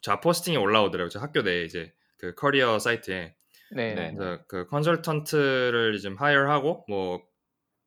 job 0.03 0.17
posting이 0.17 0.57
올라오더라고요. 0.59 1.09
저 1.09 1.19
학교 1.19 1.43
내에 1.43 1.65
이제 1.65 1.93
그 2.19 2.35
커리어 2.35 2.79
사이트에 2.79 3.35
네. 3.75 3.95
네. 3.95 4.39
그 4.49 4.67
컨설턴트를 4.69 5.99
지금 5.99 6.17
hire하고 6.17 6.85
뭐 6.89 7.23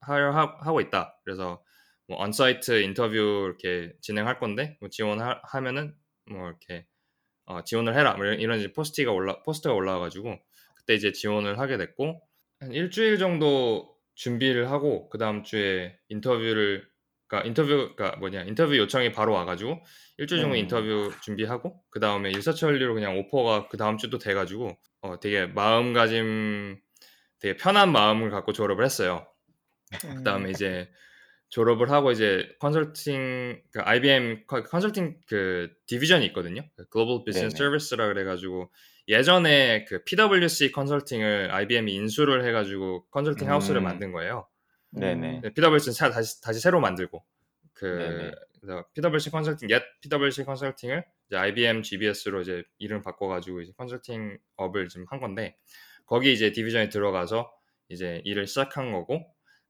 hire하고 0.02 0.82
있다. 0.82 1.20
그래서 1.24 1.64
뭐 2.08 2.22
on-site 2.22 2.82
interview 2.82 3.16
이렇게 3.16 3.94
진행할 4.02 4.40
건데 4.40 4.78
뭐 4.80 4.90
지원하면은 4.90 5.96
뭐 6.30 6.48
이렇게 6.50 6.86
어, 7.46 7.64
지원을 7.64 7.96
해라 7.96 8.16
뭐 8.16 8.26
이런 8.26 8.60
이제 8.60 8.72
post가 8.74 9.12
올라 9.12 9.42
post가 9.44 9.74
올라와가지고 9.74 10.38
그때 10.76 10.96
이제 10.96 11.12
지원을 11.12 11.60
하게 11.60 11.78
됐고 11.78 12.22
한 12.60 12.72
일주일 12.72 13.18
정도 13.18 13.96
준비를 14.16 14.72
하고 14.72 15.10
그 15.10 15.18
다음 15.18 15.44
주에 15.44 15.98
인터뷰를 16.10 16.88
그러니까 17.28 17.48
인터뷰가 17.48 18.16
뭐냐 18.18 18.44
인터뷰 18.44 18.78
요청이 18.78 19.12
바로 19.12 19.34
와가지고 19.34 19.84
일주일 20.18 20.42
정도 20.42 20.56
음. 20.56 20.60
인터뷰 20.60 21.12
준비하고 21.22 21.82
그 21.90 22.00
다음에 22.00 22.30
일사천리로 22.32 22.94
그냥 22.94 23.18
offer가 23.20 23.68
그 23.68 23.78
다음 23.78 23.98
주도 23.98 24.18
돼가지고 24.18 24.78
어 25.02 25.20
되게 25.20 25.46
마음가짐 25.46 26.80
되게 27.40 27.58
편한 27.58 27.92
마음을 27.92 28.30
갖고 28.30 28.54
졸업을 28.54 28.84
했어요. 28.86 29.28
그 30.02 30.08
음. 30.08 30.24
다음에 30.24 30.50
이제 30.50 30.90
졸업을 31.50 31.92
하고 31.92 32.12
이제 32.12 32.50
컨설팅 32.60 33.62
그 33.72 33.80
IBM 33.82 34.44
컨- 34.48 34.64
컨설팅 34.64 35.18
그 35.28 35.70
division이 35.88 36.26
있거든요. 36.28 36.62
Global 36.90 37.24
Business. 37.26 37.56
Service라 37.58 38.08
그래가지고 38.08 38.70
예전에 39.08 39.86
그 39.86 40.04
PwC 40.04 40.72
컨설팅을 40.74 41.50
IBM이 41.52 41.94
인수를 41.94 42.46
해가지고 42.46 43.06
consulting 43.12 43.50
house를 43.50 43.82
음. 43.82 43.84
만든 43.86 44.12
거예요. 44.12 44.48
네네. 44.92 45.42
네, 45.42 45.54
PwC는 45.54 45.94
사- 45.94 46.10
다시 46.10 46.42
다시 46.42 46.60
새로 46.60 46.80
만들고 46.80 47.24
그 47.74 48.32
PwC 48.94 49.30
컨설팅 49.32 49.70
옛 49.70 49.84
PwC 50.02 50.44
컨설팅을 50.46 51.06
이제 51.28 51.38
IBM 51.38 51.84
GBS로 51.84 52.42
이제 52.42 52.64
이름 52.80 53.02
바꿔가지고 53.02 53.62
이제 53.62 53.72
컨설팅 53.78 54.38
업을 54.56 54.88
지금 54.90 55.06
한 55.10 55.20
건데 55.20 55.58
거기 56.06 56.34
이제 56.34 56.52
디비전에 56.52 56.90
들어가서 56.90 57.52
이제 57.90 58.22
일을 58.26 58.48
시작한 58.48 58.92
거고 58.92 59.26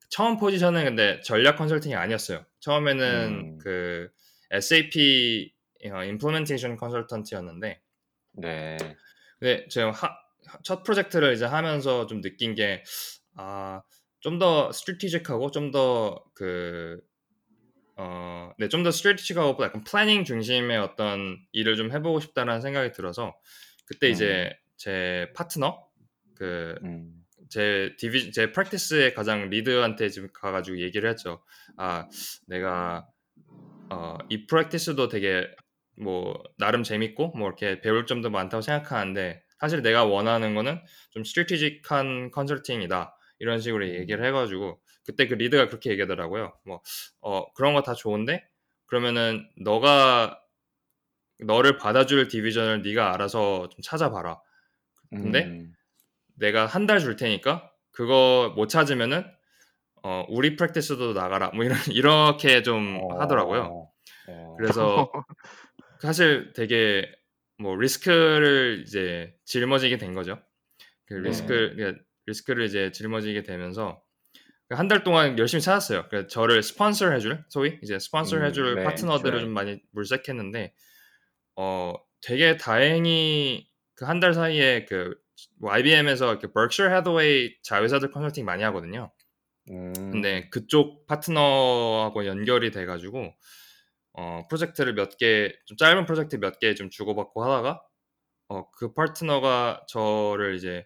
처음 0.09 0.37
포지션은 0.37 0.83
근데 0.85 1.19
전략 1.21 1.57
컨설팅이 1.57 1.95
아니었어요. 1.95 2.45
처음에는 2.59 3.27
음. 3.27 3.57
그 3.57 4.09
SAP 4.51 5.53
어, 5.91 6.03
임플리멘테이션 6.03 6.77
컨설턴트였는데 6.77 7.81
네. 8.33 8.77
근데 9.39 9.67
제가 9.67 9.91
하- 9.91 10.17
첫 10.63 10.83
프로젝트를 10.83 11.33
이제 11.33 11.43
하면서 11.45 12.07
좀 12.07 12.21
느낀 12.21 12.55
게 12.55 12.83
아, 13.35 13.81
좀 14.27 14.39
더 14.39 14.71
strategic하고 14.73 15.51
좀 15.51 15.71
더 15.71 16.25
그 16.35 16.99
어, 17.95 18.51
네, 18.59 18.67
좀 18.67 18.83
더 18.83 18.91
strategic하고 18.91 19.63
약간 19.63 19.83
planning 19.85 20.25
중심의 20.25 20.77
어떤 20.77 21.39
일을 21.53 21.77
좀 21.77 21.91
해보고 21.91 22.19
싶다라는 22.19 22.61
생각이 22.61 22.91
들어서 22.91 23.35
그때 23.85 24.09
이제 24.09 24.53
제 24.75 25.31
파트너 25.33 25.87
그 26.35 26.75
음. 26.83 27.13
제 27.49 27.95
디비 27.97 28.33
제 28.33 28.51
practice의 28.51 29.13
가장 29.13 29.49
lead한테 29.49 30.09
지금 30.09 30.27
가가지고 30.33 30.79
얘기를 30.81 31.09
했죠. 31.09 31.41
아 31.77 32.07
내가 32.47 33.07
어, 33.89 34.17
이 34.29 34.45
practice도 34.45 35.07
되게 35.07 35.49
뭐 35.95 36.43
나름 36.57 36.83
재밌고 36.83 37.29
뭐 37.29 37.47
이렇게 37.47 37.79
배울 37.81 38.05
점도 38.05 38.29
많다고 38.29 38.61
생각하는데 38.61 39.41
사실 39.59 39.81
내가 39.81 40.03
원하는 40.03 40.53
거는 40.53 40.81
좀 41.11 41.23
스트레티직한 41.23 42.31
컨설팅이다 42.31 43.16
이런 43.39 43.59
식으로 43.59 43.85
음. 43.85 43.89
얘기를 43.89 44.25
해가지고 44.25 44.81
그때 45.05 45.27
그 45.27 45.35
리드가 45.35 45.67
그렇게 45.67 45.91
얘기하더라고요. 45.91 46.53
뭐 46.65 46.81
어, 47.21 47.51
그런 47.53 47.73
거 47.73 47.81
다 47.81 47.93
좋은데 47.93 48.47
그러면은 48.87 49.49
너가 49.61 50.41
너를 51.39 51.77
받아줄 51.77 52.27
디비전을 52.27 52.81
네가 52.81 53.13
알아서 53.13 53.69
좀 53.69 53.81
찾아봐라. 53.81 54.39
근데 55.11 55.43
음. 55.45 55.73
내가 56.35 56.65
한 56.65 56.87
달 56.87 56.99
줄 56.99 57.15
테니까 57.15 57.71
그거 57.91 58.53
못 58.55 58.67
찾으면은 58.69 59.23
어 60.03 60.25
우리 60.29 60.55
프랙티스도 60.55 61.13
나가라 61.13 61.49
뭐 61.51 61.63
이런 61.65 61.77
이렇게 61.95 62.63
좀 62.63 62.99
하더라고요. 63.19 63.89
어. 64.29 64.55
그래서 64.57 65.11
사실 66.01 66.53
되게 66.53 67.11
뭐 67.59 67.75
리스크를 67.75 68.83
이제 68.85 69.35
짊어지게 69.45 69.97
된 69.97 70.13
거죠. 70.13 70.39
그 71.05 71.15
네. 71.15 71.29
리스크 71.29 71.73
그러니까 71.75 72.03
리스크를 72.27 72.65
이제 72.65 72.91
짊어지게 72.91 73.43
되면서 73.43 74.01
한 74.69 74.87
달 74.89 75.03
동안 75.03 75.39
열심히 75.39 75.61
찾았어요. 75.61 76.07
그래서 76.09 76.27
저를 76.27 76.61
스폰서 76.61 77.11
해줄 77.11 77.43
소위 77.49 77.79
이제 77.83 77.97
스폰서 77.99 78.37
음, 78.37 78.43
해줄 78.45 78.75
네, 78.75 78.83
파트너들을 78.83 79.29
right. 79.31 79.45
좀 79.45 79.53
많이 79.53 79.79
물색했는데 79.91 80.73
어 81.55 81.93
되게 82.21 82.57
다행히 82.57 83.67
그 83.95 84.05
한 84.05 84.19
달 84.19 84.33
사이에 84.33 84.85
그뭐 84.85 85.71
IBM에서 85.71 86.31
이렇게 86.31 86.51
버크셔 86.51 86.89
해더웨이 86.89 87.55
자회사들 87.63 88.11
컨설팅 88.11 88.45
많이 88.45 88.61
하거든요. 88.63 89.11
음. 89.71 89.93
근데 89.95 90.49
그쪽 90.49 91.07
파트너하고 91.07 92.25
연결이 92.25 92.71
돼가지고 92.71 93.33
어, 94.13 94.41
프로젝트를 94.49 94.93
몇 94.95 95.17
개, 95.17 95.53
좀 95.65 95.77
짧은 95.77 96.05
프로젝트 96.05 96.35
몇 96.37 96.59
개 96.59 96.73
좀 96.75 96.89
주고받고 96.89 97.43
하다가 97.43 97.81
어, 98.49 98.69
그 98.71 98.93
파트너가 98.93 99.85
저를 99.87 100.55
이제 100.55 100.85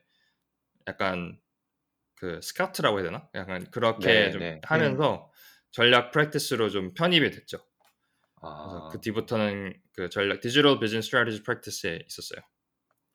약간 0.91 1.39
그 2.15 2.39
스카우트라고 2.41 2.97
해야 2.99 3.05
되나? 3.05 3.27
약간 3.35 3.65
그렇게 3.71 4.05
네, 4.07 4.31
좀 4.31 4.41
네. 4.41 4.61
하면서 4.63 5.31
전략 5.71 6.11
practice로 6.11 6.69
좀 6.69 6.93
편입이 6.93 7.31
됐죠. 7.31 7.57
그래서 8.39 8.85
아, 8.85 8.89
그 8.91 8.99
뒤부터는 8.99 9.73
그 9.95 10.09
전략 10.09 10.41
digital 10.41 10.79
business 10.79 11.07
strategy 11.07 11.43
practice에 11.43 12.03
있었어요. 12.07 12.41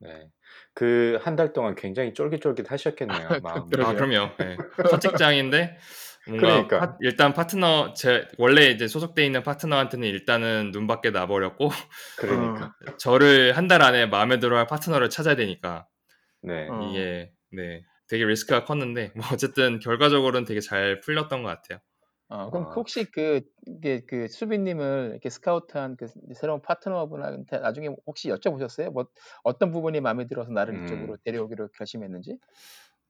네. 0.01 0.29
그 0.75 1.19
한 1.25 1.37
달 1.37 1.53
동안 1.53 1.75
굉장히 1.75 2.13
쫄깃쫄깃 2.15 2.71
하셨겠네요, 2.71 3.29
마음이. 3.43 3.71
그러게요. 3.71 3.87
아 3.87 3.95
그럼요. 3.95 4.37
네. 4.39 4.57
첫 4.91 5.01
직장인데 5.01 5.79
뭔가 6.29 6.47
그러니까. 6.47 6.81
파- 6.81 6.97
일단 7.01 7.33
파트너 7.33 7.93
제 7.95 8.27
원래 8.39 8.67
이제 8.71 8.89
소속돼 8.89 9.25
있는 9.25 9.43
파트너한테는 9.43 10.07
일단은 10.09 10.71
눈밖에 10.73 11.11
나버렸고 11.11 11.71
그러니까. 12.19 12.75
저를 12.99 13.57
한 13.57 13.69
달 13.69 13.83
안에 13.83 14.07
마음에 14.07 14.39
들어할 14.39 14.67
파트너를 14.67 15.09
찾아야 15.11 15.35
되니까 15.37 15.87
네. 16.43 16.69
어. 16.71 16.91
이게 16.91 17.33
네 17.53 17.85
되게 18.09 18.25
리스크가 18.25 18.65
컸는데 18.65 19.13
뭐 19.17 19.25
어쨌든 19.33 19.79
결과적으로는 19.81 20.45
되게 20.47 20.61
잘 20.61 21.01
풀렸던 21.01 21.43
것 21.43 21.49
같아요. 21.49 21.81
어, 22.29 22.51
그럼 22.51 22.67
아. 22.67 22.75
혹시 22.75 23.05
그, 23.05 23.43
이게 23.67 24.05
그 24.07 24.27
수빈님을 24.29 25.11
이렇게 25.13 25.31
스카우트한 25.31 25.97
그 25.97 26.09
새로운 26.35 26.61
파트너분한테 26.61 27.59
나중에 27.61 27.89
혹시 28.07 28.29
여쭤보셨어요? 28.31 28.91
뭐 28.93 29.07
어떤 29.45 29.71
부분이 29.71 30.01
마음에 30.01 30.27
들어서 30.27 30.51
나를 30.51 30.75
음. 30.75 30.79
이쪽으로 30.79 31.19
데려오기로 31.25 31.69
결심했는지? 31.79 32.39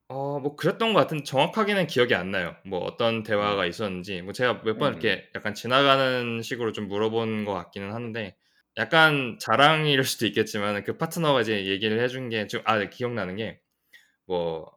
어 0.09 0.39
뭐 0.41 0.55
그랬던 0.57 0.93
것 0.95 1.01
같은 1.01 1.25
정확하게는 1.25 1.87
기억이 1.89 2.15
안 2.15 2.31
나요. 2.31 2.57
뭐 2.65 2.79
어떤 2.81 3.23
대화가 3.23 3.67
있었는지 3.67 4.23
뭐 4.23 4.33
제가 4.33 4.63
몇번 4.65 4.91
음. 4.91 4.91
이렇게 4.93 5.29
약간 5.35 5.55
지나가는 5.55 6.43
식으로 6.43 6.73
좀 6.73 6.89
물어본 6.89 7.45
것 7.45 7.55
같기는 7.55 7.93
한데 7.93 8.37
약간 8.77 9.39
자랑일 9.41 10.05
수도 10.05 10.27
있겠지만 10.27 10.85
그 10.85 10.97
파트너가 10.99 11.41
이제 11.41 11.67
얘기를 11.67 12.01
해준 12.01 12.29
게 12.29 12.47
지금 12.47 12.63
아 12.69 12.79
네, 12.79 12.89
기억나는 12.91 13.37
게 13.37 13.61
뭐 14.27 14.77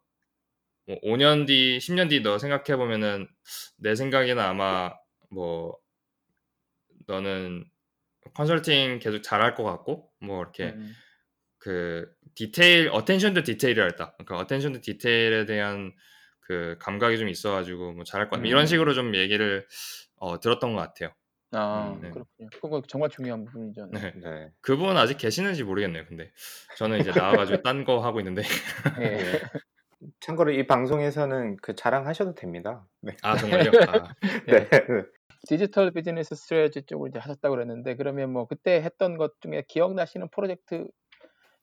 뭐 0.89 0.99
5년 1.03 1.45
뒤, 1.45 1.77
10년 1.77 2.09
뒤 2.09 2.23
너 2.23 2.39
생각해 2.39 2.75
보면은 2.75 3.27
내 3.77 3.93
생각에는 3.93 4.41
아마 4.41 4.91
뭐 5.29 5.77
너는 7.05 7.63
컨설팅 8.33 8.97
계속 8.97 9.21
잘할 9.21 9.53
것 9.53 9.63
같고 9.63 10.11
뭐 10.19 10.41
이렇게 10.41 10.69
음. 10.69 10.91
그 11.59 12.11
디테일 12.33 12.89
attention 12.91 13.35
to 13.35 13.43
detail이랄다. 13.43 14.15
그러니까 14.17 14.37
attention 14.39 14.73
to 14.73 14.81
detail에 14.81 15.45
대한 15.45 15.93
그 16.39 16.75
감각이 16.79 17.19
좀 17.19 17.29
있어가지고 17.29 17.93
뭐 17.93 18.03
잘할 18.03 18.27
것 18.29 18.37
같다. 18.37 18.47
이런 18.47 18.63
음. 18.63 18.65
식으로 18.65 18.95
좀 18.95 19.15
얘기를 19.15 19.67
어, 20.15 20.39
들었던 20.39 20.73
것 20.73 20.81
같아요. 20.81 21.13
아, 21.51 21.93
음, 21.95 22.01
네. 22.01 22.09
그렇군요. 22.11 22.49
그거 22.61 22.81
정말 22.87 23.09
중요한 23.09 23.45
부분이죠. 23.45 23.87
네. 23.91 23.99
네. 24.01 24.13
네. 24.15 24.51
그분 24.61 24.97
아직 24.97 25.17
계시는지 25.17 25.63
모르겠네요. 25.63 26.05
근데 26.07 26.31
저는 26.77 26.99
이제 26.99 27.11
나와가지고 27.11 27.61
딴 27.63 27.85
거 27.85 27.99
하고 27.99 28.19
있는데 28.19 28.43
예, 28.99 29.03
예. 29.03 29.41
참고로 30.19 30.51
이 30.51 30.67
방송에서는 30.67 31.57
그 31.61 31.75
자랑하셔도 31.75 32.35
됩니다. 32.35 32.85
네. 33.01 33.15
아 33.23 33.35
정말요? 33.35 33.71
아, 33.89 34.13
네. 34.47 34.67
digital 35.47 35.91
business 35.91 36.35
strategy 36.35 36.83
쪽을 36.83 37.09
이제 37.09 37.19
하셨다고 37.19 37.55
그랬는데 37.55 37.95
그러면 37.95 38.31
뭐 38.31 38.45
그때 38.45 38.81
했던 38.81 39.17
것 39.17 39.41
중에 39.41 39.63
기억나시는 39.67 40.29
프로젝트 40.29 40.87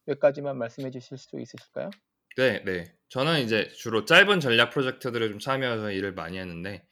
몇 0.07 0.19
가지만 0.19 0.59
말씀해 0.59 0.91
주실 0.91 1.19
수 1.19 1.39
있으실까요? 1.39 1.91
네, 2.37 2.63
네. 2.65 2.85
저는 3.09 3.41
이제 3.41 3.69
주로 3.75 4.05
짧은 4.05 4.41
전략 4.41 4.71
프로젝트들을 4.71 5.29
좀 5.29 5.39
참여해서 5.39 5.91
일을 5.93 6.13
많이 6.13 6.39
했는데 6.39 6.87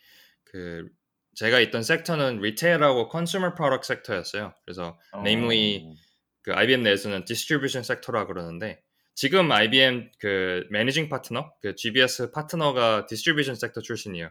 그 0.45 0.89
제가 1.35 1.61
있던 1.61 1.83
sector는 1.83 2.41
retail하고 2.41 3.09
consumer 3.09 3.55
product 3.55 3.87
sector였어요. 3.87 4.55
그래서 4.65 4.99
어. 5.13 5.21
namely 5.21 5.95
그 6.43 6.53
IBM 6.53 6.83
내에서는 6.83 7.25
distribution 7.25 7.83
sector라 7.83 8.27
그러는데 8.27 8.83
지금 9.15 9.51
IBM 9.51 10.11
그 10.19 10.67
managing 10.71 11.09
partner, 11.09 11.53
그 11.61 11.75
GBS 11.77 12.33
파트너가 12.33 13.07
distribution 13.07 13.55
sector 13.55 13.81
출신이에요. 13.81 14.31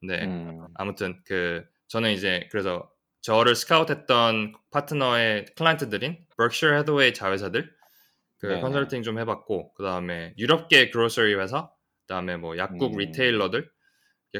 근데 0.00 0.24
음. 0.24 0.66
아무튼 0.74 1.20
그 1.24 1.64
저는 1.88 2.12
이제 2.12 2.48
그래서 2.50 2.90
저를 3.20 3.54
스카우트했던 3.54 4.54
파트너의 4.70 5.46
클라이언트들인 5.56 6.26
Berkshire 6.36 6.72
Hathaway 6.72 7.14
자회사들 7.14 7.70
그 8.38 8.46
네네. 8.46 8.60
컨설팅 8.60 9.02
좀 9.02 9.20
해봤고 9.20 9.74
그 9.74 9.84
다음에 9.84 10.34
유럽계 10.38 10.90
grocery 10.90 11.34
회사, 11.34 11.70
그 12.00 12.06
다음에 12.08 12.36
뭐 12.36 12.58
약국 12.58 12.94
음. 12.94 12.98
retailer들 12.98 13.70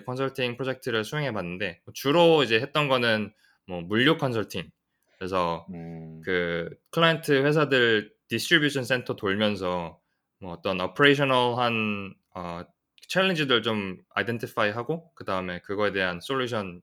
컨설팅 0.01 0.57
프로젝트를 0.57 1.05
수행해 1.05 1.33
봤는데 1.33 1.81
주로 1.93 2.43
이제 2.43 2.61
했던 2.61 2.89
거는 2.89 3.33
뭐 3.67 3.81
물류 3.81 4.17
컨설팅 4.17 4.71
그래서 5.19 5.67
음. 5.73 6.21
그 6.25 6.69
클라이언트 6.91 7.45
회사들 7.45 8.13
distribution 8.29 8.85
center 8.85 9.15
돌면서 9.15 10.01
뭐 10.41 10.53
어떤 10.53 10.81
operational한 10.81 12.15
어, 12.35 12.63
challenge들 13.09 13.63
좀 13.63 13.99
identify 14.15 14.71
하고 14.71 15.13
그 15.15 15.25
다음에 15.25 15.61
그거에 15.61 15.93
대한 15.93 16.21
솔루션 16.21 16.81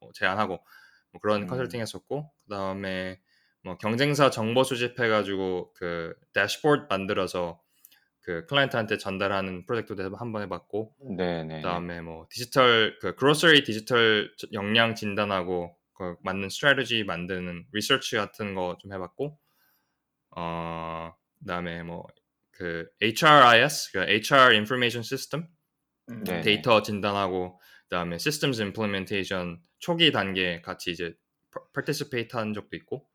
뭐 0.00 0.10
제안하고 0.14 0.64
뭐 1.12 1.20
그런 1.20 1.42
음. 1.42 1.46
컨설팅 1.46 1.80
했었고 1.80 2.30
그 2.44 2.50
다음에 2.50 3.20
뭐 3.62 3.76
경쟁사 3.76 4.30
정보 4.30 4.64
수집해가지고 4.64 5.74
그 5.74 6.14
대시보드 6.32 6.86
만들어서 6.88 7.60
그 8.28 8.44
클라이언트한테 8.44 8.98
전달하는 8.98 9.64
프로젝트도 9.64 10.14
한번 10.14 10.42
해봤고 10.42 10.94
네네. 11.16 11.62
그다음에 11.62 12.02
뭐 12.02 12.26
디지털 12.28 12.98
그 13.00 13.14
grocery 13.14 13.64
디지털 13.64 14.30
역량 14.52 14.94
진단하고 14.94 15.74
그 15.94 16.14
맞는 16.22 16.50
strategy 16.50 17.04
만드는 17.04 17.64
research 17.72 18.16
같은 18.16 18.54
거 18.54 18.76
좀 18.80 18.92
해봤고 18.92 19.38
어 20.36 21.14
그다음에 21.40 21.82
뭐 21.82 22.06
그 22.52 22.86
HRIS 23.00 23.92
그 23.92 24.00
HR 24.00 24.52
Information 24.56 25.00
System 25.00 25.46
음. 26.10 26.24
네. 26.24 26.42
데이터 26.42 26.82
진단하고 26.82 27.58
그다음에 27.84 28.16
Systems 28.16 28.60
Implementation 28.60 29.62
초기 29.78 30.12
단계 30.12 30.60
같이 30.60 30.90
이제 30.90 31.14
participate 31.72 32.38
한 32.38 32.52
적도 32.52 32.76
있고 32.76 33.08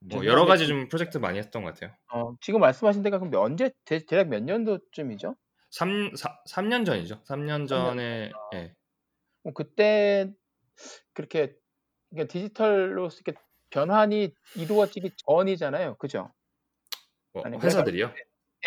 뭐 0.00 0.20
네. 0.22 0.28
여러 0.28 0.44
가지 0.44 0.66
좀 0.66 0.88
프로젝트 0.88 1.18
많이 1.18 1.38
했던 1.38 1.62
것 1.62 1.74
같아요. 1.74 1.94
어, 2.12 2.34
지금 2.40 2.60
말씀하신 2.60 3.02
데가 3.02 3.18
그럼 3.18 3.34
언제 3.42 3.70
대, 3.84 4.04
대략 4.04 4.28
몇 4.28 4.42
년도쯤이죠? 4.42 5.34
3, 5.70 6.12
3, 6.46 6.68
년 6.68 6.84
전이죠. 6.84 7.22
3년 7.24 7.66
전에 7.66 8.30
예. 8.54 8.74
어, 9.44 9.52
그때 9.52 10.32
그렇게 11.12 11.54
그러니까 12.10 12.32
디지털로 12.32 13.08
이렇게 13.08 13.38
변환이 13.70 14.32
이루어지기 14.54 15.10
전이잖아요, 15.26 15.96
그죠? 15.96 16.32
뭐 17.32 17.42
아니, 17.44 17.58
회사들이요. 17.58 18.12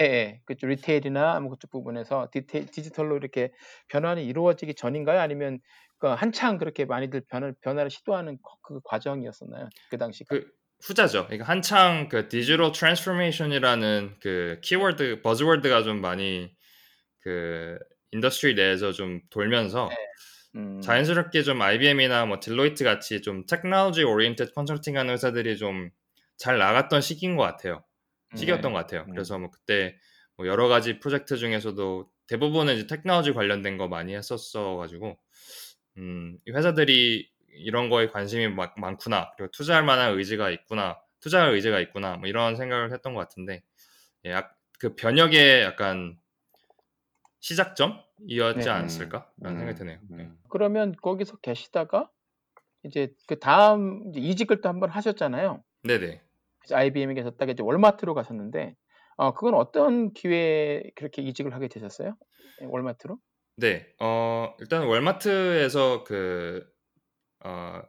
예, 0.02 0.04
예. 0.04 0.42
그쪽 0.46 0.68
retail이나 0.68 1.40
뭐 1.40 1.52
그쪽 1.52 1.72
부분에서 1.72 2.30
디테, 2.32 2.66
디지털로 2.66 3.18
이렇게 3.18 3.52
변환이 3.88 4.26
이루어지기 4.26 4.76
전인가요? 4.76 5.20
아니면 5.20 5.60
그 5.98 6.08
한창 6.08 6.58
그렇게 6.58 6.86
많이들 6.86 7.22
변화, 7.28 7.52
변화를 7.62 7.90
시도하는 7.90 8.38
거- 8.42 8.58
그 8.62 8.80
과정이었었나요? 8.84 9.70
그 9.90 9.98
당시. 9.98 10.24
그 10.26 10.50
후자죠. 10.82 11.26
그러니까 11.26 11.48
한창 11.48 12.10
그 12.10 12.30
digital 12.30 12.72
transformation이라는 12.72 14.16
그 14.22 14.60
키워드 14.62 15.22
buzzword가 15.22 15.84
좀 15.84 16.02
많이 16.02 16.52
그 17.22 17.78
industry 18.12 18.56
내에서 18.56 18.92
좀 18.92 19.22
돌면서 19.30 19.90
음, 20.56 20.82
자연스럽게 20.82 21.44
좀 21.44 21.62
IBM이나 21.62 22.26
뭐 22.26 22.40
딜로이트 22.40 22.84
같이 22.84 23.22
좀 23.22 23.46
technology 23.46 24.04
oriented 24.04 24.54
컨설팅하는 24.54 25.14
회사들이 25.14 25.58
좀 25.58 25.92
잘 26.40 26.58
나갔던 26.58 27.02
시기인 27.02 27.36
것 27.36 27.44
같아요. 27.44 27.84
시기였던 28.36 28.72
네. 28.72 28.74
것 28.74 28.80
같아요. 28.80 29.02
음. 29.08 29.12
그래서 29.12 29.38
뭐 29.38 29.52
그때 29.52 29.98
뭐 30.38 30.48
여러 30.48 30.68
가지 30.68 30.98
프로젝트 31.00 31.38
중에서도 31.38 32.10
대부분은 32.28 32.76
이제 32.76 32.88
테크놀로지 32.88 33.34
관련된 33.34 33.78
거 33.78 33.88
많이 33.88 34.16
했었어 34.16 34.78
가지고 34.78 35.20
음, 35.98 36.38
이 36.48 36.52
회사들이 36.52 37.30
이런 37.56 37.90
거에 37.90 38.08
관심이 38.08 38.48
마- 38.50 38.74
많구나 38.78 39.32
그리고 39.38 39.52
투자할 39.52 39.84
만한 39.84 40.18
의지가 40.18 40.50
있구나 40.52 41.00
투자할 41.22 41.52
의지가 41.54 41.80
있구나 41.80 42.16
뭐 42.18 42.28
이런 42.28 42.56
생각을 42.56 42.92
했던 42.94 43.14
것 43.14 43.20
같은데 43.22 43.64
예, 44.26 44.32
약- 44.32 44.56
그 44.80 44.96
변혁의 44.96 45.64
약간 45.64 46.18
시작점이었지 47.40 48.60
네. 48.66 48.70
않았을까라는 48.70 49.28
음, 49.46 49.58
생각이 49.58 49.78
드네요. 49.78 50.00
음. 50.12 50.18
네. 50.18 50.30
그러면 50.50 50.94
거기서 51.02 51.38
계시다가 51.38 52.10
이제 52.84 53.14
그 53.28 53.40
다음 53.40 54.10
이제 54.10 54.20
이직을 54.20 54.62
또 54.62 54.70
한 54.70 54.80
번 54.80 54.90
하셨잖아요. 54.90 55.64
네네. 55.84 56.22
그래서 56.60 56.76
IBM에 56.76 57.14
계셨다가 57.14 57.52
이제 57.52 57.64
월마트로 57.64 58.14
가셨는데, 58.14 58.76
어, 59.18 59.34
그건 59.34 59.54
어떤 59.56 60.14
기회에 60.14 60.84
그렇게 60.96 61.22
이직을 61.22 61.54
하게 61.54 61.68
되셨어요? 61.68 62.16
예, 62.62 62.66
월마트로? 62.66 63.18
네, 63.58 63.88
어, 64.00 64.54
일단 64.60 64.86
월마트에서 64.88 66.04
그, 66.06 66.66
어, 67.46 67.82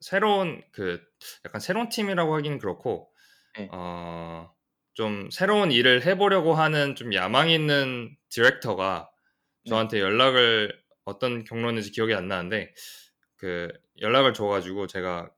새로운 0.00 0.62
그, 0.72 1.00
약간 1.44 1.60
새로운 1.60 1.88
팀이라고 1.88 2.34
하기는 2.34 2.58
그렇고, 2.58 3.10
네. 3.56 3.68
어, 3.72 4.52
좀 4.94 5.30
새로운 5.30 5.72
일을 5.72 6.04
해보려고 6.04 6.54
하는 6.54 6.94
좀 6.94 7.14
야망 7.14 7.50
있는 7.50 8.16
디렉터가 8.30 9.10
네. 9.64 9.70
저한테 9.70 10.00
연락을 10.00 10.78
어떤 11.04 11.44
경로인지 11.44 11.90
기억이 11.92 12.14
안 12.14 12.28
나는데, 12.28 12.72
그 13.36 13.68
연락을 14.00 14.32
줘가지고 14.34 14.86
제가 14.86 15.30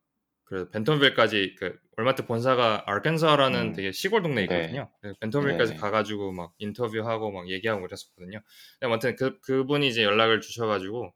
그 0.44 0.70
벤턴빌까지 0.70 1.56
그 1.58 1.78
월마트 1.98 2.24
본사가 2.24 2.84
아르칸사라는 2.86 3.60
음. 3.60 3.72
되게 3.74 3.92
시골 3.92 4.22
동네에 4.22 4.46
네. 4.46 4.56
있거든요. 4.56 4.90
그래서 5.00 5.18
벤턴빌까지 5.20 5.72
네. 5.74 5.78
가가지고 5.78 6.32
막 6.32 6.54
인터뷰하고 6.58 7.30
막 7.30 7.50
얘기하고 7.50 7.82
그랬었거든요. 7.82 8.40
아무튼 8.80 9.14
그 9.16 9.40
그분이 9.40 9.88
이제 9.88 10.02
연락을 10.04 10.40
주셔가지고 10.40 11.12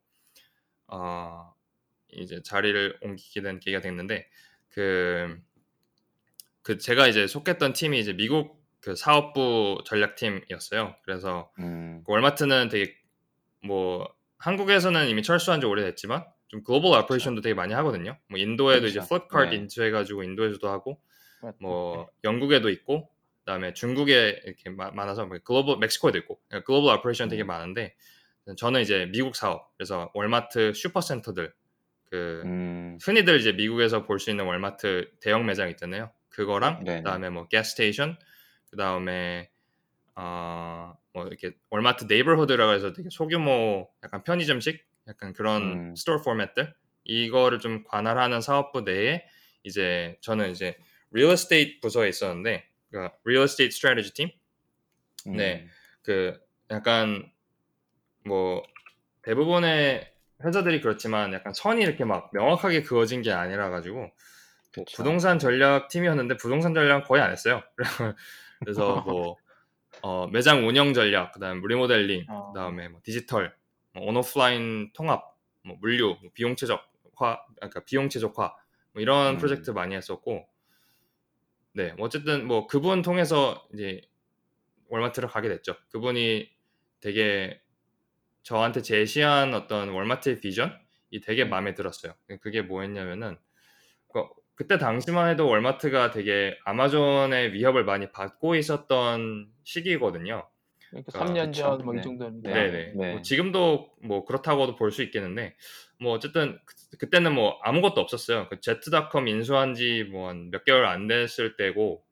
어 0.88 1.54
이제 2.12 2.40
자리를 2.42 2.98
옮기게 3.02 3.42
된 3.42 3.58
계기가 3.60 3.80
됐는데 3.80 4.28
그 4.70 5.40
그 6.62 6.78
제가 6.78 7.08
이제 7.08 7.26
속했던 7.26 7.72
팀이 7.72 7.98
이제 7.98 8.12
미국 8.12 8.62
그 8.80 8.94
사업부 8.96 9.82
전략팀이었어요. 9.84 10.94
그래서 11.04 11.50
음. 11.58 12.02
그 12.06 12.12
월마트는 12.12 12.68
되게 12.68 12.94
뭐 13.64 14.08
한국에서는 14.38 15.08
이미 15.08 15.22
철수한 15.22 15.60
지 15.60 15.66
오래됐지만 15.66 16.24
좀 16.48 16.62
global 16.64 16.98
operation도 17.00 17.42
되게 17.42 17.54
많이 17.54 17.74
하거든요. 17.74 18.18
뭐 18.28 18.38
인도에도 18.38 18.86
이제 18.86 18.98
그렇죠. 19.00 19.08
플립카트 19.08 19.50
네. 19.50 19.56
인수해가지고 19.56 20.22
인도에서도 20.24 20.68
하고. 20.68 21.00
뭐 21.58 22.08
영국에도 22.22 22.70
있고 22.70 23.10
그다음에 23.40 23.72
중국에 23.74 24.42
이렇게 24.44 24.70
마- 24.70 24.92
많아서 24.92 25.26
뭐 25.26 25.36
글로벌 25.42 25.78
멕시코에도 25.78 26.16
있고 26.18 26.40
그러니까 26.46 26.64
global 26.64 26.96
operation 26.98 27.28
되게 27.28 27.42
음. 27.42 27.48
많은데 27.48 27.96
저는 28.56 28.80
이제 28.80 29.06
미국 29.10 29.34
사업 29.34 29.76
그래서 29.76 30.08
월마트 30.14 30.72
슈퍼센터들 30.72 31.52
그 32.12 32.42
음. 32.44 32.98
흔히들 33.02 33.38
이제 33.40 33.52
미국에서 33.52 34.04
볼 34.04 34.18
수 34.18 34.30
있는 34.30 34.44
월마트 34.44 35.10
대형 35.20 35.46
매장 35.46 35.70
있잖아요. 35.70 36.12
그거랑 36.28 36.84
네네. 36.84 36.98
그다음에 36.98 37.30
뭐 37.30 37.48
gas 37.48 37.69
station 37.69 38.18
그다음에 38.70 39.50
어 40.14 40.94
뭐 41.14 41.26
이렇게 41.26 41.52
월마트 41.70 42.04
네이버후드라고 42.08 42.72
해서 42.72 42.92
되게 42.92 43.08
소규모 43.10 43.88
약간 44.02 44.24
편의점식 44.24 44.84
약간 45.08 45.32
그런 45.32 45.62
음. 45.62 45.96
store 45.96 46.22
format들 46.22 46.74
이거를 47.04 47.58
좀 47.60 47.84
관할하는 47.84 48.40
사업부 48.40 48.82
내에 48.82 49.24
이제 49.62 50.16
저는 50.22 50.50
이제 50.50 50.76
real 51.12 51.32
estate 51.34 51.80
부서에 51.80 52.08
있었는데 52.08 52.66
그러니까 52.90 53.16
real 53.26 53.44
estate 53.44 53.68
strategy 53.68 54.12
팀 54.14 54.30
음. 55.26 55.36
네. 55.36 55.66
그 56.02 56.40
약간 56.70 57.30
뭐 58.24 58.62
대부분의 59.22 60.11
회사들이 60.44 60.80
그렇지만 60.80 61.32
약간 61.32 61.52
선이 61.52 61.82
이렇게 61.82 62.04
막 62.04 62.30
명확하게 62.32 62.82
그어진 62.82 63.22
게 63.22 63.32
아니라 63.32 63.70
가지고 63.70 64.10
그쵸. 64.72 64.96
부동산 64.96 65.38
전략 65.38 65.88
팀이었는데 65.88 66.36
부동산 66.36 66.74
전략 66.74 67.06
거의 67.06 67.22
안 67.22 67.30
했어요. 67.30 67.62
그래서 68.60 69.02
뭐 69.06 69.36
어, 70.00 70.26
매장 70.26 70.66
운영 70.66 70.94
전략, 70.94 71.32
그다음 71.32 71.60
리모델링, 71.66 72.26
어. 72.28 72.52
그다음에 72.52 72.88
뭐 72.88 73.00
디지털, 73.04 73.54
뭐 73.92 74.06
온오프라인 74.08 74.92
통합, 74.94 75.36
뭐 75.64 75.76
물류, 75.80 76.16
뭐 76.20 76.30
비용 76.34 76.56
최적화, 76.56 77.44
그러니까 77.56 77.84
비용 77.84 78.08
최적화 78.08 78.54
뭐 78.92 79.02
이런 79.02 79.34
음. 79.34 79.38
프로젝트 79.38 79.70
많이 79.70 79.94
했었고, 79.94 80.46
네, 81.74 81.92
뭐 81.92 82.06
어쨌든 82.06 82.46
뭐 82.46 82.66
그분 82.66 83.02
통해서 83.02 83.66
이제 83.72 84.00
월마트를 84.88 85.28
가게 85.28 85.48
됐죠. 85.48 85.76
그분이 85.90 86.50
되게 87.00 87.61
저한테 88.42 88.82
제시한 88.82 89.54
어떤 89.54 89.90
월마트의 89.90 90.40
비전이 90.40 90.70
되게 91.24 91.44
음. 91.44 91.50
마음에 91.50 91.74
들었어요. 91.74 92.14
그게 92.40 92.62
뭐였냐면은 92.62 93.36
그- 94.12 94.24
그때 94.54 94.78
당시만 94.78 95.28
해도 95.30 95.48
월마트가 95.48 96.10
되게 96.10 96.56
아마존의 96.64 97.52
위협을 97.52 97.84
많이 97.84 98.10
받고 98.12 98.54
있었던 98.56 99.48
시기거든요. 99.64 100.48
그러니까 100.90 101.18
아, 101.18 101.24
3년 101.24 101.46
그쵸. 101.46 101.62
전뭐이 101.78 101.96
네. 101.96 102.02
정도는 102.02 102.42
네. 102.42 102.52
네네. 102.52 102.92
네. 102.94 103.12
뭐 103.12 103.22
지금도 103.22 103.90
뭐 104.02 104.24
그렇다고도 104.26 104.76
볼 104.76 104.90
수 104.92 105.02
있겠는데 105.02 105.54
뭐 105.98 106.12
어쨌든 106.12 106.58
그- 106.66 106.98
그때는 106.98 107.32
뭐 107.34 107.58
아무것도 107.62 108.00
없었어요. 108.00 108.48
그 108.50 108.60
Z.com 108.60 109.26
인수한 109.28 109.74
지 109.74 110.04
뭐 110.10 110.28
한 110.28 110.50
몇 110.50 110.64
개월 110.64 110.84
안 110.86 111.06
됐을 111.06 111.56
때고 111.56 111.80
뭐 111.80 112.02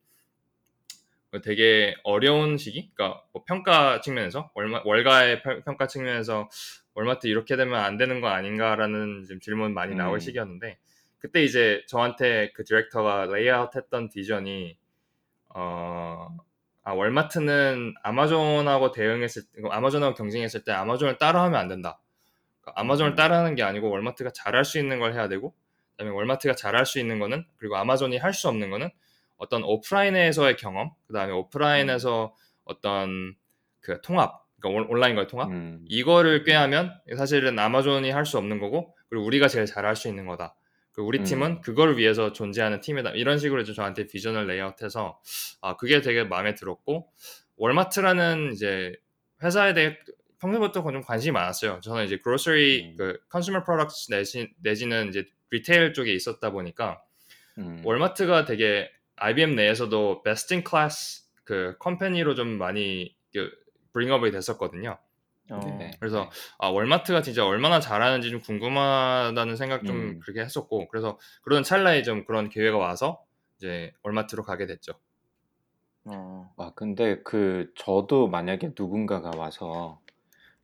되게 1.39 1.95
어려운 2.03 2.57
시기? 2.57 2.91
그러니까 2.95 3.23
뭐 3.33 3.45
평가 3.45 4.01
측면에서 4.01 4.51
월마, 4.55 4.83
월가의 4.85 5.43
평- 5.43 5.63
평가 5.63 5.87
측면에서 5.87 6.49
월마트 6.95 7.29
이렇게 7.29 7.57
되면 7.57 7.79
안 7.81 7.97
되는 7.97 8.21
거 8.21 8.29
아닌가라는 8.29 9.27
질문 9.41 9.73
많이 9.73 9.95
나올 9.95 10.17
음. 10.17 10.21
시기였는데 10.21 10.79
그때 11.21 11.45
이제 11.45 11.85
저한테 11.87 12.51
그 12.55 12.65
director가 12.65 13.27
lay 13.27 13.52
out 13.52 13.77
했던 13.77 14.09
비전이 14.09 14.77
어, 15.51 16.29
아, 16.83 16.93
월마트는 16.93 17.95
아마존하고 18.03 18.91
대응했을 18.93 19.43
때, 19.43 19.63
아마존하고 19.71 20.15
경쟁했을 20.15 20.65
때 20.65 20.73
아마존을 20.73 21.19
따라하면 21.19 21.59
안 21.59 21.69
된다. 21.69 22.01
그러니까 22.61 22.81
아마존을 22.81 23.13
음. 23.13 23.17
따라하는 23.17 23.55
게 23.55 23.63
아니고 23.63 23.91
월마트가 23.91 24.31
잘할 24.31 24.65
수 24.65 24.79
있는 24.79 24.99
걸 24.99 25.13
해야 25.15 25.29
되고, 25.29 25.55
그다음에 25.93 26.13
월마트가 26.15 26.55
잘할 26.55 26.87
수 26.87 26.99
있는 26.99 27.19
거는 27.19 27.45
그리고 27.57 27.77
아마존이 27.77 28.17
할 28.17 28.33
수 28.33 28.49
없는 28.49 28.71
거는 28.71 28.91
어떤 29.41 29.65
오프라인에서의 29.65 30.57
경험, 30.59 30.91
그 31.07 31.15
다음에 31.15 31.33
오프라인에서 31.33 32.35
어떤 32.65 33.35
그 33.81 34.01
통합, 34.03 34.45
그러니까 34.61 34.83
온- 34.83 34.89
온라인과의 34.91 35.27
통합 35.29 35.49
음. 35.51 35.83
이거를 35.89 36.45
꾀하면 36.45 36.93
사실은 37.17 37.59
아마존이 37.59 38.11
할 38.11 38.27
수 38.27 38.37
없는 38.37 38.59
거고 38.61 38.95
그리고 39.09 39.25
우리가 39.25 39.49
제일 39.49 39.65
잘할 39.65 39.97
수 39.97 40.09
있는 40.09 40.27
거다. 40.27 40.55
그 40.93 41.01
우리 41.03 41.21
음. 41.21 41.25
팀은 41.25 41.61
그걸 41.63 41.97
위해서 41.97 42.33
존재하는 42.35 42.81
팀이다. 42.81 43.11
이런 43.11 43.39
식으로 43.39 43.63
이제 43.63 43.73
저한테 43.73 44.07
비전을 44.09 44.47
레이아웃해서 44.47 45.21
아 45.63 45.77
그게 45.77 46.03
되게 46.03 46.23
마음에 46.25 46.55
들었고 46.55 47.09
월마트라는 47.57 48.53
이제 48.53 48.93
회사에 49.43 49.73
대해 49.75 49.97
평소부터 50.41 50.83
좀 50.83 51.01
관심이 51.03 51.33
많았어요. 51.33 51.81
저는 51.83 52.05
이제 52.05 52.19
grocery 52.23 52.91
음. 52.91 52.97
그 52.99 53.19
consumer 53.33 53.65
products 53.65 54.11
내지, 54.11 54.51
내지는 54.63 55.09
이제 55.09 55.25
retail 55.51 55.93
쪽에 55.95 56.13
있었다 56.13 56.51
보니까 56.51 57.01
음. 57.59 57.81
월마트가 57.85 58.45
되게 58.45 58.91
IBM 59.21 59.55
내에서도 59.55 60.23
best 60.23 60.55
in 60.55 60.65
class 60.69 61.29
그 61.45 61.77
company로 61.79 62.35
좀 62.35 62.49
많이 62.59 63.15
그 63.33 63.51
bring 63.93 64.17
up이 64.17 64.31
됐었거든요. 64.31 64.99
어, 65.51 65.59
네. 65.79 65.91
그래서 65.99 66.31
아 66.59 66.69
월마트가 66.69 67.23
진짜 67.23 67.45
얼마나 67.45 67.81
잘하는지 67.81 68.31
좀 68.31 68.41
궁금하다는 68.41 69.57
생각 69.57 69.85
좀 69.85 69.97
음. 69.97 70.21
그렇게 70.21 70.41
했었고 70.41 70.89
그래서 70.89 71.19
그런 71.43 71.63
찰나에 71.63 72.03
좀 72.03 72.25
그런 72.25 72.49
기회가 72.49 72.79
와서 72.79 73.25
이제 73.57 73.93
월마트로 74.03 74.45
가게 74.45 74.67
됐죠. 74.67 74.93
어, 76.05 76.51
와, 76.57 76.73
근데 76.75 77.23
그 77.23 77.73
저도 77.77 78.29
만약에 78.29 78.73
누군가가 78.79 79.33
와서 79.37 80.01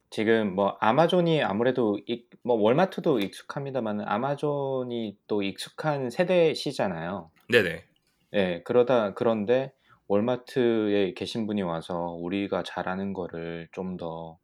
지금 0.09 0.55
뭐 0.55 0.77
아마존이 0.81 1.43
아무래도 1.43 1.99
익- 2.07 2.31
뭐 2.43 2.57
월마트도 2.57 3.19
익숙합니다만 3.21 4.01
아마존이 4.01 5.19
또 5.27 5.43
익숙한 5.43 6.11
세대시잖아요. 6.11 7.31
네네. 7.51 7.85
예, 8.37 8.63
그러다 8.65 9.15
그런데 9.15 9.73
월마트에 10.09 11.15
계신 11.15 11.47
분이 11.47 11.63
와서 11.63 12.11
우리가 12.21 12.63
잘하는 12.63 13.13
거를 13.13 13.69
좀 13.73 13.97
더 13.97 14.39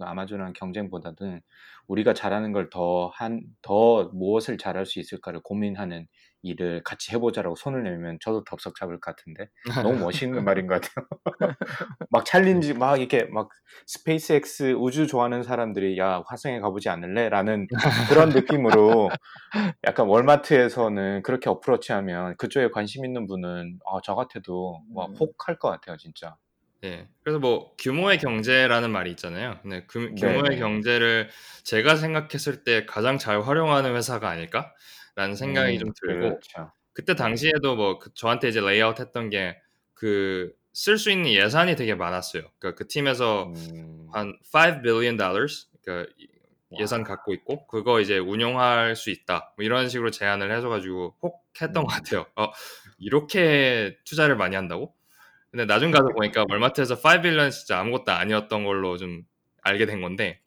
아마존이랑 0.00 0.52
경쟁보다는 0.54 1.40
우리가 1.88 2.12
잘하는 2.14 2.52
걸 2.52 2.68
더 2.70 3.10
한 3.14 3.40
더 3.62 4.10
무엇을 4.12 4.58
잘할 4.58 4.84
수 4.86 4.98
있을까를 5.00 5.40
고민하는 5.42 6.06
일을 6.42 6.82
같이 6.84 7.12
해보자라고 7.12 7.56
손을 7.56 7.82
내밀면 7.82 8.18
저도 8.20 8.44
덥석 8.44 8.76
잡을 8.76 9.00
것 9.00 9.16
같은데 9.16 9.48
너무 9.94 10.04
멋있는 10.04 10.44
말인 10.44 10.66
것 10.66 10.80
같아요. 10.80 11.06
막 12.10 12.24
challenge 12.24 12.74
막 12.74 12.98
이렇게 12.98 13.24
막 13.24 13.48
스페이스X 13.86 14.74
우주 14.78 15.06
좋아하는 15.06 15.42
사람들이 15.42 15.98
야 15.98 16.22
화성에 16.26 16.60
가보지 16.60 16.88
않을래?라는 16.88 17.66
그런 18.08 18.30
느낌으로 18.30 19.10
약간 19.84 20.06
월마트에서는 20.06 21.22
그렇게 21.22 21.50
approach하면 21.50 22.36
그쪽에 22.36 22.70
관심 22.70 23.04
있는 23.04 23.26
분은 23.26 23.78
아, 23.86 23.98
저 24.04 24.14
같아도 24.14 24.82
막 24.94 25.10
음. 25.10 25.14
혹할 25.16 25.58
것 25.58 25.70
같아요 25.70 25.96
진짜. 25.96 26.36
예. 26.84 27.08
그래서 27.22 27.38
뭐 27.38 27.74
규모의 27.78 28.18
경제라는 28.18 28.90
말이 28.90 29.10
있잖아요. 29.10 29.58
그 29.86 30.14
규모의 30.14 30.42
네네. 30.42 30.56
경제를 30.58 31.28
제가 31.64 31.96
생각했을 31.96 32.64
때 32.64 32.84
가장 32.86 33.18
잘 33.18 33.40
활용하는 33.42 33.94
회사가 33.96 34.28
아닐까 34.28 34.72
라는 35.16 35.34
생각이 35.34 35.74
음, 35.74 35.78
좀 35.78 35.92
들고 36.00 36.40
그렇죠. 36.40 36.72
그때 36.92 37.14
네. 37.14 37.16
당시에도 37.16 37.74
뭐 37.76 37.98
그- 37.98 38.12
저한테 38.14 38.48
이제 38.48 38.60
lay 38.60 38.80
out 38.80 39.00
했던 39.00 39.30
게 39.30 39.58
그 39.94 40.54
쓸 40.78 40.98
수 40.98 41.10
있는 41.10 41.32
예산이 41.32 41.74
되게 41.74 41.94
많았어요. 41.94 42.42
그러니까 42.58 42.78
그 42.78 42.86
팀에서 42.86 43.44
음, 43.56 44.08
한5 44.12 44.82
billion 44.82 45.16
dollars 45.16 45.68
그러니까 45.82 46.12
이- 46.18 46.28
와. 46.68 46.80
예산 46.82 47.02
갖고 47.02 47.32
있고 47.32 47.66
그거 47.66 48.00
이제 48.00 48.18
운용할 48.18 48.94
수 48.94 49.08
있다. 49.10 49.54
뭐 49.56 49.64
이런 49.64 49.88
식으로 49.88 50.10
제안을 50.10 50.54
해 50.54 50.60
줘 50.60 50.68
가지고 50.68 51.16
혹 51.22 51.46
했던 51.62 51.84
음. 51.84 51.86
것 51.86 51.92
같아요. 51.94 52.26
어, 52.36 52.52
이렇게 52.98 53.96
투자를 54.04 54.36
많이 54.36 54.54
한다고? 54.56 54.94
근데 55.50 55.64
나중 55.64 55.90
가서 55.90 56.08
보니까 56.10 56.44
월마트에서 56.50 56.96
5 56.96 57.22
billion 57.22 57.50
진짜 57.50 57.78
아무것도 57.80 58.12
아니었던 58.12 58.64
걸로 58.64 58.98
좀 58.98 59.22
알게 59.62 59.86
된 59.86 60.02
건데 60.02 60.40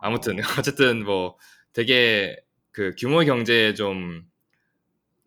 아무튼 0.00 0.36
어쨌든 0.64 1.04
뭐 1.04 1.36
되게 1.72 2.36
그 2.74 2.92
규모의 2.98 3.26
경제에 3.26 3.74
좀 3.74 4.24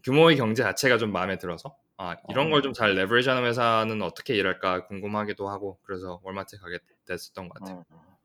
규모의 0.03 0.37
경제 0.37 0.63
자체가 0.63 0.97
좀 0.97 1.11
마음에 1.11 1.37
들어서 1.37 1.75
아 1.97 2.15
이런 2.29 2.49
걸 2.51 2.61
좀 2.61 2.73
잘 2.73 2.93
레버리지하는 2.95 3.45
회사는 3.47 4.01
어떻게 4.03 4.35
일할까 4.35 4.85
궁금하기도 4.87 5.49
하고 5.49 5.79
그래서 5.83 6.19
월마트에 6.23 6.59
가게 6.59 6.79
됐었던 7.07 7.49
것 7.49 7.59
같아요. 7.63 7.85
어. 7.89 8.17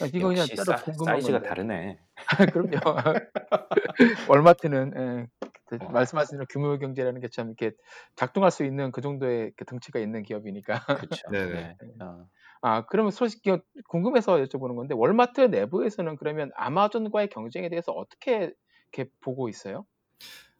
아, 0.00 0.06
이거 0.12 0.28
그냥 0.28 0.46
따로 0.56 0.64
사, 0.64 0.76
궁금한 0.82 1.14
사이즈가 1.16 1.38
건데. 1.38 1.48
다르네. 1.48 1.98
그럼요. 2.52 2.80
월마트는 4.28 4.92
예, 4.96 5.26
그 5.66 5.78
어. 5.80 5.88
말씀하신 5.90 6.38
대로 6.38 6.46
규모 6.50 6.78
경제라는 6.78 7.20
게 7.20 7.28
참 7.28 7.48
이렇게 7.48 7.76
작동할 8.16 8.50
수 8.50 8.64
있는 8.64 8.92
그 8.92 9.00
정도의 9.00 9.52
그 9.56 9.64
덩치가 9.64 9.98
있는 10.00 10.22
기업이니까. 10.22 10.84
그렇죠. 10.86 11.22
네네. 11.32 11.52
네. 11.52 11.76
어. 12.00 12.26
아, 12.66 12.86
그러면 12.86 13.10
솔직히 13.10 13.50
궁금해서 13.88 14.36
여쭤보는 14.36 14.74
건데 14.74 14.94
월마트 14.94 15.42
내부에서는 15.42 16.16
그러면 16.16 16.50
아마존과의 16.56 17.28
경쟁에 17.28 17.68
대해서 17.68 17.92
어떻게 17.92 18.54
이렇게 18.90 19.10
보고 19.20 19.50
있어요? 19.50 19.84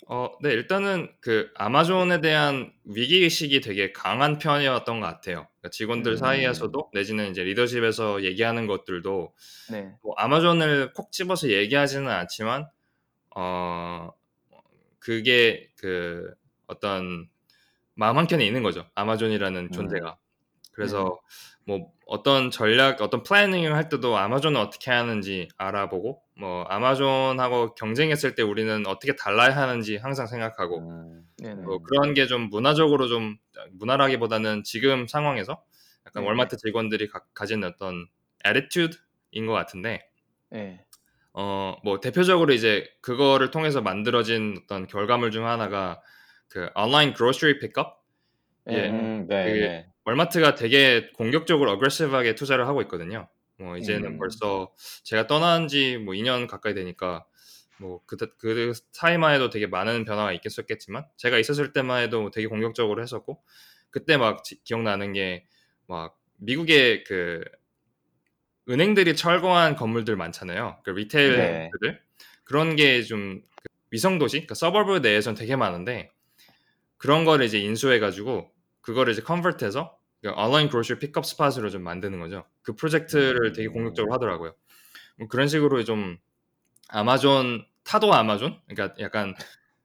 어, 0.07 0.29
네, 0.43 0.51
일단은 0.51 1.09
그 1.21 1.51
아마존에 1.55 2.21
대한 2.21 2.71
위기의식이 2.85 3.63
되게 3.63 3.91
강한 3.93 4.37
편이었던 4.37 5.01
것 5.01 5.07
같아요. 5.07 5.47
그러니까 5.47 5.71
직원들 5.71 6.13
음. 6.13 6.17
사이에서도 6.19 6.91
내지는 6.93 7.31
이제 7.31 7.43
리더십에서 7.43 8.23
얘기하는 8.23 8.67
것들도 8.67 9.33
네. 9.71 9.95
뭐 10.03 10.13
아마존을 10.19 10.93
콕 10.93 11.11
집어서 11.11 11.49
얘기하지는 11.49 12.07
않지만 12.11 12.69
어 13.35 14.11
그게 14.99 15.71
그 15.79 16.35
어떤 16.67 17.31
마음 17.95 18.19
한켠에 18.19 18.45
있는 18.45 18.63
거죠. 18.63 18.85
아마존이라는 18.95 19.73
존재가. 19.73 20.19
그래서 20.73 21.19
뭐 21.65 21.94
어떤 22.07 22.51
전략, 22.51 23.01
어떤 23.01 23.23
플래닝을 23.23 23.75
할 23.75 23.89
때도 23.89 24.17
아마존은 24.17 24.61
어떻게 24.61 24.91
하는지 24.91 25.49
알아보고 25.57 26.23
뭐 26.37 26.65
아마존하고 26.65 27.75
경쟁했을 27.75 28.35
때 28.35 28.43
우리는 28.43 28.87
어떻게 28.87 29.17
달라야 29.17 29.57
하는지 29.57 29.97
항상 29.97 30.27
생각하고 30.27 30.81
음. 30.81 31.25
뭐 31.65 31.79
그런 31.83 32.15
게 32.15 32.27
좀 32.27 32.49
문화적으로 32.51 33.09
좀 33.09 33.37
문화라기보다는 33.73 34.65
지금 34.65 35.07
상황에서 35.07 35.63
약간 36.07 36.23
네. 36.23 36.29
월마트 36.29 36.57
직원들이 36.59 37.09
가, 37.09 37.21
가진 37.35 37.65
어떤 37.65 38.07
attitude인 38.47 39.47
것 39.47 39.53
같은데 39.53 40.09
네. 40.51 40.85
어뭐 41.33 42.01
대표적으로 42.01 42.53
이제 42.53 42.87
그거를 43.01 43.51
통해서 43.51 43.81
만들어진 43.81 44.59
어떤 44.65 44.87
결과물 44.87 45.31
중 45.31 45.47
하나가 45.47 46.01
그 46.49 46.69
온라인 46.77 47.15
grocery 47.15 47.59
픽업 47.59 48.05
예. 48.71 48.89
음, 48.89 49.27
네, 49.29 49.45
그게 49.45 49.61
네. 49.69 49.87
월마트가 50.05 50.55
되게 50.55 51.11
공격적으로 51.13 51.73
어그레시브하게 51.73 52.35
투자를 52.35 52.67
하고 52.67 52.83
있거든요. 52.83 53.29
뭐 53.59 53.77
이제는 53.77 54.13
음. 54.15 54.19
벌써 54.19 54.73
제가 55.05 55.27
떠난 55.27 55.69
지 55.69 55.97
뭐 55.99 56.15
2년 56.15 56.47
가까이 56.49 56.75
되니까 56.75 57.25
뭐그 57.79 58.17
그 58.39 58.73
사이만 58.93 59.35
해도 59.35 59.51
되게 59.51 59.67
많은 59.67 60.05
변화가 60.05 60.33
있겠었겠지만 60.35 61.07
제가 61.17 61.39
있었을 61.39 61.73
때만 61.73 62.03
해도 62.03 62.31
되게 62.31 62.47
공격적으로 62.47 63.03
했었고 63.03 63.43
그때 63.91 64.17
막 64.17 64.45
지- 64.45 64.63
기억나는 64.65 65.13
게 65.13 65.45
막 65.87 66.19
미국의 66.39 67.05
그 67.05 67.45
은행들이 68.69 69.15
철거한 69.17 69.77
건물들 69.77 70.17
많잖아요. 70.17 70.79
그 70.85 70.91
네. 70.91 70.97
retail들 70.97 72.01
그런 72.45 72.77
게좀 72.77 73.43
위성 73.91 74.19
도시, 74.19 74.47
그 74.47 74.55
suburb 74.55 74.99
내에서는 74.99 75.37
되게 75.37 75.57
많은데 75.57 76.11
그런 76.97 77.25
거를 77.25 77.45
이제 77.47 77.59
인수해가지고 77.59 78.51
그거를 78.85 79.13
이제 79.13 79.23
convert해서 79.23 79.99
그 80.23 80.31
online 80.31 80.69
grocery 80.69 81.01
pickup 81.01 81.27
spot으로 81.27 81.71
좀 81.71 81.83
만드는 81.83 82.21
거죠. 82.21 82.45
그 82.63 82.75
프로젝트를 82.75 83.53
되게 83.53 83.69
공격적으로 83.69 84.13
하더라고요. 84.15 84.55
뭐 85.19 85.29
그런 85.29 85.49
식으로 85.49 85.85
좀 85.85 86.19
아마존 86.89 87.67
타도 87.83 88.13
아마존, 88.13 88.59
그러니까 88.67 88.95
약간 89.01 89.35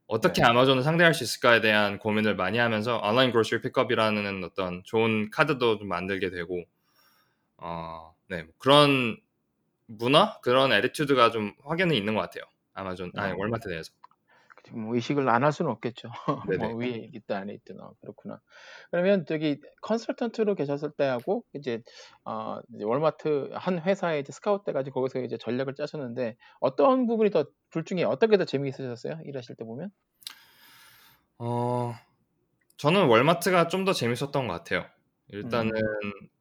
어떻게 0.07 0.41
네. 0.41 0.47
아마존을 0.47 0.83
상대할 0.83 1.13
수 1.13 1.23
있을까에 1.23 1.61
대한 1.61 1.99
고민을 1.99 2.35
많이 2.35 2.57
하면서 2.57 2.97
online 2.97 3.31
grocery 3.31 3.61
pickup이라는 3.61 4.43
어떤 4.43 4.81
좋은 4.85 5.29
카드도 5.29 5.79
좀 5.79 5.87
만들게 5.87 6.29
되고, 6.29 6.63
어, 7.57 8.15
네뭐 8.27 8.47
그런 8.57 9.17
문화, 9.85 10.39
그런 10.41 10.71
attitude가 10.71 11.31
좀 11.31 11.53
확연히 11.63 11.97
있는 11.97 12.15
것 12.15 12.21
같아요. 12.21 12.43
아마존, 12.73 13.11
아니 13.15 13.33
어. 13.33 13.35
월마트 13.37 13.67
내에서. 13.67 13.91
뭐 14.73 14.95
의식을 14.95 15.27
안 15.29 15.43
할 15.43 15.51
수는 15.51 15.71
없겠죠. 15.71 16.09
뭐 16.59 16.75
위에 16.75 17.09
있든 17.13 17.35
안에 17.35 17.53
있든 17.55 17.79
어, 17.81 17.93
그렇구나. 18.01 18.39
그러면 18.91 19.25
저기 19.25 19.59
컨설턴트로 19.81 20.55
계셨을 20.55 20.91
때하고 20.91 21.43
이제 21.53 21.81
어 22.25 22.59
이제 22.75 22.83
월마트 22.83 23.49
한 23.53 23.79
회사에 23.79 24.19
이제 24.19 24.31
스카우트 24.31 24.65
돼가지고 24.65 25.01
거기서 25.01 25.19
이제 25.25 25.37
전략을 25.37 25.75
짜셨는데 25.75 26.37
어떤 26.59 27.07
부분이 27.07 27.29
더 27.31 27.45
둘 27.71 27.83
중에 27.85 28.03
어떻게 28.03 28.37
더 28.37 28.45
재미있으셨어요? 28.45 29.19
일하실 29.25 29.55
때 29.55 29.63
보면? 29.63 29.91
어, 31.37 31.93
저는 32.77 33.07
월마트가 33.07 33.67
좀 33.67 33.85
더 33.85 33.93
재밌었던 33.93 34.47
것 34.47 34.53
같아요. 34.53 34.85
일단은 35.29 35.71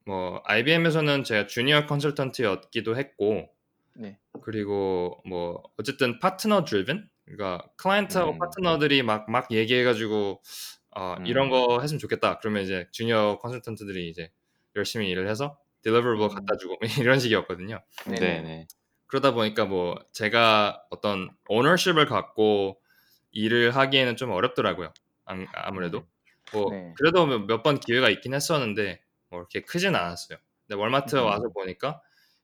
뭐 0.07 0.41
IBM에서는 0.45 1.25
제가 1.25 1.47
주니어 1.47 1.87
컨설턴트였기도 1.87 2.97
했고, 2.97 3.49
네. 3.95 4.19
그리고 4.43 5.21
뭐 5.27 5.63
어쨌든 5.77 6.19
파트너 6.19 6.65
드리븐, 6.65 7.09
그러니까 7.31 7.67
클라이언트하고 7.77 8.33
음. 8.33 8.39
파트너들이 8.39 9.03
막 9.03 9.29
막 9.29 9.51
얘기해가지고 9.53 10.43
어, 10.97 11.15
음. 11.19 11.27
이런 11.27 11.51
거 11.51 11.81
했으면 11.81 11.99
좋겠다. 11.99 12.39
그러면 12.39 12.63
이제 12.63 12.89
주니어 12.93 13.39
컨설턴트들이 13.41 14.09
이제 14.09 14.31
열심히 14.77 15.09
일을 15.11 15.29
해서 15.29 15.59
딜리버블 15.83 16.21
음. 16.21 16.29
갖다 16.29 16.57
주고 16.57 16.77
이런 17.07 17.19
식이었거든요. 17.21 17.81
네네. 18.07 18.21
네, 18.21 18.41
네. 18.43 18.67
그러다 19.07 19.33
보니까 19.33 19.65
뭐 19.65 19.97
제가 20.13 20.83
어떤 20.91 21.31
오너십을 21.49 22.07
갖고 22.07 22.81
일을 23.33 23.75
하기에는 23.77 24.17
좀 24.17 24.31
어렵더라고요. 24.33 24.93
아- 25.27 25.47
아무래도 25.55 26.07
뭐 26.53 26.71
네. 26.71 26.93
그래도 26.97 27.27
몇 27.27 27.63
번 27.63 27.79
기회가 27.81 28.09
있긴 28.11 28.35
했었는데 28.35 29.03
뭐 29.31 29.41
이렇게 29.41 29.61
크진 29.63 29.95
않았어요. 29.95 30.39
근데 30.67 30.81
월마트 30.81 31.17
음. 31.17 31.25
와서 31.25 31.49
보니까 31.55 32.01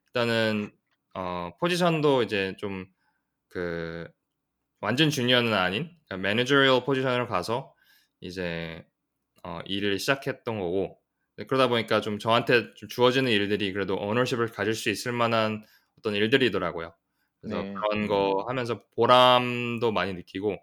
일단은 0.08 0.72
어, 1.14 1.52
포지션도 1.60 2.22
이제 2.24 2.54
좀 2.58 2.86
그 3.48 4.08
완전 4.84 5.08
주니어는 5.08 5.54
아닌 5.54 5.90
managerial 6.14 6.84
position으로 6.84 7.26
가서 7.26 7.72
이제 8.20 8.84
어, 9.42 9.60
일을 9.64 9.98
시작했던 9.98 10.58
거고 10.58 10.98
네, 11.36 11.46
그러다 11.46 11.68
보니까 11.68 12.02
좀 12.02 12.18
저한테 12.18 12.74
좀 12.74 12.88
주어지는 12.90 13.32
일들이 13.32 13.72
그래도 13.72 13.96
ownership을 13.96 14.48
가질 14.48 14.74
수 14.74 14.90
있을 14.90 15.12
만한 15.12 15.64
어떤 15.98 16.14
일들이더라고요. 16.14 16.94
그래서 17.40 17.62
네. 17.62 17.72
그런 17.74 18.06
거 18.06 18.44
하면서 18.46 18.82
보람도 18.94 19.90
많이 19.90 20.12
느끼고 20.12 20.58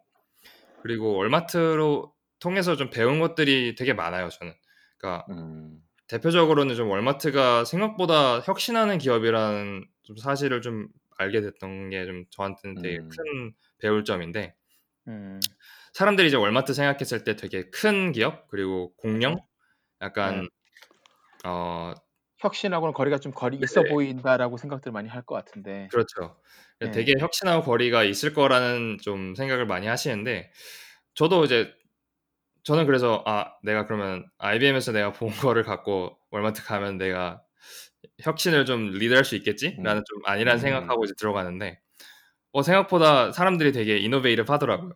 그리고 0.84 1.16
월마트로 1.16 2.14
통해서 2.40 2.76
좀 2.76 2.92
배운 2.92 3.20
것들이 3.20 3.74
되게 3.74 3.94
많아요. 3.94 4.30
저는 4.30 4.54
그러니까 4.98 5.26
음. 5.32 5.80
대표적으로는 6.08 6.76
좀 6.76 6.90
월마트가 6.92 7.66
생각보다 7.66 8.40
혁신하는 8.42 9.00
기업이라는 9.00 9.88
좀 10.04 10.16
사실을 10.18 10.62
좀 10.62 10.90
알게 11.22 11.42
됐던 11.42 11.90
게 11.92 12.06
좀 12.06 12.26
저한테는 12.32 12.82
되게 12.82 12.98
음. 13.00 13.10
큰 13.10 13.54
배울 13.80 14.04
점인데 14.04 14.56
음. 15.08 15.40
사람들이 15.94 16.28
이제 16.30 16.38
월마트 16.38 16.74
생각했을 16.74 17.24
때 17.24 17.36
되게 17.36 17.70
큰 17.70 18.12
기업 18.12 18.48
그리고 18.48 18.94
공룡 18.98 19.36
약간 20.02 20.42
네. 20.42 20.48
어 21.46 21.94
혁신하고는 22.40 22.94
거리가 22.94 23.20
좀 23.20 23.32
거리 23.32 23.58
있어 23.58 23.84
네. 23.84 23.90
보인다라고 23.90 24.58
생각들 24.58 24.92
많이 24.92 25.08
할 25.10 25.22
것 25.24 25.36
같은데. 25.36 25.88
그렇죠. 25.92 26.40
네. 26.80 26.90
되게 26.92 27.14
혁신하고 27.20 27.64
거리가 27.64 28.04
있을 28.04 28.34
거라는 28.34 28.98
좀 29.02 29.36
생각을 29.36 29.68
많이 29.68 29.86
하시는데 29.88 30.52
저도 31.14 31.46
이제 31.46 31.72
저는 32.64 32.86
그래서 32.88 33.24
아 33.28 33.54
내가 33.64 33.86
그러면 33.86 34.26
IBM에서 34.40 34.92
내가 34.92 35.12
본 35.14 35.30
거를 35.32 35.64
갖고 35.64 36.18
월마트 36.32 36.64
가면 36.64 36.98
내가 36.98 37.44
혁신을 38.22 38.66
좀 38.66 38.92
리드할 38.92 39.24
수 39.26 39.36
있겠지라는 39.36 40.02
음. 40.02 40.04
좀 40.08 40.22
아니란 40.26 40.58
음. 40.58 40.60
생각하고 40.60 41.06
이제 41.06 41.14
들어가는데 41.18 41.80
어 42.54 42.62
생각보다 42.64 43.32
사람들이 43.32 43.72
되게 43.72 43.98
이노베이티브 43.98 44.52
하더라고요. 44.52 44.94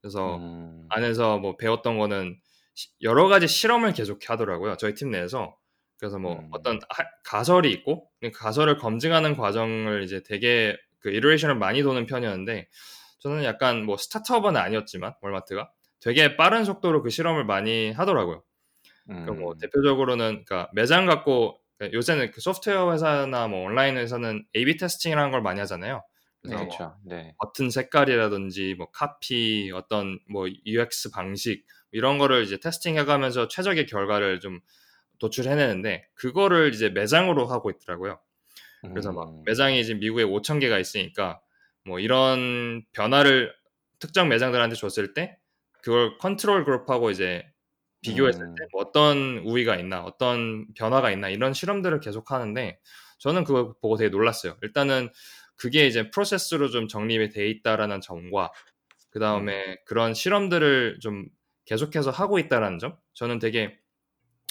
그래서 0.00 0.36
음. 0.36 0.86
안에서 0.90 1.38
뭐 1.38 1.56
배웠던 1.56 1.98
거는 1.98 2.38
시- 2.74 2.90
여러 3.02 3.28
가지 3.28 3.46
실험을 3.48 3.92
계속 3.92 4.28
하더라고요. 4.28 4.76
저희 4.76 4.94
팀 4.94 5.10
내에서. 5.10 5.56
그래서 5.98 6.18
뭐 6.18 6.38
음. 6.38 6.48
어떤 6.52 6.80
하- 6.90 7.04
가설이 7.24 7.70
있고 7.72 8.08
그 8.20 8.30
가설을 8.30 8.78
검증하는 8.78 9.36
과정을 9.36 10.02
이제 10.02 10.22
되게 10.22 10.76
그 10.98 11.10
이터레이션을 11.10 11.54
많이 11.56 11.82
도는 11.82 12.06
편이었는데 12.06 12.68
저는 13.20 13.44
약간 13.44 13.84
뭐 13.84 13.96
스타트업은 13.96 14.56
아니었지만 14.56 15.14
월마트가 15.22 15.70
되게 16.00 16.36
빠른 16.36 16.64
속도로 16.64 17.02
그 17.02 17.10
실험을 17.10 17.44
많이 17.44 17.92
하더라고요. 17.92 18.42
그러니까 19.06 19.32
뭐 19.32 19.52
음. 19.52 19.58
대표적으로는 19.58 20.44
그러니까 20.44 20.70
매장 20.74 21.06
갖고 21.06 21.58
그러니까 21.76 21.96
요새는 21.96 22.30
그 22.30 22.40
소프트웨어 22.40 22.92
회사나 22.92 23.48
뭐 23.48 23.64
온라인 23.64 23.96
회사는 23.96 24.44
A/B 24.56 24.76
테스팅이라는 24.76 25.30
걸 25.30 25.42
많이 25.42 25.60
하잖아요. 25.60 26.02
그래서 26.40 26.56
네. 26.56 26.64
뭐 26.64 26.76
그렇죠. 26.76 26.96
네. 27.04 27.34
버튼 27.38 27.70
색깔이라든지 27.70 28.74
뭐 28.76 28.90
카피 28.90 29.72
어떤 29.74 30.18
뭐 30.28 30.46
UX 30.66 31.10
방식 31.10 31.64
이런 31.90 32.18
거를 32.18 32.42
이제 32.42 32.58
테스팅해가면서 32.58 33.48
최적의 33.48 33.86
결과를 33.86 34.40
좀 34.40 34.60
도출해내는데 35.18 36.08
그거를 36.14 36.74
이제 36.74 36.90
매장으로 36.90 37.46
하고 37.46 37.70
있더라고요. 37.70 38.18
그래서 38.82 39.12
막 39.12 39.30
음. 39.30 39.42
매장이 39.46 39.84
지금 39.84 40.00
미국에 40.00 40.24
5천 40.24 40.60
개가 40.60 40.78
있으니까 40.78 41.40
뭐 41.86 41.98
이런 42.00 42.84
변화를 42.92 43.54
특정 43.98 44.28
매장들한테 44.28 44.76
줬을 44.76 45.14
때 45.14 45.38
그걸 45.80 46.18
컨트롤 46.18 46.64
그룹하고 46.64 47.10
이제 47.10 47.46
비교했을 48.04 48.42
음. 48.42 48.54
때 48.56 48.64
뭐 48.72 48.82
어떤 48.82 49.38
우위가 49.38 49.76
있나 49.76 50.02
어떤 50.04 50.66
변화가 50.74 51.10
있나 51.12 51.28
이런 51.30 51.54
실험들을 51.54 52.00
계속 52.00 52.30
하는데 52.32 52.78
저는 53.18 53.44
그거 53.44 53.76
보고 53.80 53.96
되게 53.96 54.10
놀랐어요. 54.10 54.56
일단은 54.62 55.08
그게 55.56 55.86
이제 55.86 56.10
프로세스로 56.10 56.68
좀 56.70 56.88
정립이 56.88 57.30
돼 57.30 57.48
있다라는 57.48 58.00
점과 58.00 58.50
그 59.10 59.20
다음에 59.20 59.78
그런 59.86 60.14
실험들을 60.14 60.98
좀 61.00 61.26
계속해서 61.66 62.10
하고 62.10 62.38
있다라는 62.38 62.78
점 62.78 62.96
저는 63.14 63.38
되게 63.38 63.78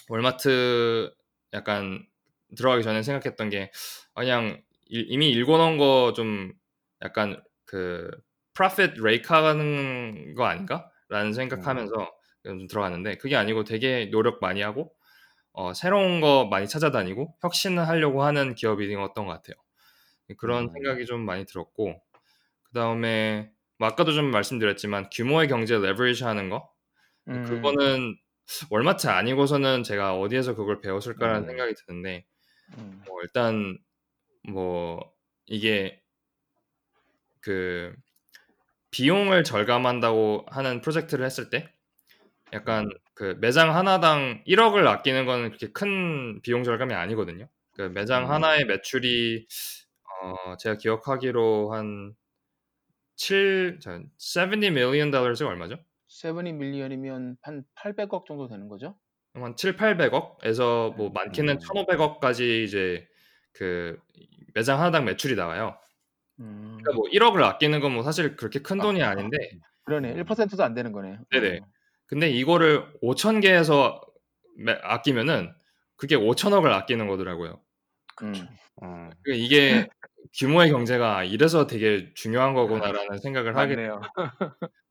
월마트 0.10 1.14
약간 1.54 2.06
들어가기 2.58 2.84
전에 2.84 3.04
생각했던 3.04 3.50
게 3.50 3.72
그냥 4.16 4.62
이- 4.90 5.06
이미 5.10 5.30
읽어놓은 5.32 5.78
거 5.78 6.14
좀 6.16 6.54
약간 7.02 7.42
그 7.66 8.10
프로핏 8.54 8.94
레이크하는 9.02 10.36
거 10.36 10.46
아닌가 10.46 10.90
라는 11.10 11.34
생각하면서 11.34 11.94
좀 12.44 12.68
들어갔는데 12.68 13.18
그게 13.18 13.36
아니고 13.36 13.64
되게 13.64 14.10
노력 14.12 14.40
많이 14.42 14.62
하고 14.62 14.94
어, 15.54 15.74
새로운 15.74 16.20
거 16.20 16.48
많이 16.50 16.68
찾아다니고 16.68 17.36
혁신을 17.42 17.88
하려고 17.88 18.24
하는 18.24 18.56
기업이었던 18.56 19.26
것 19.26 19.32
같아요. 19.32 19.56
그런 20.38 20.66
음. 20.66 20.70
생각이 20.74 21.06
좀 21.06 21.22
많이 21.22 21.46
들었고 21.46 22.02
그 22.64 22.74
다음에 22.74 23.52
뭐 23.78 23.88
아까도 23.88 24.14
좀 24.14 24.32
말씀드렸지만 24.32 25.10
규모의 25.12 25.48
경제 25.48 25.78
레버리지 25.78 26.24
하는 26.24 26.50
거 26.50 26.72
음. 27.28 27.46
그거는 27.46 28.18
월마트 28.70 29.08
아니고서는 29.08 29.84
제가 29.84 30.18
어디에서 30.20 30.56
그걸 30.56 30.82
배웠을까라는 30.82 31.44
음. 31.44 31.48
생각이 31.48 31.74
드는데 31.76 32.26
음. 32.78 33.04
뭐 33.08 33.22
일단 33.22 33.78
뭐 34.50 35.12
이게 35.46 36.02
그 37.42 37.94
비용을 38.92 39.44
절감한다고 39.44 40.46
하는 40.50 40.82
프로젝트를 40.82 41.26
했을 41.26 41.50
때 41.50 41.74
약간 42.54 42.90
그 43.16 43.38
매장 43.42 43.76
하나당 43.76 44.44
1억을 44.46 44.88
아끼는 44.88 45.26
거는 45.26 45.50
그렇게 45.50 45.72
큰 45.72 46.42
비용 46.42 46.64
절감이 46.64 46.94
아니거든요. 46.94 47.48
그 47.76 47.84
매장 47.84 48.26
음. 48.26 48.32
하나의 48.32 48.66
매출이 48.66 49.48
어 50.24 50.58
제가 50.58 50.78
기억하기로 50.78 51.74
한 51.74 52.16
7, 53.18 53.80
70 54.18 54.74
million 54.74 55.12
달러가 55.12 55.48
얼마죠? 55.48 55.78
70 56.08 56.56
밀리언이면 56.56 57.38
한 57.42 57.66
800억 57.76 58.26
정도 58.26 58.48
되는 58.48 58.68
거죠? 58.70 58.98
한 59.34 59.56
7, 59.56 59.76
800억에서 59.78 60.92
뭐 60.96 61.10
많게는 61.10 61.56
음. 61.56 61.60
1,500억까지 61.60 62.64
이제 62.64 63.08
그 63.54 64.00
매장 64.54 64.80
하나당 64.80 65.06
매출이 65.06 65.36
나와요. 65.36 65.78
음. 66.40 66.78
그러니까 66.84 66.94
뭐 66.96 67.10
1억을 67.12 67.44
아끼는 67.44 67.80
건 67.82 67.94
뭐 67.94 68.04
사실 68.04 68.36
그렇게 68.36 68.60
큰 68.62 68.80
돈이 68.82 69.02
아, 69.04 69.10
아닌데 69.12 69.38
그러네. 69.86 70.14
1%도 70.14 70.64
안 70.64 70.74
되는 70.74 70.92
거네요. 70.92 71.20
네네. 71.32 71.60
어. 72.14 72.20
근데 72.20 72.30
이거를 72.30 72.86
5천 73.02 73.42
개에서 73.42 74.02
매- 74.58 74.78
아끼면은 74.84 75.54
그게 75.96 76.16
5천억을 76.16 76.72
아끼는 76.72 77.08
거더라고요. 77.08 77.60
음. 78.22 78.34
음. 78.84 79.10
그러니까 79.24 79.34
이게 79.34 79.88
규모의 80.36 80.70
경제가 80.72 81.24
이래서 81.24 81.68
되게 81.68 82.12
중요한 82.14 82.54
거구나라는 82.54 83.20
생각을 83.20 83.56
하게 83.56 83.76
맞네요. 83.76 84.02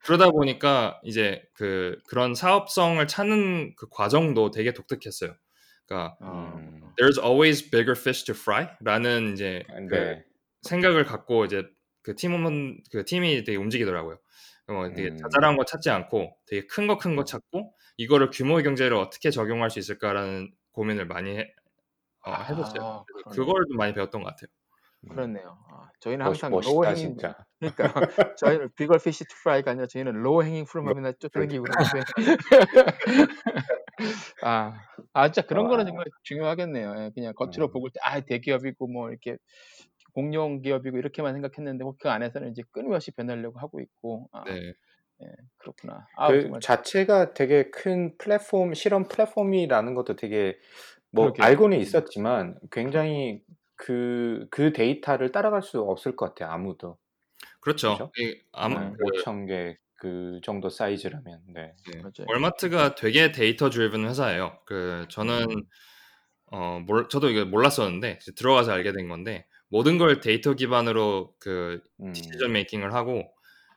그러다 0.05 0.31
보니까 0.31 1.01
이제 1.05 1.43
그 1.55 1.99
그런 2.09 2.35
사업성을 2.35 3.07
찾는 3.07 3.75
그 3.77 3.89
과정도 3.89 4.51
되게 4.51 4.73
독특했어요. 4.73 5.35
그러니까 5.87 6.16
어. 6.20 6.55
음. 6.57 6.81
there's 6.97 7.23
always 7.23 7.70
bigger 7.70 7.99
fish 7.99 8.25
to 8.25 8.35
fry라는 8.35 9.33
이제 9.35 9.64
그 9.89 9.95
네. 9.95 10.25
생각을 10.62 11.05
갖고 11.05 11.45
이제 11.45 11.64
그 12.03 12.14
팀은 12.16 12.81
그 12.91 13.05
팀이 13.05 13.45
되게 13.45 13.57
움직이더라고요. 13.57 14.18
뭐 14.73 14.89
되게 14.93 15.11
음. 15.11 15.16
자잘한 15.18 15.57
거 15.57 15.64
찾지 15.64 15.91
않고 15.91 16.37
되게 16.47 16.66
큰 16.66 16.87
거큰거 16.87 17.25
찾고 17.25 17.75
이거를 17.97 18.31
규모의 18.31 18.64
경제를 18.64 18.97
어떻게 18.97 19.31
적용할 19.31 19.70
수 19.70 19.79
있을까라는 19.79 20.53
고민을 20.73 21.07
많이 21.07 21.39
해, 21.39 21.53
어, 22.25 22.31
아, 22.33 22.43
해봤어요. 22.45 23.05
그걸 23.31 23.64
좀 23.68 23.77
많이 23.77 23.93
배웠던 23.93 24.23
것 24.23 24.29
같아요. 24.31 24.49
그렇네요. 25.09 25.59
아, 25.68 25.89
저희는 26.01 26.25
멋, 26.25 26.27
항상 26.27 26.51
멋있다 26.53 26.73
low 26.72 26.84
hanging 26.86 26.97
진짜. 26.97 27.37
그러니까 27.59 27.85
저희는 28.39 28.70
bigger 28.76 28.99
fish 29.01 29.24
to 29.24 29.34
fry가 29.43 29.72
아니라 29.73 29.87
저희는 29.89 30.12
low 30.22 30.45
hanging 30.45 30.64
fruit 30.64 30.86
하면 30.87 31.12
쫓아다니고 31.18 31.64
그러는데 31.64 32.01
아, 34.43 34.75
아 35.12 35.29
진짜 35.31 35.47
그런 35.47 35.66
거는 35.68 35.85
와. 35.85 35.91
정말 35.91 36.05
중요하겠네요. 36.23 36.95
예, 36.99 37.11
그냥 37.14 37.35
겉으로 37.35 37.66
음. 37.66 37.73
보고 37.73 37.89
때 37.89 38.01
아 38.03 38.20
대기업이고 38.20 38.87
뭐 38.89 39.11
이렇게 39.11 39.37
공룡 40.12 40.60
기업이고 40.62 40.98
이렇게만 40.98 41.34
생각했는데 41.34 41.84
뭐그 41.84 42.08
안에서는 42.10 42.50
이제 42.50 42.62
끊임없이 42.72 43.10
변하려고 43.12 43.58
하고 43.58 43.80
있고 43.80 44.28
아, 44.32 44.44
네. 44.44 44.72
예, 45.22 45.26
그렇구나. 45.58 46.06
아 46.16 46.28
그 46.30 46.42
정말 46.42 46.60
자체가 46.60 47.34
되게 47.34 47.70
큰 47.70 48.16
플랫폼 48.18 48.74
실험 48.74 49.04
플랫폼이라는 49.08 49.94
것도 49.94 50.16
되게 50.16 50.58
뭐 51.10 51.26
그러게요. 51.32 51.46
알고는 51.46 51.78
있었지만 51.78 52.58
굉장히 52.70 53.42
그, 53.76 54.46
그 54.50 54.72
데이터를 54.72 55.32
따라갈 55.32 55.62
수 55.62 55.80
없을 55.80 56.16
것 56.16 56.34
같아요 56.34 56.50
아무도 56.54 56.98
그렇죠. 57.60 57.92
그죠? 57.92 58.10
이 58.18 58.40
아무 58.52 58.78
네. 58.78 58.90
그, 58.98 59.04
5천 59.22 59.46
개 59.46 59.82
그 60.02 60.40
정도 60.42 60.68
사이즈라면 60.68 61.42
네. 61.54 61.72
네. 61.92 62.02
월마트가 62.26 62.96
되게 62.96 63.30
data 63.30 63.70
driven 63.70 64.05
회사예요. 64.08 64.58
그 64.66 65.06
저는 65.08 65.46
음. 65.48 65.62
어 66.46 66.80
몰, 66.84 67.08
저도 67.08 67.30
이거 67.30 67.44
몰랐었는데 67.44 68.18
들어가서 68.36 68.72
알게 68.72 68.92
된 68.92 69.08
건데 69.08 69.46
모든 69.73 69.97
걸 69.97 70.20
데이터 70.20 70.53
기반으로 70.53 71.35
그 71.39 71.81
음. 71.99 72.12
decision 72.12 72.53
making을 72.53 72.93
하고 72.93 73.33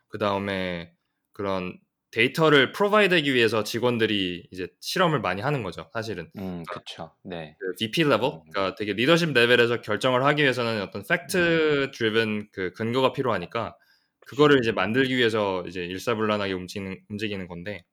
그 0.10 0.18
다음에 0.18 0.92
그런 1.32 1.80
데이터를 2.12 2.74
provide하기 2.74 3.34
위해서 3.34 3.64
직원들이 3.64 4.50
이제 4.52 4.68
실험을 4.82 5.22
많이 5.22 5.42
하는 5.42 5.64
거죠. 5.64 5.90
사실은 5.94 6.30
음, 6.38 6.64
그쵸. 6.70 7.14
네. 7.24 7.56
그 7.60 7.76
VP 7.80 8.04
레벨, 8.04 8.26
음. 8.26 8.42
그러니까 8.52 8.76
되게 8.76 8.92
리더십 8.92 9.32
레벨에서 9.32 9.82
결정을 9.82 10.26
하기 10.26 10.44
위해서는 10.44 10.82
어떤 10.82 11.02
fact 11.08 11.92
driven 11.94 12.50
그 12.52 12.74
근거가 12.74 13.14
필요하니까 13.14 13.78
그거를 14.20 14.60
이제 14.60 14.74
만들기 14.74 15.16
위해서 15.16 15.64
이제 15.66 15.86
일사불란하게 15.86 16.54
움직이는 16.54 17.00
움직이는 17.10 17.48
건데 17.48 17.86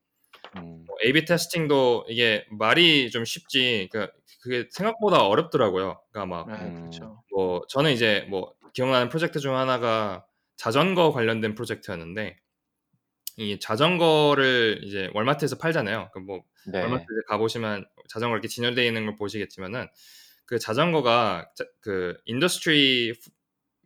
음. 0.57 0.85
뭐 0.87 0.97
A/B 1.05 1.25
테스팅도 1.25 2.07
이게 2.09 2.45
말이 2.51 3.11
좀 3.11 3.25
쉽지 3.25 3.89
그 3.93 4.09
그게 4.43 4.69
생각보다 4.71 5.25
어렵더라고요. 5.27 6.01
그러니까 6.11 6.27
막 6.27 6.51
네, 6.51 6.67
음. 6.67 6.75
그렇죠. 6.81 7.23
뭐 7.31 7.63
저는 7.69 7.93
이제 7.93 8.27
뭐 8.29 8.55
기억나는 8.75 9.09
프로젝트 9.09 9.39
중 9.39 9.57
하나가 9.57 10.27
자전거 10.57 11.13
관련된 11.13 11.55
프로젝트였는데 11.55 12.39
이 13.37 13.59
자전거를 13.61 14.81
이제 14.83 15.11
월마트에서 15.15 15.57
팔잖아요. 15.59 16.11
그뭐 16.13 16.43
네. 16.67 16.81
월마트 16.81 17.03
이제 17.03 17.21
가보시면 17.29 17.87
자전거 18.09 18.35
이렇게 18.35 18.49
진열되어 18.49 18.85
있는 18.85 19.07
걸 19.07 19.17
보시겠지만은 19.17 19.89
그 20.45 20.59
자전거가 20.59 21.51
자, 21.55 21.65
그 21.81 22.17
industry 22.27 23.15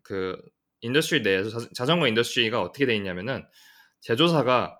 그 0.03 0.41
industry 0.81 1.23
내에서 1.23 1.61
자, 1.61 1.69
자전거 1.75 2.09
industry가 2.09 2.61
어떻게 2.61 2.87
돼 2.87 2.97
있냐면은 2.97 3.45
제조사가 4.01 4.79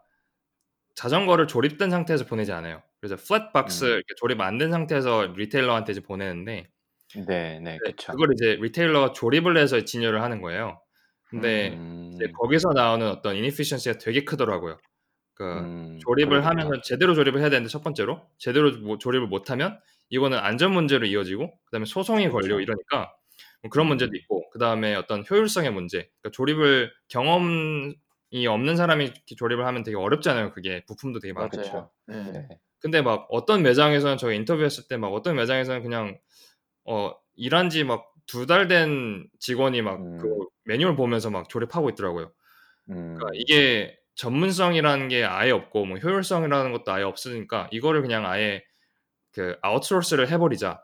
자전거를 0.97 1.47
조립된 1.47 1.91
상태에서 1.91 2.25
보내지 2.27 2.53
않아요. 2.53 2.83
그래서 3.01 3.17
flat 3.17 3.53
box 3.53 3.85
음. 3.85 3.91
이렇게 3.91 4.15
조립 4.17 4.41
안 4.41 4.59
된 4.59 4.71
상태에서 4.73 5.35
retailer한테 5.37 5.93
이제 5.93 6.01
보내는데 6.01 6.69
네, 7.29 7.61
네, 7.61 7.79
그쵸. 7.85 8.13
그걸 8.13 8.31
이제 8.35 8.57
retailer가 8.61 9.13
조립을 9.13 9.57
해서 9.57 9.81
진열을 9.85 10.23
하는 10.23 10.43
거예요. 10.43 10.81
근데 11.29 11.69
음. 11.75 12.17
거기서 12.39 12.71
나오는 12.75 13.09
어떤 13.09 13.37
inefficiency가 13.37 13.99
되게 13.99 14.25
크더라고요. 14.25 14.79
그 15.35 15.45
음, 15.45 15.99
조립을. 16.03 16.47
하면서 16.47 16.81
제대로 16.83 17.15
조립을 17.15 17.41
해야 17.41 17.51
되는데 17.51 17.69
첫 17.69 17.83
번째로 17.85 18.27
제대로 18.39 18.73
뭐 18.79 18.97
조립을 18.99 19.27
못하면 19.29 19.79
이거는 20.09 20.39
안전 20.39 20.73
문제로 20.73 21.05
이어지고 21.07 21.53
그다음에 21.67 21.85
소송이 21.85 22.25
그쵸. 22.25 22.33
걸리고 22.39 22.61
이러니까 22.61 23.13
뭐 23.63 23.71
그런 23.71 23.87
음. 23.87 23.89
문제도 23.89 24.11
있고 24.17 24.49
그다음에 24.51 24.95
어떤 24.95 25.25
효율성의 25.29 25.73
문제. 25.73 26.09
그러니까 26.23 26.31
조립을 26.33 26.91
경험 27.09 27.95
이 28.31 28.47
없는 28.47 28.77
사람이 28.77 29.05
이렇게 29.05 29.35
조립을 29.37 29.67
하면 29.67 29.83
되게 29.85 29.97
어렵잖아요. 29.97 30.53
그게 30.53 30.85
부품도 30.87 31.21
되게 31.21 31.33
많고. 31.33 31.57
맞아요. 31.57 31.91
네. 32.07 32.33
네. 32.33 32.49
근데 32.81 33.03
막 33.03 33.27
어떤 33.31 33.63
매장에서는 33.63 34.17
저희 34.19 34.37
인터뷰했을 34.37 34.89
때 34.89 34.97
막 34.97 35.09
어떤 35.13 35.37
매장에서는 35.37 35.83
그냥 35.83 36.19
어 36.85 37.13
일한 37.37 37.71
지 37.71 37.85
막 37.85 38.13
두 38.27 38.47
달 38.47 38.67
된 38.69 39.29
직원이 39.39 39.83
막 39.83 40.01
음. 40.01 40.19
그 40.19 40.29
매뉴얼 40.65 40.97
보면서 40.97 41.31
막 41.31 41.49
조립하고 41.49 41.91
있더라고요. 41.91 42.33
음. 42.91 43.15
그러니까 43.15 43.27
이게 43.35 43.97
전문성이라는 44.17 45.09
게 45.09 45.25
아예 45.25 45.53
없고 45.53 45.85
뭐 45.87 45.99
효율성이라는 45.99 46.73
것도 46.73 46.93
아예 46.93 47.05
없으니까 47.05 47.69
이거를 47.71 48.03
그냥 48.03 48.27
아예 48.27 48.65
그 49.33 49.57
아웃소스를 49.63 50.29
해버리자. 50.31 50.83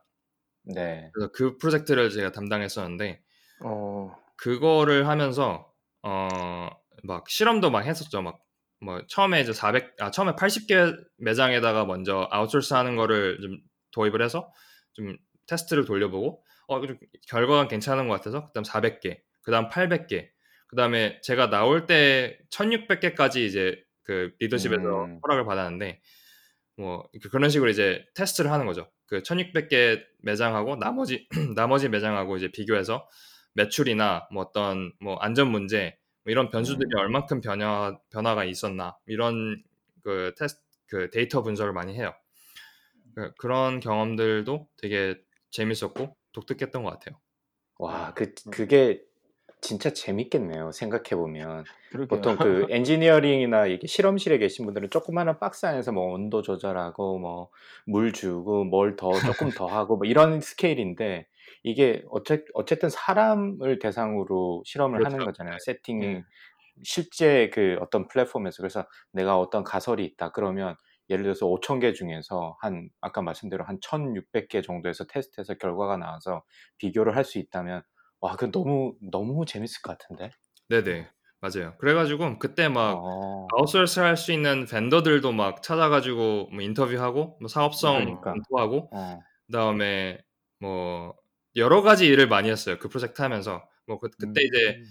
네. 0.64 1.11
그래서 1.12 1.32
그 1.32 1.59
프로젝트를 1.59 2.11
제가 2.11 2.30
담당했었는데 2.32 3.22
어, 3.64 4.14
그거를 4.36 5.09
하면서 5.09 5.72
어 6.03 6.68
막 7.03 7.29
실험도 7.29 7.71
막 7.71 7.85
했었죠. 7.87 8.23
막 8.23 8.43
뭐 8.83 9.01
처음에 9.07 9.41
이제 9.41 9.53
400, 9.53 9.95
아 10.01 10.11
처음에 10.11 10.33
80개 10.33 10.97
매장에다가 11.19 11.85
먼저 11.85 12.27
아웃소스 12.31 12.75
하는 12.75 12.97
거를 12.97 13.39
좀 13.41 13.59
도입을 13.93 14.21
해서 14.23 14.53
좀 14.93 15.17
테스트를 15.47 15.85
돌려보고 15.85 16.45
어 16.69 16.81
좀 16.81 16.99
결과가 17.29 17.69
괜찮은 17.69 18.09
것 18.09 18.15
같아서 18.15 18.49
그다음 18.49 18.65
400개, 18.65 19.21
그다음 19.43 19.69
800개, 19.69 20.29
그다음에 20.67 21.21
제가 21.23 21.49
나올 21.51 21.87
때 21.87 22.39
1600개까지 22.51 23.47
이제 23.47 23.81
그 24.03 24.33
리더십에서 24.41 25.05
음. 25.05 25.21
허락을 25.23 25.45
받았는데 25.45 26.01
뭐 26.77 27.09
그런 27.31 27.51
식으로 27.51 27.71
이제 27.71 28.05
테스트를 28.15 28.51
하는 28.51 28.67
거죠. 28.67 28.91
그 29.07 29.23
1600개 29.23 30.03
매장하고 30.23 30.77
나머지 30.77 31.29
나머지 31.55 31.89
매장하고 31.89 32.37
이제 32.37 32.51
비교해서 32.51 33.07
매출이나 33.55 34.29
뭐 34.33 34.43
어떤 34.45 34.93
뭐 35.01 35.17
안전 35.17 35.51
문제 35.51 35.83
뭐 35.85 36.02
이런 36.27 36.51
변수들이 36.51 36.89
음. 36.95 36.99
얼만큼 36.99 37.41
변화 37.41 37.99
변화가 38.11 38.45
있었나 38.45 38.97
이런 39.07 39.62
그 40.03 40.35
테스트 40.39 40.61
그 40.87 41.11
데이터 41.11 41.43
분석을 41.43 41.73
많이 41.73 41.95
해요. 41.95 42.12
그, 43.14 43.33
그런 43.39 43.81
경험들도 43.81 44.68
되게 44.77 45.16
재밌었고 45.51 46.16
독특했던 46.33 46.83
것 46.83 46.91
같아요. 46.91 47.18
와, 47.79 48.14
그, 48.14 48.33
그게 48.51 49.03
진짜 49.61 49.91
재밌겠네요. 49.93 50.73
생각해 50.73 51.11
보면. 51.16 51.64
그러게요. 51.91 52.09
보통 52.09 52.37
그 52.37 52.66
엔지니어링이나 52.70 53.66
이게 53.66 53.87
실험실에 53.87 54.39
계신 54.39 54.64
분들은 54.64 54.91
조그마한 54.91 55.39
박스 55.39 55.66
안에서 55.66 55.93
뭐 55.93 56.12
온도 56.12 56.43
조절하고 56.43 57.18
뭐 57.18 57.51
물 57.87 58.12
주고 58.12 58.64
뭘 58.64 58.97
더 58.97 59.11
조금 59.20 59.51
더 59.51 59.66
하고 59.66 59.97
뭐 59.97 60.07
이런 60.07 60.41
스케일인데 60.41 61.27
이게 61.63 62.05
어째, 62.11 62.45
어쨌든 62.55 62.89
사람을 62.91 63.79
대상으로 63.79 64.63
실험을 64.67 65.05
하는 65.05 65.23
그렇죠. 65.23 65.25
거잖아요. 65.25 65.59
세팅이 65.61 66.17
네. 66.17 66.25
실제 66.85 67.51
그 67.51 67.77
어떤 67.81 68.09
플랫폼에서 68.09 68.59
그래서 68.63 68.87
내가 69.13 69.39
어떤 69.39 69.63
가설이 69.65 70.05
있다 70.05 70.33
그러면 70.33 70.77
예를 71.11 71.23
들어서 71.25 71.47
5천 71.47 71.81
개 71.81 71.93
중에서 71.93 72.57
한 72.61 72.89
아까 73.01 73.23
말씀대로 73.23 73.65
한 73.65 73.79
1,600개 73.81 74.63
정도에서 74.63 75.05
테스트해서 75.07 75.55
결과가 75.55 75.97
나와서 75.99 76.45
비교를 76.79 77.17
할 77.17 77.25
수 77.25 77.39
있다면 77.39 77.83
와, 78.21 78.37
그 78.37 78.51
너무 78.53 78.97
너무 79.03 79.45
재밌을 79.47 79.83
것 79.83 79.99
같은데. 79.99 80.31
네 80.69 80.83
네 80.83 81.11
맞아요. 81.41 81.77
그래가지고 81.79 82.39
그때 82.39 82.69
막 82.69 83.05
어, 83.05 83.57
아웃소스 83.57 84.01
할 84.01 84.17
수 84.17 84.33
있는 84.33 84.65
vendor들도 84.66 85.33
막 85.33 85.63
찾아가지고 85.63 86.49
뭐 86.53 86.63
인터뷰하고 86.63 87.39
뭐 87.41 87.49
사업성 87.49 88.21
그러니까. 88.25 88.45
검토하고 88.53 88.93
어, 88.93 89.25
그다음에 89.47 90.21
뭐 90.61 91.17
여러 91.57 91.83
가지 91.83 92.07
일을 92.07 92.29
많이 92.29 92.51
했어요. 92.51 92.79
그 92.79 92.89
프로젝트 92.89 93.23
하면서 93.23 93.67
뭐 93.87 93.99
그, 93.99 94.09
이제 94.21 94.77
음, 94.77 94.85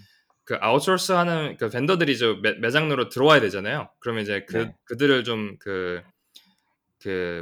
그 0.44 0.56
아웃소스 0.60 1.12
하는 1.12 1.56
그 1.56 1.68
vendor들이 1.70 2.16
저 2.18 2.34
매, 2.42 2.52
매장으로 2.54 3.08
들어와야 3.08 3.40
되잖아요. 3.40 3.90
그러면 4.00 4.22
이제 4.22 4.44
그 4.48 4.56
네. 4.58 4.74
그들을 4.84 5.24
좀그그 5.24 6.02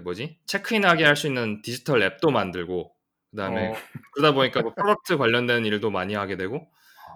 뭐지 0.04 0.38
체크인하게 0.46 1.04
할 1.04 1.16
수 1.16 1.26
있는 1.26 1.62
디지털 1.62 2.02
앱도 2.02 2.30
만들고 2.30 2.94
그다음에 3.30 3.68
어, 3.68 3.74
그러다 4.14 4.34
보니까 4.34 4.62
뭐 4.62 4.74
product 4.74 5.16
관련된 5.18 5.64
일도 5.66 5.90
많이 5.90 6.14
하게 6.14 6.36
되고 6.36 6.66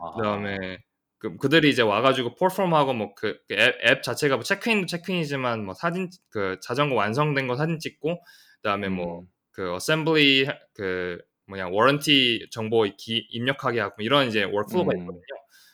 아, 0.03 0.13
그다음에 0.17 0.79
그 1.19 1.37
그들이 1.39 1.71
이제 1.71 1.83
와가지고 1.83 2.35
퍼폼하고 2.37 2.93
뭐그 2.93 3.39
앱 3.53 3.79
앱 3.83 4.03
자체가 4.03 4.37
뭐 4.37 4.45
체크인도 4.45 4.87
체크인이지만 4.87 5.65
뭐 5.65 5.75
사진 5.75 6.11
그 6.29 6.59
자전거 6.63 6.95
완성된 6.97 7.47
거 7.49 7.57
사진 7.57 7.79
찍고 7.79 8.23
그다음에 8.63 8.89
뭐 8.89 9.21
음, 9.21 9.27
그 9.53 9.73
assembly 9.75 10.49
그 10.75 11.19
뭐냐 11.47 11.69
warranty 11.69 12.49
정보 12.51 12.85
기, 12.97 13.27
입력하게 13.31 13.81
하고 13.81 13.97
이런 14.03 14.29
이제 14.29 14.45
workflow가 14.45 14.93
음, 14.95 15.01
있거든요. 15.01 15.23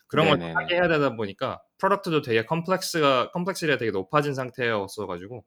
그런 0.09 0.28
걸 0.28 0.38
네네네. 0.38 0.55
하게 0.55 0.74
해야 0.74 0.88
되다 0.88 1.14
보니까 1.16 1.62
product도 1.78 2.22
되게 2.22 2.44
complex가 2.44 3.31
complexity가 3.31 3.78
되게 3.78 3.90
높아진 3.92 4.34
상태였어 4.34 5.06
가지고 5.06 5.44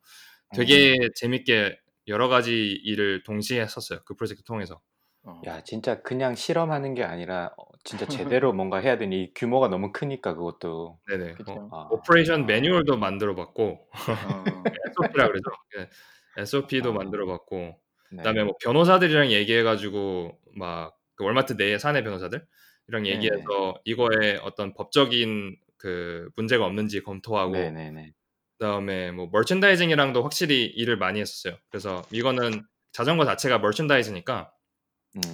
되게 0.56 0.94
음. 0.94 1.10
재밌게 1.16 1.78
여러 2.08 2.28
가지 2.30 2.72
일을 2.84 3.24
동시에 3.24 3.62
했었어요. 3.62 4.00
그 4.06 4.16
프로젝트 4.16 4.44
통해서. 4.44 4.82
어. 5.26 5.42
야, 5.46 5.62
진짜 5.64 6.02
그냥 6.02 6.36
실험하는 6.36 6.96
게 6.96 7.04
아니라 7.04 7.52
어, 7.58 7.64
진짜 7.84 8.06
제대로 8.40 8.54
뭔가 8.54 8.78
해야 8.78 8.98
되니 8.98 9.24
이 9.24 9.34
규모가 9.34 9.70
너무 9.70 9.92
크니까 9.92 10.34
그것도. 10.36 11.00
네네. 11.08 11.36
어, 11.48 11.70
아, 11.72 11.88
operation 11.92 12.44
아, 12.44 12.46
매뉴얼도 12.46 12.98
만들어 12.98 13.36
봤고 13.36 13.88
어, 13.92 13.92
SOP라 14.98 15.28
그러죠. 15.28 15.44
예, 15.78 15.90
SOP도 16.38 16.90
아, 16.92 16.94
만들어 16.94 17.26
봤고 17.26 17.56
네. 17.56 17.78
그다음에 18.22 18.44
뭐 18.44 18.54
변호사들이랑 18.64 19.32
얘기해가지고 19.32 20.40
막 20.56 20.98
그 21.16 21.24
월마트 21.26 21.54
내의 21.54 21.80
사내 21.80 22.04
변호사들이랑 22.04 23.06
네네. 23.06 23.06
얘기해서 23.06 23.76
이거에 23.86 24.38
어떤 24.42 24.74
법적인 24.74 25.58
그 25.78 26.30
문제가 26.36 26.66
없는지 26.66 27.02
검토하고. 27.04 27.78
그다음에 28.60 29.12
뭐 29.12 29.30
merchandising이랑도 29.32 30.24
확실히 30.24 30.66
일을 30.66 30.98
많이 30.98 31.20
했었어요. 31.20 31.58
그래서 31.70 32.04
이거는 32.12 32.66
자전거 32.94 33.26
자체가 33.26 33.60
merchandise니까 33.60 34.54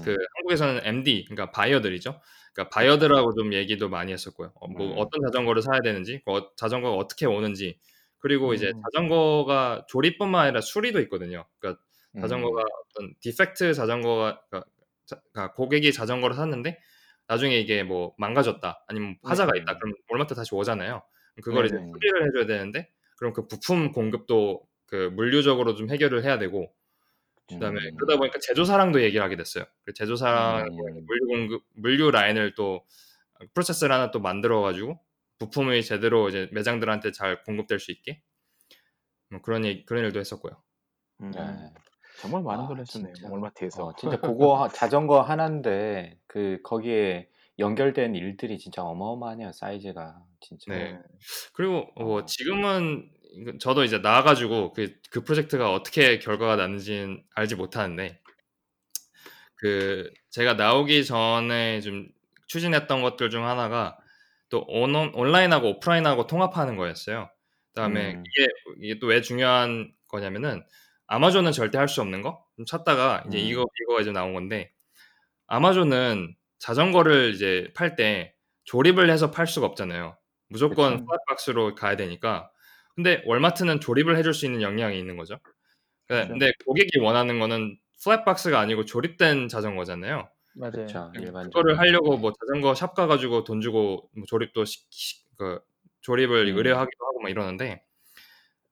그 0.02 0.12
음, 0.12 0.26
한국에서는 0.38 0.82
MD 0.86 1.26
그러니까 1.26 1.52
바이어들이죠. 1.52 2.22
그러니까. 2.54 2.70
바이어들하고 2.76 3.34
좀 3.36 3.54
얘기도 3.54 3.90
많이 3.90 4.12
했었고요. 4.14 4.52
어, 4.56 4.68
뭐 4.70 4.94
음, 4.94 5.00
어떤 5.00 5.22
자전거를 5.28 5.62
사야 5.62 5.82
되는지, 5.82 6.22
그 6.26 6.32
어- 6.32 6.52
자전거가 6.58 6.96
어떻게 6.98 7.26
오는지, 7.26 7.80
그리고 8.20 8.54
이제 8.54 8.72
음, 8.72 8.90
자전거가 8.94 9.86
조립뿐만 9.90 10.46
아니라 10.46 10.62
수리도 10.62 11.00
있거든요. 11.02 11.46
그러니까 11.60 11.82
자전거가 12.19 12.61
음, 12.61 12.68
어떤 12.95 13.14
defect 13.20 13.74
자전거가 13.73 14.41
그러니까 14.49 14.69
자- 15.06 15.22
그러니까 15.31 15.53
고객이 15.56 15.91
자전거를 15.94 16.36
샀는데 16.36 16.80
나중에 17.27 17.57
이게 17.60 17.84
뭐 17.84 18.15
망가졌다, 18.18 18.86
아니면 18.88 19.11
네. 19.11 19.19
하자가 19.24 19.56
있다, 19.56 19.73
음, 19.73 19.80
그럼 19.80 19.94
월마트 20.10 20.34
다시 20.34 20.56
오잖아요. 20.56 21.03
그걸 21.44 21.68
이제 21.68 21.76
네네. 21.76 21.91
수리를 21.91 22.27
해줘야 22.27 22.45
되는데, 22.48 22.91
그럼 23.18 23.34
그 23.34 23.48
부품 23.48 23.91
공급도 23.91 24.68
그 24.88 25.11
물류적으로 25.14 25.76
좀 25.76 25.90
해결을 25.91 26.23
해야 26.23 26.40
되고, 26.40 26.73
그다음에 27.48 27.80
음. 27.80 27.95
그러다 27.98 28.18
보니까 28.18 28.40
제조사랑도 28.40 29.02
얘기를 29.03 29.23
하게 29.23 29.36
됐어요. 29.36 29.65
그 29.84 29.94
제조사랑 29.94 30.68
음. 30.68 31.06
물류 31.06 31.27
공급 31.27 31.64
물류 31.76 32.11
라인을 32.11 32.56
또 32.56 32.86
프로세스를 33.53 33.94
하나 33.94 34.11
또 34.11 34.19
만들어 34.19 34.61
가지고 34.61 34.99
부품이 35.40 35.84
제대로 35.84 36.30
이제 36.30 36.49
매장들한테 36.52 37.11
잘 37.11 37.44
공급될 37.44 37.80
수 37.80 37.91
있게 37.91 38.22
뭐 39.30 39.41
그런 39.41 39.64
일, 39.65 39.86
그런 39.86 40.03
일도 40.06 40.19
했었고요. 40.19 40.61
음, 41.22 41.31
네. 41.31 41.73
정말 42.22 42.44
많은 42.44 42.66
아, 42.66 42.68
걸 42.68 42.80
했었네요. 42.80 43.14
진짜. 43.14 43.30
월마트에서. 43.30 43.86
어, 43.86 43.96
진짜 43.96 44.18
그거 44.38 44.62
하- 44.64 44.70
자전거 44.70 45.22
하나인데 45.22 46.18
그 46.28 46.60
거기에 46.64 47.30
연결된 47.60 48.16
일들이 48.16 48.58
진짜 48.58 48.84
어마어마하네요. 48.84 49.52
사이즈가 49.52 50.22
진짜. 50.41 50.74
네. 50.74 51.00
그리고 51.54 51.88
뭐 51.96 52.20
어. 52.20 52.26
지금은 52.26 53.10
이거- 53.34 53.58
저도 53.60 53.84
이제 53.84 54.00
나와가지고 54.00 54.74
그, 54.74 54.96
그 55.12 55.24
프로젝트가 55.24 55.72
어떻게 55.74 56.20
결과가 56.20 56.56
나는지는 56.56 57.24
알지 57.36 57.56
못하는데 57.56 58.20
그 59.56 60.10
제가 60.30 60.54
나오기 60.54 61.06
전에 61.06 61.82
좀 61.82 62.08
추진했던 62.48 63.02
것들 63.02 63.30
중 63.30 63.46
하나가 63.48 63.98
또 64.50 64.64
온, 64.68 64.96
온라인하고 65.14 65.68
오프라인하고 65.70 66.28
통합하는 66.28 66.76
거였어요. 66.78 67.30
그다음에 67.74 68.14
음. 68.16 68.24
이게 68.26 68.48
이게 68.82 69.00
또 69.00 69.08
왜 69.08 69.22
중요한 69.22 69.91
거냐면은 70.08 70.64
아마존은 71.10 71.52
절대 71.52 71.77
할 71.77 71.88
수 71.88 72.02
없는 72.02 72.22
거 72.22 72.45
좀 72.56 72.65
찾다가 72.65 73.23
이제 73.27 73.38
음. 73.40 73.44
이거 73.45 73.65
이거가 73.84 74.02
이제 74.02 74.11
나온 74.11 74.34
건데 74.34 74.72
아마존은 75.48 76.36
자전거를 76.60 77.34
이제 77.34 77.72
팔 77.76 77.95
때 77.95 78.34
조립을 78.65 79.10
해서 79.10 79.31
팔 79.31 79.48
수가 79.48 79.65
없잖아요. 79.68 80.18
무조건. 80.49 81.06
flat 81.06 81.36
box로 81.36 81.74
가야 81.76 81.95
되니까. 81.95 82.52
근데 82.95 83.23
월마트는 83.26 83.80
조립을 83.80 84.18
해줄 84.18 84.34
수 84.34 84.45
있는 84.45 84.61
역량이 84.61 84.98
있는 84.99 85.15
거죠. 85.18 85.40
그-. 86.07 86.27
근데 86.27 86.52
고객이 86.65 86.99
원하는 86.99 87.40
거는 87.40 87.77
flat 88.04 88.28
box가 88.28 88.60
아니고 88.60 88.86
조립된 88.86 89.48
자전거잖아요. 89.48 90.30
맞아요. 90.56 90.86
그거를 91.49 91.80
하려고 91.80 92.18
뭐 92.18 92.34
자전거 92.34 92.76
샵 92.76 92.94
가가지고 92.94 93.44
돈 93.45 93.61
주고 93.61 94.10
뭐 94.15 94.26
조립도 94.27 94.65
시, 94.65 94.80
시- 94.90 95.23
그 95.38 95.60
조립을 96.02 96.48
음. 96.49 96.57
의뢰하기도 96.57 97.06
하고 97.06 97.22
막 97.22 97.30
이러는데 97.30 97.84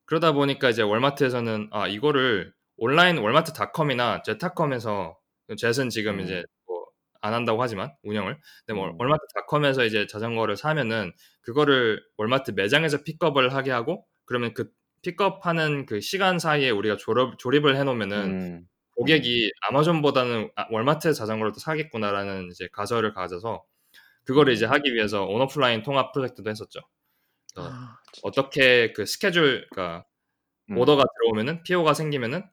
그러다 0.07 0.31
보니까 0.31 0.69
이제 0.69 0.81
월마트에서는 0.81 1.69
아 1.71 1.87
이거를 1.87 2.53
온라인 2.77 3.19
월마트닷컴이나 3.19 4.23
제타컴에서 4.23 5.17
젯은 5.59 5.89
지금 5.89 6.15
음. 6.15 6.19
이제 6.21 6.43
뭐 6.65 6.87
안 7.21 7.33
한다고 7.33 7.61
하지만 7.61 7.91
운영을 8.03 8.37
근데 8.65 8.77
뭐 8.77 8.89
음. 8.89 8.95
월마트닷컴에서 8.99 9.85
이제 9.85 10.07
자전거를 10.07 10.57
사면은 10.57 11.11
그거를 11.41 12.01
월마트 12.17 12.51
매장에서 12.51 13.03
픽업을 13.03 13.53
하게 13.53 13.71
하고 13.71 14.05
그러면 14.25 14.53
그 14.53 14.69
픽업하는 15.01 15.85
그 15.85 16.01
시간 16.01 16.39
사이에 16.39 16.69
우리가 16.69 16.97
조립, 16.97 17.37
조립을 17.37 17.75
해놓으면은 17.77 18.17
음. 18.17 18.67
고객이 18.95 19.51
아마존보다는 19.69 20.49
아, 20.55 20.65
월마트 20.71 21.13
자전거를 21.13 21.51
더 21.51 21.59
사겠구나라는 21.59 22.49
이제 22.51 22.67
가설을 22.71 23.13
가져서 23.13 23.63
그거를 24.25 24.53
이제 24.53 24.65
하기 24.65 24.93
위해서 24.93 25.23
온오프라인 25.25 25.83
통합 25.83 26.11
프로젝트도 26.13 26.49
했었죠. 26.49 26.79
그래서 27.57 27.71
아, 27.73 27.97
어떻게 28.23 28.93
그 28.93 29.05
스케줄, 29.05 29.67
그러니까 29.71 30.05
음. 30.69 30.77
오더가 30.77 31.03
들어오면은 31.03 31.63
PO가 31.63 31.93
생기면은 31.93 32.43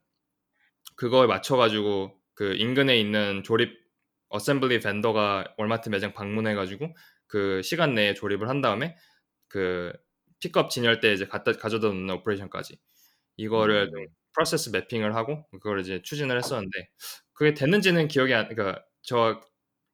그거에 0.97 1.27
맞춰가지고 1.27 2.19
그 2.35 2.55
인근에 2.55 2.99
있는 2.99 3.43
조립 3.45 3.85
assembly 4.29 4.81
vendor가 4.81 5.55
월마트 5.59 5.91
매장 5.91 6.13
방문해가지고 6.13 6.95
그 7.27 7.63
시간 7.63 7.95
내에 7.95 8.15
조립을 8.15 8.49
한 8.49 8.61
다음에 8.61 8.97
그 9.49 9.93
픽업 10.41 10.71
진열 10.71 11.01
때 11.01 11.13
이제 11.13 11.27
갖다 11.27 11.53
가져다 11.53 11.89
놓는 11.89 12.11
operation까지 12.16 12.79
이거를 13.37 13.91
좀 13.91 14.07
process 14.33 14.71
mapping을 14.71 15.15
하고 15.15 15.47
그걸 15.51 15.81
이제 15.81 16.03
추진을 16.03 16.37
했었는데 16.39 16.89
그게 17.33 17.55
됐는지는 17.55 18.09
기억이 18.09 18.35
안 18.35 18.49
그러니까 18.49 18.85
저 19.03 19.41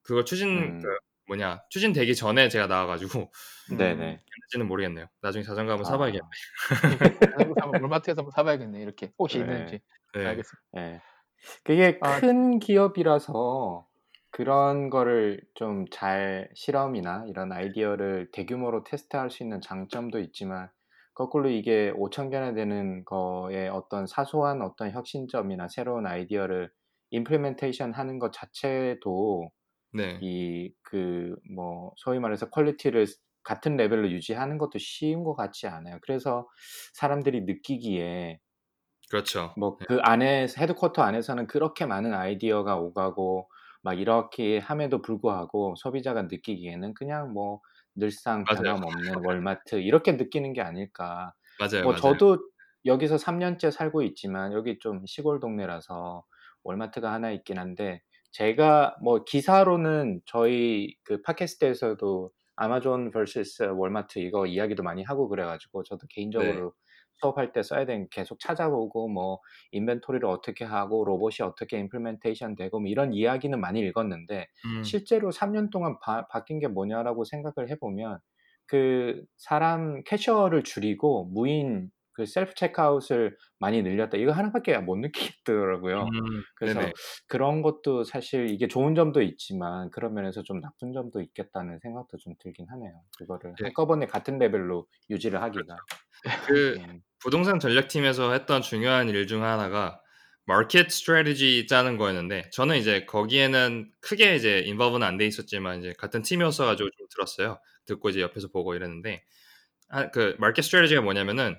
그걸 0.02 0.24
추진 0.24 0.48
음. 0.48 0.82
그 0.82 0.88
뭐냐 1.30 1.62
추진되기 1.70 2.16
전에 2.16 2.48
제가 2.48 2.66
나와가지고 2.66 3.30
네네. 3.70 3.96
됐는지는 3.96 4.66
모르겠네요. 4.66 5.06
나중에 5.22 5.44
자전거 5.44 5.72
한번 5.72 5.86
아. 5.86 5.90
사봐야겠네. 5.90 6.26
월마트에서 7.82 8.20
한번 8.20 8.32
사봐야겠네. 8.32 8.80
이렇게 8.82 9.12
혹시 9.16 9.38
네. 9.38 9.44
있는지. 9.44 9.80
네. 10.14 10.26
알겠습니다. 10.26 10.60
예. 10.78 11.00
그게 11.64 11.98
아. 12.02 12.18
큰 12.20 12.58
기업이라서 12.58 13.86
그런 14.32 14.90
거를 14.90 15.40
좀 15.54 15.86
잘 15.90 16.48
실험이나 16.54 17.24
이런 17.28 17.52
아이디어를 17.52 18.30
대규모로 18.32 18.82
테스트할 18.84 19.30
수 19.30 19.42
있는 19.44 19.60
장점도 19.60 20.18
있지만 20.20 20.68
거꾸로 21.14 21.48
이게 21.48 21.92
5천 21.96 22.30
개나 22.30 22.54
되는 22.54 23.04
거에 23.04 23.68
어떤 23.68 24.06
사소한 24.06 24.62
어떤 24.62 24.90
혁신점이나 24.90 25.68
새로운 25.68 26.06
아이디어를 26.06 26.70
임플리멘테이션 27.10 27.92
하는 27.92 28.18
것 28.18 28.32
자체도 28.32 29.50
네. 29.92 30.22
이 30.22 30.74
그 30.82 31.36
뭐 31.54 31.92
소위 31.96 32.18
말해서 32.20 32.50
quality를 32.50 33.06
같은 33.42 33.76
레벨로 33.76 34.10
유지하는 34.10 34.58
것도 34.58 34.78
쉬운 34.78 35.24
것 35.24 35.34
같지 35.34 35.66
않아요. 35.68 35.98
그래서 36.02 36.48
사람들이 36.94 37.42
느끼기에 37.42 38.40
그렇죠. 39.08 39.56
뭐 39.56 39.78
그 39.78 39.98
안에 40.02 40.46
headquarter 40.56 41.02
안에서는 41.02 41.46
그렇게 41.46 41.86
많은 41.86 42.14
아이디어가 42.14 42.76
오가고 42.78 43.48
막 43.82 43.98
이렇게 43.98 44.58
함에도 44.58 45.02
불구하고 45.02 45.74
소비자가 45.76 46.22
느끼기에는 46.22 46.94
그냥 46.94 47.32
뭐 47.32 47.60
늘상. 47.94 48.48
변함없는 48.50 49.16
월마트 49.24 49.76
이렇게 49.80 50.12
느끼는 50.12 50.52
게 50.52 50.60
아닐까. 50.62 51.34
맞아요. 51.58 51.86
뭐 51.86 51.94
맞아요. 52.02 52.18
저도 52.18 52.38
여기서 52.86 53.16
3년째 53.18 53.70
살고 53.70 54.02
있지만 54.02 54.52
여기 54.52 54.78
좀 54.78 55.04
시골 55.06 55.40
동네라서 55.40 56.24
월마트가 56.64 57.12
하나 57.12 57.30
있긴 57.32 57.58
한데 57.58 58.02
제가 58.32 58.96
뭐 59.02 59.24
기사로는 59.24 60.20
저희 60.26 60.94
그 61.02 61.20
팟캐스트에서도 61.22 62.30
아마존 62.56 63.10
vs. 63.10 63.62
월마트 63.74 64.18
이거 64.18 64.46
이야기도 64.46 64.82
많이 64.82 65.02
하고 65.02 65.28
그래가지고 65.28 65.82
저도 65.82 66.06
개인적으로 66.08 66.74
수업할 67.14 67.52
때 67.52 67.62
써야 67.62 67.84
되는 67.84 68.08
계속 68.10 68.38
찾아보고 68.40 69.08
뭐 69.08 69.40
인벤토리를 69.72 70.26
어떻게 70.26 70.64
하고 70.64 71.04
로봇이 71.04 71.46
어떻게 71.46 71.78
임플멘테이션 71.78 72.56
되고 72.56 72.80
뭐 72.80 72.88
이런 72.88 73.12
이야기는 73.12 73.58
많이 73.60 73.80
읽었는데 73.80 74.46
음, 74.66 74.82
실제로 74.82 75.30
3년 75.30 75.70
동안 75.70 75.98
바, 76.00 76.26
바뀐 76.28 76.58
게 76.58 76.68
뭐냐라고 76.68 77.24
생각을 77.24 77.70
해보면 77.70 78.18
그 78.66 79.22
사람 79.36 80.02
캐셔를 80.04 80.62
줄이고 80.62 81.24
무인 81.24 81.90
그 82.24 82.26
self 82.26 82.54
checkout을 82.54 83.36
많이 83.58 83.82
늘렸다. 83.82 84.16
이거 84.18 84.32
하나밖에 84.32 84.76
못 84.78 84.96
느끼겠더라고요. 84.98 86.04
음, 86.04 86.42
그래서 86.56 86.80
네네. 86.80 86.92
그런 87.26 87.62
것도 87.62 88.04
사실 88.04 88.50
이게 88.50 88.68
좋은 88.68 88.94
점도 88.94 89.22
있지만 89.22 89.90
그런 89.90 90.14
면에서 90.14 90.42
좀 90.42 90.60
나쁜 90.60 90.92
점도 90.92 91.20
있겠다는 91.22 91.78
생각도 91.82 92.16
좀 92.18 92.34
들긴 92.40 92.66
하네요. 92.70 92.92
그거를 93.18 93.54
네. 93.60 93.66
한꺼번에 93.66 94.06
같은 94.06 94.38
레벨로 94.38 94.86
유지를 95.10 95.42
하기가. 95.42 95.76
그 96.46 96.76
음, 96.78 97.00
부동산 97.20 97.58
전략팀에서 97.60 98.32
했던 98.32 98.62
중요한 98.62 99.08
일 99.08 99.26
중 99.26 99.44
하나가 99.44 100.00
market 100.46 100.90
strategy 100.90 101.66
짜는 101.68 101.96
거였는데 101.96 102.50
저는 102.52 102.76
이제 102.78 103.04
거기에는 103.06 103.90
크게 104.00 104.34
이제 104.36 104.60
involve는 104.60 105.06
안 105.06 105.16
돼 105.18 105.26
있었지만 105.26 105.78
이제 105.80 105.92
같은 105.98 106.22
팀이었어가지고 106.22 106.90
좀 106.90 107.06
들었어요. 107.10 107.60
듣고 107.86 108.08
이제 108.10 108.20
옆에서 108.20 108.48
보고 108.48 108.74
이랬는데 108.74 109.22
아, 109.90 110.10
그 110.10 110.36
market 110.38 110.62
strategy가 110.62 111.02
뭐냐면은 111.02 111.56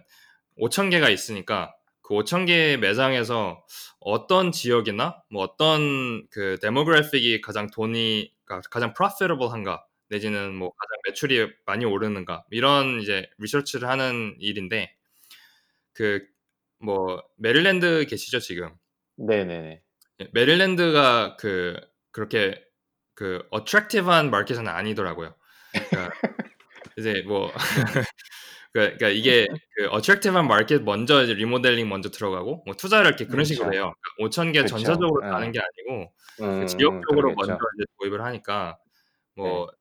5천 0.57 0.91
개가 0.91 1.09
있으니까 1.09 1.73
그 2.01 2.13
5천 2.15 2.47
개의 2.47 2.77
매장에서 2.77 3.63
어떤 3.99 4.51
지역이나 4.51 5.21
뭐 5.29 5.43
어떤 5.43 6.27
그 6.29 6.57
demographic이 6.61 7.41
가장 7.41 7.69
돈이 7.69 8.31
가장 8.45 8.93
profitable한가 8.93 9.85
내지는 10.09 10.53
뭐 10.55 10.71
가장 10.71 10.89
매출이 11.07 11.53
많이 11.65 11.85
오르는가 11.85 12.43
이런 12.49 12.99
이제 12.99 13.29
리서치를 13.37 13.87
하는 13.87 14.35
일인데 14.39 14.93
그 15.93 16.31
뭐 16.81 17.23
메릴랜드 17.37 18.05
계시죠 18.07 18.39
지금 18.39 18.71
네네네. 19.17 19.81
예, 20.21 20.27
메릴랜드가 20.33 21.37
그 21.37 21.79
그렇게 22.11 22.63
그 23.13 23.45
어트랙티브한 23.51 24.31
마켓은 24.31 24.67
아니더라고요. 24.67 25.35
그러니까 25.71 26.13
이제 26.97 27.23
뭐 27.27 27.51
그- 28.73 28.79
그러니까 28.79 29.09
이게 29.09 29.47
그 29.75 29.87
어트랙티브한 29.89 30.47
마켓 30.47 30.83
먼저 30.83 31.23
이제 31.23 31.33
리모델링 31.33 31.89
먼저 31.89 32.09
들어가고 32.09 32.63
뭐 32.65 32.75
투자를 32.75 33.07
이렇게 33.07 33.25
그런 33.25 33.43
식으로 33.45 33.67
그쵸. 33.69 33.75
해요. 33.77 33.93
5천 34.19 34.53
개 34.53 34.61
그쵸. 34.61 34.77
전체적으로 34.77 35.25
어. 35.27 35.29
가는 35.31 35.51
게 35.51 35.59
아니고 35.59 36.13
그 36.37 36.43
음, 36.43 36.67
지역적으로 36.67 37.35
그러겠죠. 37.35 37.47
먼저 37.51 37.65
이제 37.77 37.85
도입을 37.99 38.21
하니까 38.23 38.77
뭐 39.35 39.67
네. 39.69 39.77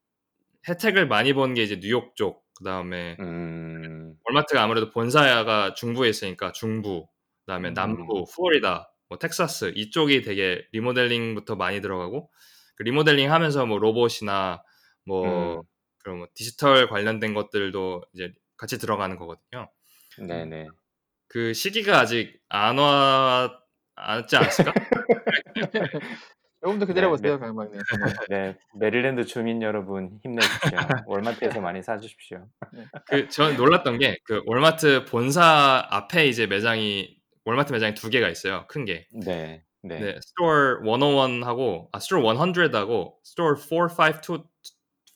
혜택을 0.73 1.07
많이 1.09 1.33
본 1.33 1.55
게 1.55 1.63
이제 1.63 1.79
뉴욕 1.81 2.15
쪽 2.17 2.45
그다음에 2.59 3.17
음, 3.21 4.15
월마트가 4.25 4.63
아무래도 4.63 4.91
본사가 4.91 5.75
중부에 5.75 6.09
있으니까 6.11 6.53
중부, 6.53 7.07
그다음에 7.47 7.69
음. 7.71 7.75
남부, 7.75 8.25
플로리다, 8.35 8.93
뭐 9.09 9.19
텍사스 9.19 9.73
이쪽이 9.77 10.23
되게 10.23 10.67
리모델링부터 10.73 11.57
많이 11.57 11.81
들어가고 11.81 12.31
그 12.77 12.83
리모델링 12.83 13.33
하면서 13.33 13.65
뭐 13.67 13.79
로봇이나 13.79 14.63
뭐 15.07 15.59
음. 15.59 15.63
그런 15.99 16.19
뭐 16.19 16.27
디지털 16.35 16.89
관련된 16.89 17.33
것들도 17.35 18.03
이제 18.15 18.33
같이 18.61 18.77
들어가는 18.79 19.17
거거든요. 19.17 19.71
네네. 20.19 20.69
그 21.29 21.55
시기가 21.55 21.99
아직 22.01 22.39
안 22.51 22.77
와, 22.77 23.59
않지 23.95 24.37
않았을까? 24.37 24.73
조금 26.63 26.79
더 26.79 26.85
기다려 26.85 27.09
보세요, 27.09 27.39
강박님. 27.41 27.81
네, 28.29 28.59
메릴랜드 28.79 29.25
주민 29.25 29.63
여러분 29.63 30.21
힘내십시오. 30.23 30.79
월마트에서 31.07 31.61
많이 31.63 31.83
사주십시오. 31.83 32.47
그 33.09 33.29
전 33.31 33.57
놀랐던 33.57 33.99
게 33.99 34.17
그 34.25 34.43
월마트 34.45 35.07
본사 35.07 35.87
앞에 35.89 36.27
이제 36.27 36.47
매장이 36.47 37.17
월마트 37.47 37.73
매장이 37.73 37.95
두 37.95 38.11
개가 38.11 38.29
있어요. 38.29 38.67
큰 38.69 38.85
게. 38.85 39.07
네, 39.13 39.65
네, 39.83 40.01
네, 40.01 40.19
store 40.21 40.81
101하고 40.83 41.89
아 41.93 41.99
store 41.99 42.21
100하고 42.21 43.15
store 43.25 43.55
452 43.57 44.45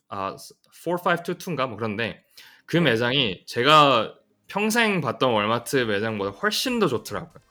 아 0.09 0.37
4522인가 0.85 1.66
뭐 1.69 1.77
그런데 1.77 2.25
그 2.66 2.77
매장이 2.77 3.45
제가 3.47 4.15
평생 4.47 5.01
봤던 5.01 5.32
월마트 5.32 5.77
매장보다 5.77 6.31
훨씬 6.31 6.78
더 6.78 6.86
좋더라고요. 6.86 7.45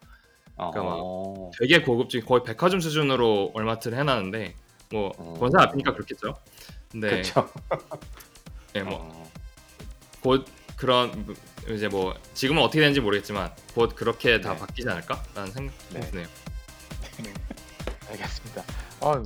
그러니까 0.55 0.83
막 0.83 0.97
어, 1.01 1.51
되게 1.59 1.81
고급진 1.81 2.23
거의 2.25 2.43
백화점 2.43 2.79
수준으로 2.79 3.51
월마트를 3.53 3.97
해놨는데 3.97 4.55
뭐 4.91 5.11
어. 5.17 5.33
본사 5.37 5.61
앞이니까 5.63 5.93
그렇겠죠. 5.93 6.35
근데 6.91 7.09
그렇죠. 7.09 7.49
네, 8.73 8.83
뭐 8.83 8.99
어, 9.01 9.31
곧 10.21 10.45
그런 10.77 11.35
이제 11.69 11.87
뭐 11.87 12.13
지금은 12.33 12.61
어떻게 12.61 12.79
되는지 12.79 13.01
모르겠지만 13.01 13.51
곧 13.73 13.95
그렇게 13.95 14.41
다 14.41 14.53
네. 14.53 14.59
바뀌지 14.59 14.89
않을까라는 14.89 15.51
생각이 15.51 15.77
네. 15.93 15.99
드네요. 16.01 16.27
알겠습니다. 18.13 18.63
아, 19.01 19.21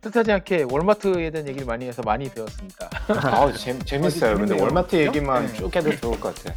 뜻하지 0.00 0.32
않게 0.32 0.66
월마트에 0.70 1.30
대한 1.30 1.48
얘기를 1.48 1.66
많이 1.66 1.86
해서 1.86 2.02
많이 2.04 2.28
배웠습니다. 2.28 2.88
아우 3.32 3.52
재, 3.52 3.78
재밌어요. 3.80 4.34
근데 4.34 4.48
재밌네요. 4.48 4.62
월마트 4.62 4.96
얘기만 4.96 5.46
네. 5.46 5.52
쭉 5.54 5.74
해도 5.74 5.96
좋을 5.96 6.20
것 6.20 6.34
같아요. 6.34 6.54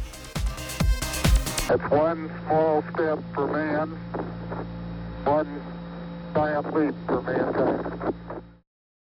That's 1.68 1.90
one 1.92 2.28
small 2.46 2.82
step 2.90 3.18
for 3.32 3.46
man, 3.48 3.96
one 5.24 5.60
giant 6.34 6.66
leap 6.76 6.94
for 7.06 7.22
mankind. 7.22 8.14